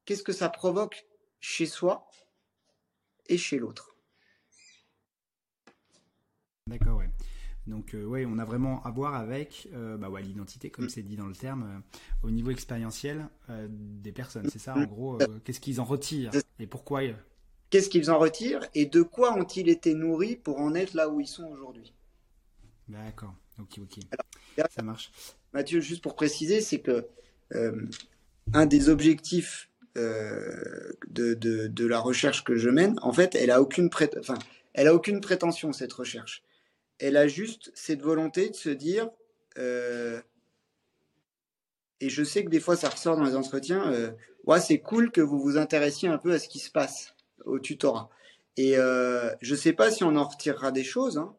qu'est-ce 0.05 0.23
que 0.23 0.31
ça 0.31 0.49
provoque 0.49 1.05
chez 1.39 1.65
soi 1.65 2.08
et 3.29 3.37
chez 3.37 3.57
l'autre. 3.57 3.95
D'accord, 6.67 6.97
ouais. 6.97 7.09
Donc, 7.65 7.93
euh, 7.93 8.03
ouais, 8.03 8.25
on 8.25 8.37
a 8.39 8.45
vraiment 8.45 8.83
à 8.83 8.91
voir 8.91 9.15
avec 9.15 9.67
bah, 9.73 10.09
ouais, 10.09 10.21
l'identité, 10.21 10.69
comme 10.69 10.85
mm. 10.85 10.89
c'est 10.89 11.03
dit 11.03 11.15
dans 11.15 11.27
le 11.27 11.35
terme, 11.35 11.81
au 12.23 12.31
niveau 12.31 12.51
expérientiel 12.51 13.27
des 13.69 14.11
personnes. 14.11 14.49
C'est 14.49 14.59
ça, 14.59 14.75
en 14.75 14.81
mm. 14.81 14.85
gros, 14.87 15.17
qu'est-ce 15.43 15.59
qu'ils 15.59 15.79
en 15.79 15.85
retirent 15.85 16.31
et 16.59 16.67
pourquoi 16.67 17.01
Qu'est-ce 17.69 17.89
qu'ils 17.89 18.09
en 18.09 18.17
retirent 18.17 18.67
et 18.73 18.85
de 18.85 19.03
quoi 19.03 19.37
ont-ils 19.37 19.69
été 19.69 19.93
nourris 19.93 20.35
pour 20.35 20.59
en 20.59 20.73
être 20.73 20.95
là 20.95 21.09
où 21.09 21.19
ils 21.19 21.27
sont 21.27 21.45
aujourd'hui? 21.45 21.93
D'accord, 22.87 23.35
ok, 23.59 23.79
ok. 23.83 23.99
Ça 24.75 24.81
marche. 24.81 25.11
Mathieu, 25.53 25.79
juste 25.79 26.01
pour 26.01 26.15
préciser, 26.15 26.61
c'est 26.61 26.79
que 26.79 27.07
euh, 27.53 27.85
un 28.53 28.65
des 28.65 28.89
objectifs 28.89 29.68
euh, 29.99 30.93
de, 31.09 31.85
la 31.85 31.99
recherche 31.99 32.43
que 32.43 32.55
je 32.55 32.69
mène, 32.69 32.97
en 33.01 33.13
fait, 33.13 33.35
elle 33.35 33.51
a 33.51 33.61
aucune 33.61 33.89
enfin, 34.19 34.39
elle 34.73 34.87
a 34.87 34.93
aucune 34.93 35.21
prétention 35.21 35.73
cette 35.73 35.93
recherche. 35.93 36.43
Elle 36.99 37.17
a 37.17 37.27
juste 37.27 37.71
cette 37.75 38.01
volonté 38.01 38.49
de 38.49 38.55
se 38.55 38.69
dire, 38.69 39.09
euh, 39.57 40.21
et 42.01 42.09
je 42.09 42.23
sais 42.23 42.43
que 42.43 42.49
des 42.49 42.59
fois 42.59 42.75
ça 42.75 42.89
ressort 42.89 43.15
dans 43.15 43.23
les 43.23 43.35
entretiens, 43.35 44.13
ouais, 44.45 44.59
c'est 44.59 44.79
cool 44.79 45.11
que 45.11 45.21
vous 45.21 45.39
vous 45.39 45.57
intéressiez 45.57 46.09
un 46.09 46.17
peu 46.17 46.33
à 46.33 46.39
ce 46.39 46.47
qui 46.47 46.59
se 46.59 46.71
passe 46.71 47.13
au 47.45 47.59
tutorat. 47.59 48.09
Et 48.57 48.77
euh, 48.77 49.33
je 49.41 49.55
sais 49.55 49.71
pas 49.71 49.89
si 49.89 50.03
on 50.03 50.17
en 50.17 50.25
retirera 50.25 50.73
des 50.73 50.83
choses. 50.83 51.17
Hein. 51.17 51.33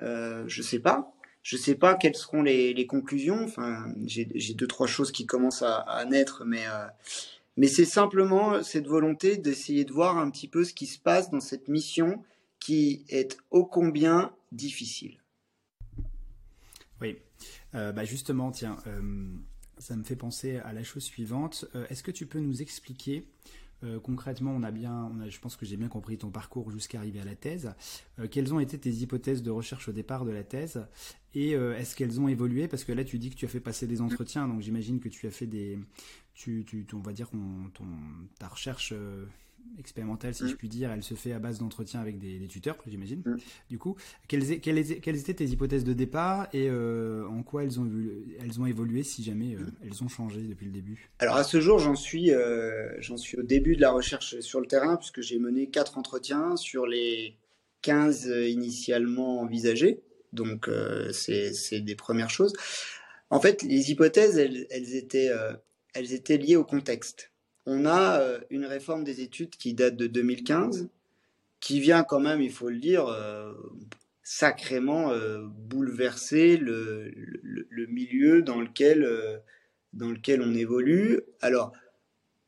Euh, 0.00 0.44
je 0.46 0.62
sais 0.62 0.78
pas. 0.78 1.12
Je 1.42 1.58
sais 1.58 1.74
pas 1.74 1.96
quelles 1.96 2.14
seront 2.14 2.42
les, 2.42 2.86
conclusions. 2.86 3.44
Enfin, 3.44 3.92
j'ai 4.06 4.24
deux 4.54 4.66
trois 4.66 4.86
choses 4.86 5.12
qui 5.12 5.26
commencent 5.26 5.62
à, 5.62 5.80
à 5.80 6.04
naître, 6.06 6.44
mais 6.46 6.64
euh, 6.66 6.86
mais 7.56 7.66
c'est 7.66 7.84
simplement 7.84 8.62
cette 8.62 8.86
volonté 8.86 9.36
d'essayer 9.36 9.84
de 9.84 9.92
voir 9.92 10.18
un 10.18 10.30
petit 10.30 10.48
peu 10.48 10.64
ce 10.64 10.72
qui 10.72 10.86
se 10.86 10.98
passe 10.98 11.30
dans 11.30 11.40
cette 11.40 11.68
mission 11.68 12.22
qui 12.58 13.04
est 13.08 13.38
ô 13.50 13.64
combien 13.64 14.32
difficile. 14.52 15.18
Oui, 17.00 17.18
euh, 17.74 17.92
bah 17.92 18.04
justement, 18.04 18.52
tiens, 18.52 18.76
euh, 18.86 19.34
ça 19.78 19.96
me 19.96 20.04
fait 20.04 20.16
penser 20.16 20.58
à 20.58 20.72
la 20.72 20.84
chose 20.84 21.02
suivante. 21.02 21.64
Euh, 21.74 21.86
est-ce 21.90 22.02
que 22.02 22.12
tu 22.12 22.26
peux 22.26 22.40
nous 22.40 22.62
expliquer 22.62 23.26
concrètement, 24.04 24.52
on 24.52 24.62
a 24.62 24.70
bien, 24.70 25.10
je 25.28 25.40
pense 25.40 25.56
que 25.56 25.66
j'ai 25.66 25.76
bien 25.76 25.88
compris 25.88 26.16
ton 26.16 26.30
parcours 26.30 26.70
jusqu'à 26.70 26.98
arriver 26.98 27.18
à 27.18 27.24
la 27.24 27.34
thèse. 27.34 27.74
Quelles 28.30 28.54
ont 28.54 28.60
été 28.60 28.78
tes 28.78 28.92
hypothèses 28.92 29.42
de 29.42 29.50
recherche 29.50 29.88
au 29.88 29.92
départ 29.92 30.24
de 30.24 30.30
la 30.30 30.44
thèse 30.44 30.86
et 31.34 31.54
est-ce 31.54 31.96
qu'elles 31.96 32.20
ont 32.20 32.28
évolué? 32.28 32.68
Parce 32.68 32.84
que 32.84 32.92
là, 32.92 33.02
tu 33.02 33.18
dis 33.18 33.30
que 33.30 33.34
tu 33.34 33.44
as 33.44 33.48
fait 33.48 33.58
passer 33.58 33.88
des 33.88 34.00
entretiens, 34.00 34.46
donc 34.46 34.60
j'imagine 34.60 35.00
que 35.00 35.08
tu 35.08 35.26
as 35.26 35.32
fait 35.32 35.48
des, 35.48 35.80
tu, 36.34 36.64
tu, 36.64 36.86
on 36.94 37.00
va 37.00 37.12
dire 37.12 37.28
ton, 37.30 37.86
ta 38.38 38.48
recherche 38.48 38.94
expérimentale, 39.78 40.34
si 40.34 40.46
je 40.46 40.54
mm. 40.54 40.56
puis 40.56 40.68
dire, 40.68 40.90
elle 40.90 41.02
se 41.02 41.14
fait 41.14 41.32
à 41.32 41.38
base 41.38 41.58
d'entretiens 41.58 42.00
avec 42.00 42.18
des, 42.18 42.46
tuteurs, 42.46 42.76
j'imagine. 42.86 43.22
Mm. 43.24 43.36
Du 43.70 43.78
coup, 43.78 43.96
quelles, 44.28 44.60
quelles, 44.60 44.78
étaient 44.78 45.34
tes 45.34 45.44
hypothèses 45.44 45.84
de 45.84 45.92
départ 45.92 46.48
et 46.52 46.68
euh, 46.68 47.26
en 47.28 47.42
quoi 47.42 47.64
elles 47.64 47.80
ont, 47.80 47.88
elles 48.40 48.60
ont 48.60 48.66
évolué, 48.66 49.02
si 49.02 49.22
jamais 49.22 49.54
euh, 49.54 49.60
mm. 49.60 49.72
elles 49.84 50.04
ont 50.04 50.08
changé 50.08 50.42
depuis 50.42 50.66
le 50.66 50.72
début? 50.72 51.10
Alors 51.18 51.36
à 51.36 51.44
ce 51.44 51.60
jour, 51.60 51.78
j'en 51.78 51.96
suis, 51.96 52.32
euh, 52.32 52.88
j'en 53.00 53.16
suis 53.16 53.38
au 53.38 53.42
début 53.42 53.76
de 53.76 53.80
la 53.80 53.90
recherche 53.90 54.40
sur 54.40 54.60
le 54.60 54.66
terrain, 54.66 54.96
puisque 54.96 55.20
j'ai 55.20 55.38
mené 55.38 55.68
quatre 55.68 55.98
entretiens 55.98 56.56
sur 56.56 56.86
les 56.86 57.36
15 57.82 58.26
initialement 58.48 59.40
envisagés. 59.40 60.02
Donc 60.32 60.68
c'est 61.12 61.80
des 61.80 61.94
premières 61.94 62.30
choses. 62.30 62.52
En 63.30 63.40
fait, 63.40 63.62
les 63.62 63.90
hypothèses, 63.90 64.36
elles, 64.36 64.66
elles 64.70 64.94
étaient, 64.94 65.30
elles 65.94 66.12
étaient 66.12 66.38
liées 66.38 66.56
au 66.56 66.64
contexte 66.64 67.32
on 67.66 67.86
a 67.86 68.20
euh, 68.20 68.40
une 68.50 68.64
réforme 68.64 69.04
des 69.04 69.20
études 69.20 69.50
qui 69.50 69.74
date 69.74 69.96
de 69.96 70.06
2015, 70.06 70.88
qui 71.60 71.80
vient 71.80 72.02
quand 72.02 72.20
même, 72.20 72.40
il 72.40 72.50
faut 72.52 72.68
le 72.68 72.78
dire, 72.78 73.06
euh, 73.06 73.52
sacrément 74.22 75.10
euh, 75.10 75.42
bouleverser 75.46 76.56
le, 76.56 77.12
milieu 77.88 78.42
dans 78.42 78.60
lequel, 78.60 79.06
dans 79.92 80.10
lequel 80.10 80.42
on 80.42 80.54
évolue. 80.54 81.20
Alors, 81.40 81.72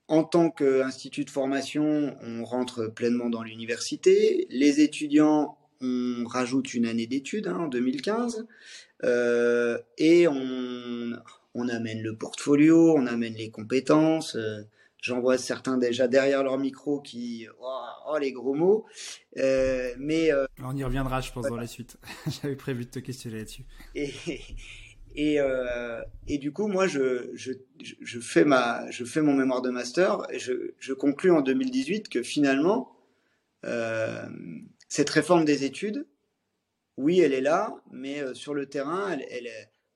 en 0.09 0.24
tant 0.24 0.50
qu'institut 0.50 1.24
de 1.24 1.30
formation, 1.30 2.16
on 2.22 2.44
rentre 2.44 2.87
pleinement 2.87 3.30
dans 3.30 3.42
l'université. 3.42 4.46
Les 4.50 4.80
étudiants, 4.80 5.59
on 5.80 6.24
rajoute 6.26 6.74
une 6.74 6.87
année 6.87 7.07
d'études 7.07 7.46
hein, 7.46 7.59
en 7.59 7.68
2015. 7.68 8.46
et 9.02 10.28
on, 10.28 11.12
on, 11.54 11.68
amène 11.68 12.02
le 12.02 12.16
portfolio, 12.16 12.94
on 12.96 13.06
amène 13.06 13.34
les 13.34 13.50
compétences. 13.50 14.36
J'en 15.02 15.20
vois 15.20 15.36
certains 15.36 15.76
déjà 15.76 16.08
derrière 16.08 16.42
leur 16.42 16.58
micro 16.58 17.00
qui, 17.00 17.46
oh, 17.60 17.80
oh 18.08 18.18
les 18.18 18.32
gros 18.32 18.54
mots. 18.54 18.86
Euh, 19.36 19.92
mais 19.98 20.32
euh, 20.32 20.46
on 20.62 20.74
y 20.74 20.82
reviendra, 20.82 21.20
je 21.20 21.30
pense, 21.30 21.46
dans 21.46 21.56
la 21.56 21.66
suite. 21.66 21.98
J'avais 22.42 22.56
prévu 22.56 22.86
de 22.86 22.90
te 22.90 22.98
questionner 23.00 23.38
là-dessus. 23.38 23.64
Et 23.94 24.12
et, 25.14 25.38
euh, 25.38 26.02
et 26.26 26.38
du 26.38 26.52
coup, 26.52 26.66
moi, 26.66 26.86
je, 26.86 27.30
je, 27.34 27.52
je 28.00 28.20
fais 28.20 28.44
ma, 28.44 28.90
je 28.90 29.04
fais 29.04 29.22
mon 29.22 29.34
mémoire 29.34 29.62
de 29.62 29.70
master 29.70 30.22
et 30.30 30.38
je, 30.38 30.72
je 30.78 30.92
conclus 30.92 31.30
en 31.30 31.40
2018 31.40 32.08
que 32.08 32.22
finalement, 32.22 32.96
euh, 33.64 34.26
cette 34.88 35.10
réforme 35.10 35.44
des 35.44 35.64
études, 35.64 36.06
oui, 36.96 37.20
elle 37.20 37.32
est 37.32 37.40
là, 37.40 37.76
mais 37.92 38.22
euh, 38.22 38.34
sur 38.34 38.54
le 38.54 38.66
terrain, 38.66 39.10
elle, 39.12 39.24
elle, 39.30 39.48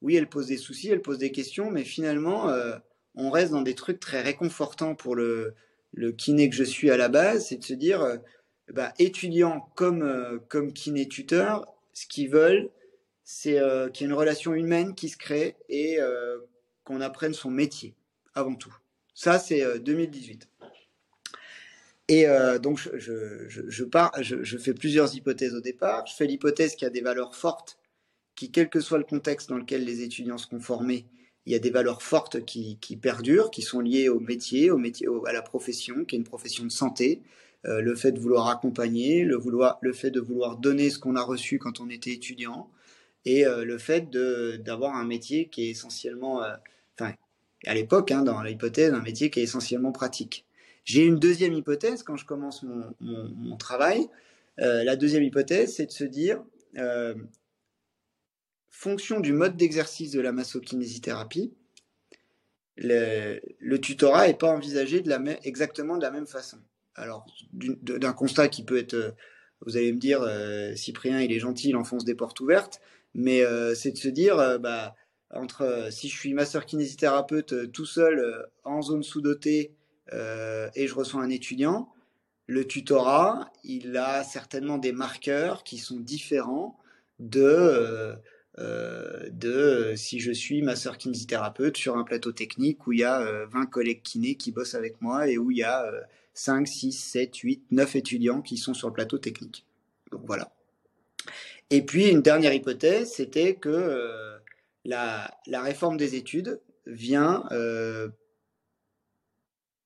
oui, 0.02 0.16
elle 0.16 0.28
pose 0.28 0.46
des 0.46 0.56
soucis, 0.56 0.90
elle 0.90 1.02
pose 1.02 1.18
des 1.18 1.32
questions, 1.32 1.70
mais 1.70 1.84
finalement, 1.84 2.48
euh, 2.50 2.76
on 3.14 3.30
reste 3.30 3.52
dans 3.52 3.62
des 3.62 3.74
trucs 3.74 4.00
très 4.00 4.22
réconfortants 4.22 4.94
pour 4.94 5.16
le, 5.16 5.54
kiné 6.16 6.48
que 6.48 6.56
je 6.56 6.64
suis 6.64 6.90
à 6.90 6.96
la 6.96 7.08
base, 7.08 7.46
c'est 7.48 7.56
de 7.56 7.64
se 7.64 7.74
dire, 7.74 8.02
euh, 8.02 8.16
bah, 8.72 8.92
étudiants 8.98 9.72
comme, 9.74 10.02
euh, 10.02 10.38
comme 10.48 10.72
kiné 10.72 11.08
tuteur, 11.08 11.66
ce 11.92 12.06
qu'ils 12.06 12.30
veulent, 12.30 12.70
c'est 13.24 13.60
qu'il 13.92 14.06
y 14.06 14.08
ait 14.08 14.12
une 14.12 14.16
relation 14.16 14.54
humaine 14.54 14.94
qui 14.94 15.10
se 15.10 15.18
crée 15.18 15.56
et 15.68 15.98
qu'on 16.84 17.02
apprenne 17.02 17.34
son 17.34 17.50
métier 17.50 17.94
avant 18.34 18.54
tout. 18.54 18.74
Ça, 19.14 19.38
c'est 19.38 19.78
2018. 19.80 20.48
Et 22.08 22.26
donc, 22.62 22.78
je, 22.94 23.44
je, 23.48 23.84
pars, 23.84 24.12
je, 24.22 24.42
je, 24.42 24.56
fais 24.56 24.72
plusieurs 24.72 25.14
hypothèses 25.14 25.54
au 25.54 25.60
départ. 25.60 26.06
Je 26.06 26.14
fais 26.14 26.24
l'hypothèse 26.24 26.74
qu'il 26.74 26.86
y 26.86 26.86
a 26.86 26.90
des 26.90 27.02
valeurs 27.02 27.34
fortes 27.34 27.77
quel 28.46 28.70
que 28.70 28.80
soit 28.80 28.98
le 28.98 29.04
contexte 29.04 29.48
dans 29.48 29.58
lequel 29.58 29.84
les 29.84 30.02
étudiants 30.02 30.38
seront 30.38 30.60
formés, 30.60 31.06
il 31.46 31.52
y 31.52 31.56
a 31.56 31.58
des 31.58 31.70
valeurs 31.70 32.02
fortes 32.02 32.44
qui, 32.44 32.76
perdurent, 33.00 33.50
qui 33.50 33.62
sont 33.62 33.80
liées 33.80 34.08
au 34.08 34.20
métier, 34.20 34.70
au 34.70 34.76
métier, 34.76 35.08
à 35.26 35.32
la 35.32 35.42
profession, 35.42 36.04
qui 36.04 36.14
est 36.14 36.18
une 36.18 36.24
profession 36.24 36.62
de 36.64 36.70
santé. 36.70 37.22
Euh, 37.66 37.80
le 37.80 37.96
fait 37.96 38.12
de 38.12 38.20
vouloir 38.20 38.48
accompagner, 38.48 39.24
le, 39.24 39.36
vouloir, 39.36 39.78
le 39.80 39.92
fait 39.92 40.10
de 40.10 40.20
vouloir 40.20 40.58
donner 40.58 40.90
ce 40.90 40.98
qu'on 40.98 41.16
a 41.16 41.22
reçu 41.22 41.58
quand 41.58 41.80
on 41.80 41.90
était 41.90 42.12
étudiant, 42.12 42.70
et 43.24 43.46
euh, 43.46 43.64
le 43.64 43.78
fait 43.78 44.10
d'avoir 44.10 44.94
un 44.94 45.04
métier 45.04 45.48
qui 45.48 45.64
est 45.66 45.70
essentiellement, 45.70 46.42
euh, 46.42 46.54
enfin, 46.98 47.14
à 47.66 47.74
l'époque, 47.74 48.12
hein, 48.12 48.22
dans 48.22 48.42
l'hypothèse, 48.42 48.92
un 48.92 49.02
métier 49.02 49.30
qui 49.30 49.40
est 49.40 49.44
essentiellement 49.44 49.90
pratique. 49.90 50.44
J'ai 50.84 51.04
une 51.04 51.18
deuxième 51.18 51.54
hypothèse 51.54 52.02
quand 52.02 52.16
je 52.16 52.24
commence 52.24 52.64
mon 53.00 53.56
travail. 53.56 54.08
la 54.58 54.96
deuxième 54.96 55.22
hypothèse, 55.22 55.74
c'est 55.74 55.86
de 55.86 55.90
se 55.90 56.04
dire, 56.04 56.42
fonction 58.78 59.18
du 59.18 59.32
mode 59.32 59.56
d'exercice 59.56 60.12
de 60.12 60.20
la 60.20 60.30
massokinésithérapie, 60.30 61.52
le, 62.76 63.76
tutorat 63.78 64.28
n'est 64.28 64.34
pas 64.34 64.52
envisagé 64.52 65.00
de 65.00 65.08
la 65.08 65.20
exactement 65.44 65.96
de 65.96 66.02
la 66.02 66.12
même 66.12 66.28
façon. 66.28 66.58
Alors, 66.94 67.26
d'un 67.52 68.12
constat 68.12 68.46
qui 68.46 68.64
peut 68.64 68.78
être, 68.78 69.16
vous 69.66 69.76
allez 69.76 69.92
me 69.92 69.98
dire, 69.98 70.24
Cyprien, 70.76 71.20
il 71.20 71.32
est 71.32 71.40
gentil, 71.40 71.70
il 71.70 71.76
enfonce 71.76 72.04
des 72.04 72.14
portes 72.14 72.38
ouvertes, 72.38 72.80
mais 73.14 73.42
c'est 73.74 73.90
de 73.90 73.96
se 73.96 74.08
dire, 74.08 74.60
bah, 74.60 74.94
entre 75.30 75.88
si 75.90 76.08
je 76.08 76.16
suis 76.16 76.32
masseur 76.32 76.64
kinésithérapeute 76.64 77.72
tout 77.72 77.86
seul 77.86 78.46
en 78.62 78.80
zone 78.80 79.02
sous-dotée 79.02 79.72
et 80.12 80.86
je 80.86 80.94
reçois 80.94 81.20
un 81.20 81.30
étudiant, 81.30 81.92
le 82.46 82.64
tutorat, 82.64 83.50
il 83.64 83.96
a 83.96 84.22
certainement 84.22 84.78
des 84.78 84.92
marqueurs 84.92 85.64
qui 85.64 85.78
sont 85.78 85.98
différents 85.98 86.78
de, 87.18 88.16
euh, 88.58 88.98
euh, 89.18 89.30
de 89.30 89.94
si 89.96 90.20
je 90.20 90.32
suis 90.32 90.62
masseur 90.62 90.98
kinésithérapeute 90.98 91.76
sur 91.76 91.96
un 91.96 92.04
plateau 92.04 92.32
technique 92.32 92.86
où 92.86 92.92
il 92.92 93.00
y 93.00 93.04
a 93.04 93.20
20 93.46 93.62
euh, 93.62 93.66
collègues 93.66 94.02
kinés 94.02 94.34
qui 94.36 94.52
bossent 94.52 94.74
avec 94.74 95.00
moi 95.00 95.28
et 95.28 95.38
où 95.38 95.50
il 95.50 95.58
y 95.58 95.62
a 95.62 95.90
5, 96.34 96.66
6, 96.66 96.92
7, 96.92 97.36
8, 97.36 97.62
9 97.70 97.96
étudiants 97.96 98.42
qui 98.42 98.56
sont 98.56 98.74
sur 98.74 98.88
le 98.88 98.94
plateau 98.94 99.18
technique. 99.18 99.64
Donc 100.10 100.22
voilà. 100.26 100.52
Et 101.70 101.82
puis 101.82 102.08
une 102.08 102.22
dernière 102.22 102.52
hypothèse, 102.52 103.12
c'était 103.12 103.54
que 103.54 104.38
la, 104.84 105.30
la, 105.46 105.62
réforme 105.62 105.96
des 105.96 106.14
études 106.14 106.60
vient, 106.86 107.44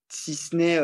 si 0.09 0.35
ce 0.35 0.55
n'est 0.55 0.79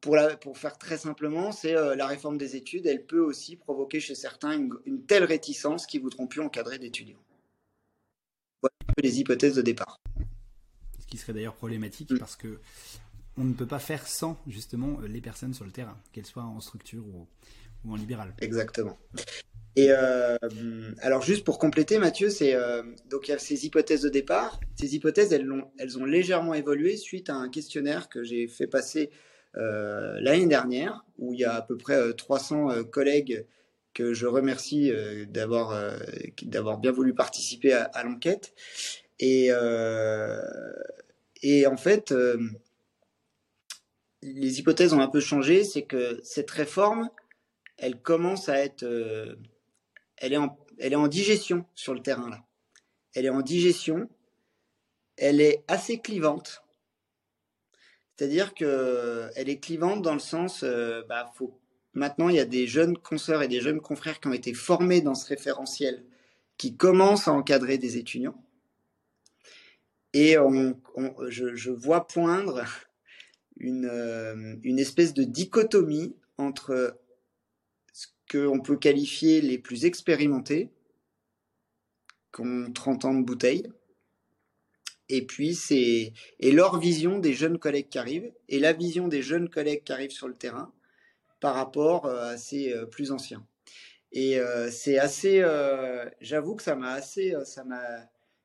pour, 0.00 0.16
la, 0.16 0.36
pour 0.36 0.58
faire 0.58 0.78
très 0.78 0.98
simplement, 0.98 1.52
c'est 1.52 1.76
euh, 1.76 1.94
la 1.94 2.06
réforme 2.06 2.38
des 2.38 2.56
études, 2.56 2.86
elle 2.86 3.04
peut 3.04 3.20
aussi 3.20 3.56
provoquer 3.56 4.00
chez 4.00 4.14
certains 4.14 4.68
une, 4.86 5.04
telle 5.06 5.24
réticence 5.24 5.86
qu'ils 5.86 6.00
voudront 6.00 6.26
plus 6.26 6.40
encadrer 6.40 6.78
d'étudiants. 6.78 7.22
Voilà 8.62 8.74
un 8.88 8.92
peu 8.94 9.02
les 9.02 9.20
hypothèses 9.20 9.54
de 9.54 9.62
départ. 9.62 10.00
Ce 11.00 11.06
qui 11.06 11.16
serait 11.16 11.32
d'ailleurs 11.32 11.54
problématique 11.54 12.10
mm. 12.12 12.18
parce 12.18 12.36
que 12.36 12.60
on 13.36 13.44
ne 13.44 13.54
peut 13.54 13.66
pas 13.66 13.78
faire 13.78 14.06
sans 14.06 14.38
justement 14.46 14.98
les 15.00 15.20
personnes 15.20 15.54
sur 15.54 15.64
le 15.64 15.70
terrain, 15.70 15.96
qu'elles 16.12 16.26
soient 16.26 16.42
en 16.42 16.60
structure 16.60 17.04
ou, 17.06 17.26
ou 17.84 17.92
en 17.92 17.96
libéral. 17.96 18.34
Exactement. 18.40 18.98
Et 19.76 19.88
euh, 19.90 20.36
alors 21.00 21.22
juste 21.22 21.44
pour 21.44 21.58
compléter, 21.58 21.98
Mathieu, 21.98 22.28
c'est 22.28 22.54
euh, 22.54 22.82
donc 23.08 23.28
il 23.28 23.30
y 23.30 23.34
a 23.34 23.38
ces 23.38 23.66
hypothèses 23.66 24.02
de 24.02 24.08
départ. 24.08 24.60
Ces 24.74 24.94
hypothèses, 24.96 25.32
elles 25.32 25.50
ont, 25.50 25.70
elles 25.78 25.96
ont 25.98 26.04
légèrement 26.04 26.54
évolué 26.54 26.96
suite 26.96 27.30
à 27.30 27.34
un 27.34 27.48
questionnaire 27.48 28.08
que 28.08 28.24
j'ai 28.24 28.48
fait 28.48 28.66
passer 28.66 29.10
euh, 29.10 29.16
l'année 29.54 30.46
dernière, 30.46 31.04
où 31.18 31.34
il 31.34 31.40
y 31.40 31.44
a 31.44 31.54
à 31.54 31.62
peu 31.62 31.76
près 31.76 32.12
300 32.12 32.70
euh, 32.70 32.74
euh, 32.74 32.84
collègues 32.84 33.46
que 33.92 34.14
je 34.14 34.26
remercie 34.26 34.92
d'avoir 35.30 35.74
d'avoir 36.42 36.78
bien 36.78 36.92
voulu 36.92 37.12
participer 37.12 37.72
à, 37.72 38.04
l'enquête. 38.04 38.54
Et, 39.18 39.50
et 41.42 41.66
en 41.66 41.76
fait, 41.76 42.14
les 44.22 44.60
hypothèses 44.60 44.94
ont 44.94 45.00
un 45.00 45.08
peu 45.08 45.18
changé. 45.18 45.64
C'est 45.64 45.82
que 45.82 46.20
cette 46.22 46.52
réforme, 46.52 47.10
elle 47.78 48.00
commence 48.00 48.48
à 48.48 48.64
être, 48.64 48.84
elle 50.18 50.32
est 50.32 50.36
en, 50.36 50.56
elle 50.78 50.92
est 50.92 50.96
en 50.96 51.08
digestion 51.08 51.66
sur 51.74 51.92
le 51.92 52.00
terrain 52.00 52.30
là. 52.30 52.44
Elle 53.14 53.26
est 53.26 53.30
en 53.30 53.42
digestion. 53.42 54.08
Elle 55.16 55.40
est 55.40 55.64
assez 55.68 55.98
clivante. 55.98 56.62
C'est-à-dire 58.20 58.52
qu'elle 58.52 59.48
est 59.48 59.60
clivante 59.60 60.02
dans 60.02 60.12
le 60.12 60.20
sens, 60.20 60.62
euh, 60.62 61.00
bah, 61.08 61.32
maintenant 61.94 62.28
il 62.28 62.36
y 62.36 62.38
a 62.38 62.44
des 62.44 62.66
jeunes 62.66 62.98
consoeurs 62.98 63.42
et 63.42 63.48
des 63.48 63.62
jeunes 63.62 63.80
confrères 63.80 64.20
qui 64.20 64.28
ont 64.28 64.34
été 64.34 64.52
formés 64.52 65.00
dans 65.00 65.14
ce 65.14 65.26
référentiel, 65.26 66.04
qui 66.58 66.76
commencent 66.76 67.28
à 67.28 67.32
encadrer 67.32 67.78
des 67.78 67.96
étudiants. 67.96 68.36
Et 70.12 70.34
je, 70.34 71.70
vois 71.70 72.06
poindre 72.06 72.66
une, 73.56 73.88
euh, 73.90 74.54
une 74.64 74.78
espèce 74.78 75.14
de 75.14 75.24
dichotomie 75.24 76.14
entre 76.36 77.00
ce 77.94 78.06
qu'on 78.30 78.60
peut 78.60 78.76
qualifier 78.76 79.40
les 79.40 79.56
plus 79.56 79.86
expérimentés, 79.86 80.68
qui 82.34 82.42
ont 82.42 82.70
30 82.70 83.06
ans 83.06 83.14
de 83.14 83.24
bouteille, 83.24 83.72
et 85.10 85.22
puis 85.26 85.54
c'est 85.56 86.12
et 86.38 86.52
leur 86.52 86.78
vision 86.78 87.18
des 87.18 87.34
jeunes 87.34 87.58
collègues 87.58 87.88
qui 87.88 87.98
arrivent 87.98 88.32
et 88.48 88.60
la 88.60 88.72
vision 88.72 89.08
des 89.08 89.22
jeunes 89.22 89.48
collègues 89.48 89.82
qui 89.82 89.92
arrivent 89.92 90.12
sur 90.12 90.28
le 90.28 90.34
terrain 90.34 90.72
par 91.40 91.54
rapport 91.54 92.06
euh, 92.06 92.32
à 92.32 92.36
ces 92.36 92.72
euh, 92.72 92.86
plus 92.86 93.10
anciens. 93.10 93.44
Et 94.12 94.38
euh, 94.38 94.70
c'est 94.70 94.98
assez, 94.98 95.44
j'avoue 96.20 96.54
que 96.54 96.62
ça 96.62 96.74
m'a 96.76 96.92
assez, 96.92 97.34
ça 97.44 97.64
m'a, 97.64 97.80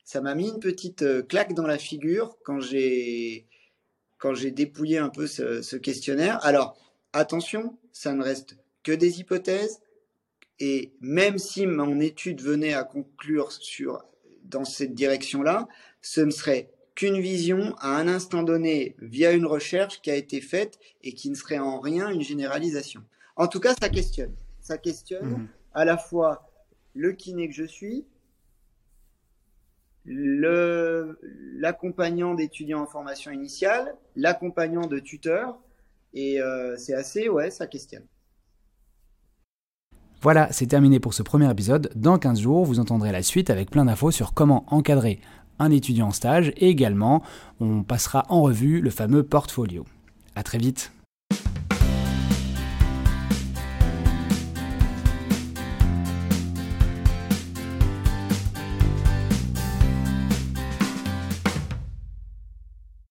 ça 0.03 0.21
m'a 0.21 0.35
mis 0.35 0.49
une 0.49 0.59
petite 0.59 1.27
claque 1.27 1.53
dans 1.53 1.67
la 1.67 1.77
figure 1.77 2.37
quand 2.43 2.59
j'ai 2.59 3.47
quand 4.17 4.33
j'ai 4.33 4.51
dépouillé 4.51 4.97
un 4.97 5.09
peu 5.09 5.27
ce, 5.27 5.61
ce 5.61 5.75
questionnaire. 5.75 6.43
Alors 6.43 6.77
attention, 7.13 7.77
ça 7.91 8.13
ne 8.13 8.23
reste 8.23 8.57
que 8.83 8.91
des 8.91 9.19
hypothèses. 9.19 9.81
Et 10.59 10.93
même 11.01 11.37
si 11.37 11.67
mon 11.67 11.99
étude 11.99 12.41
venait 12.41 12.73
à 12.73 12.83
conclure 12.83 13.51
sur 13.51 14.05
dans 14.43 14.65
cette 14.65 14.93
direction-là, 14.93 15.67
ce 16.05 16.21
ne 16.21 16.29
serait 16.29 16.69
qu'une 16.93 17.19
vision 17.19 17.75
à 17.79 17.97
un 17.97 18.07
instant 18.07 18.43
donné 18.43 18.95
via 18.99 19.31
une 19.31 19.45
recherche 19.45 20.01
qui 20.01 20.11
a 20.11 20.15
été 20.15 20.39
faite 20.39 20.79
et 21.03 21.13
qui 21.13 21.31
ne 21.31 21.35
serait 21.35 21.57
en 21.57 21.79
rien 21.79 22.09
une 22.09 22.21
généralisation. 22.21 23.01
En 23.35 23.47
tout 23.47 23.59
cas, 23.59 23.73
ça 23.81 23.89
questionne. 23.89 24.33
Ça 24.61 24.77
questionne 24.77 25.29
mhm. 25.29 25.47
à 25.73 25.83
la 25.83 25.97
fois 25.97 26.47
le 26.93 27.11
kiné 27.11 27.49
que 27.49 27.55
je 27.55 27.65
suis, 27.65 28.05
l'accompagnant 30.05 32.35
d'étudiants 32.35 32.83
en 32.83 32.85
formation 32.85 33.31
initiale, 33.31 33.95
l'accompagnant 34.15 34.85
de 34.85 34.99
tuteurs, 34.99 35.57
et 36.13 36.39
euh, 36.39 36.77
c'est 36.77 36.93
assez, 36.93 37.27
ouais, 37.27 37.49
ça 37.49 37.65
questionne. 37.65 38.05
Voilà, 40.21 40.51
c'est 40.51 40.67
terminé 40.67 40.99
pour 40.99 41.13
ce 41.13 41.23
premier 41.23 41.49
épisode. 41.51 41.91
Dans 41.95 42.17
15 42.17 42.39
jours, 42.39 42.63
vous 42.63 42.79
entendrez 42.79 43.11
la 43.11 43.23
suite 43.23 43.49
avec 43.49 43.69
plein 43.69 43.85
d'infos 43.85 44.11
sur 44.11 44.33
comment 44.33 44.63
encadrer 44.73 45.19
un 45.59 45.71
étudiant 45.71 46.07
en 46.07 46.11
stage 46.11 46.49
et 46.57 46.69
également 46.69 47.23
on 47.59 47.83
passera 47.83 48.25
en 48.29 48.41
revue 48.41 48.81
le 48.81 48.89
fameux 48.89 49.23
portfolio. 49.23 49.85
A 50.35 50.43
très 50.43 50.57
vite 50.57 50.91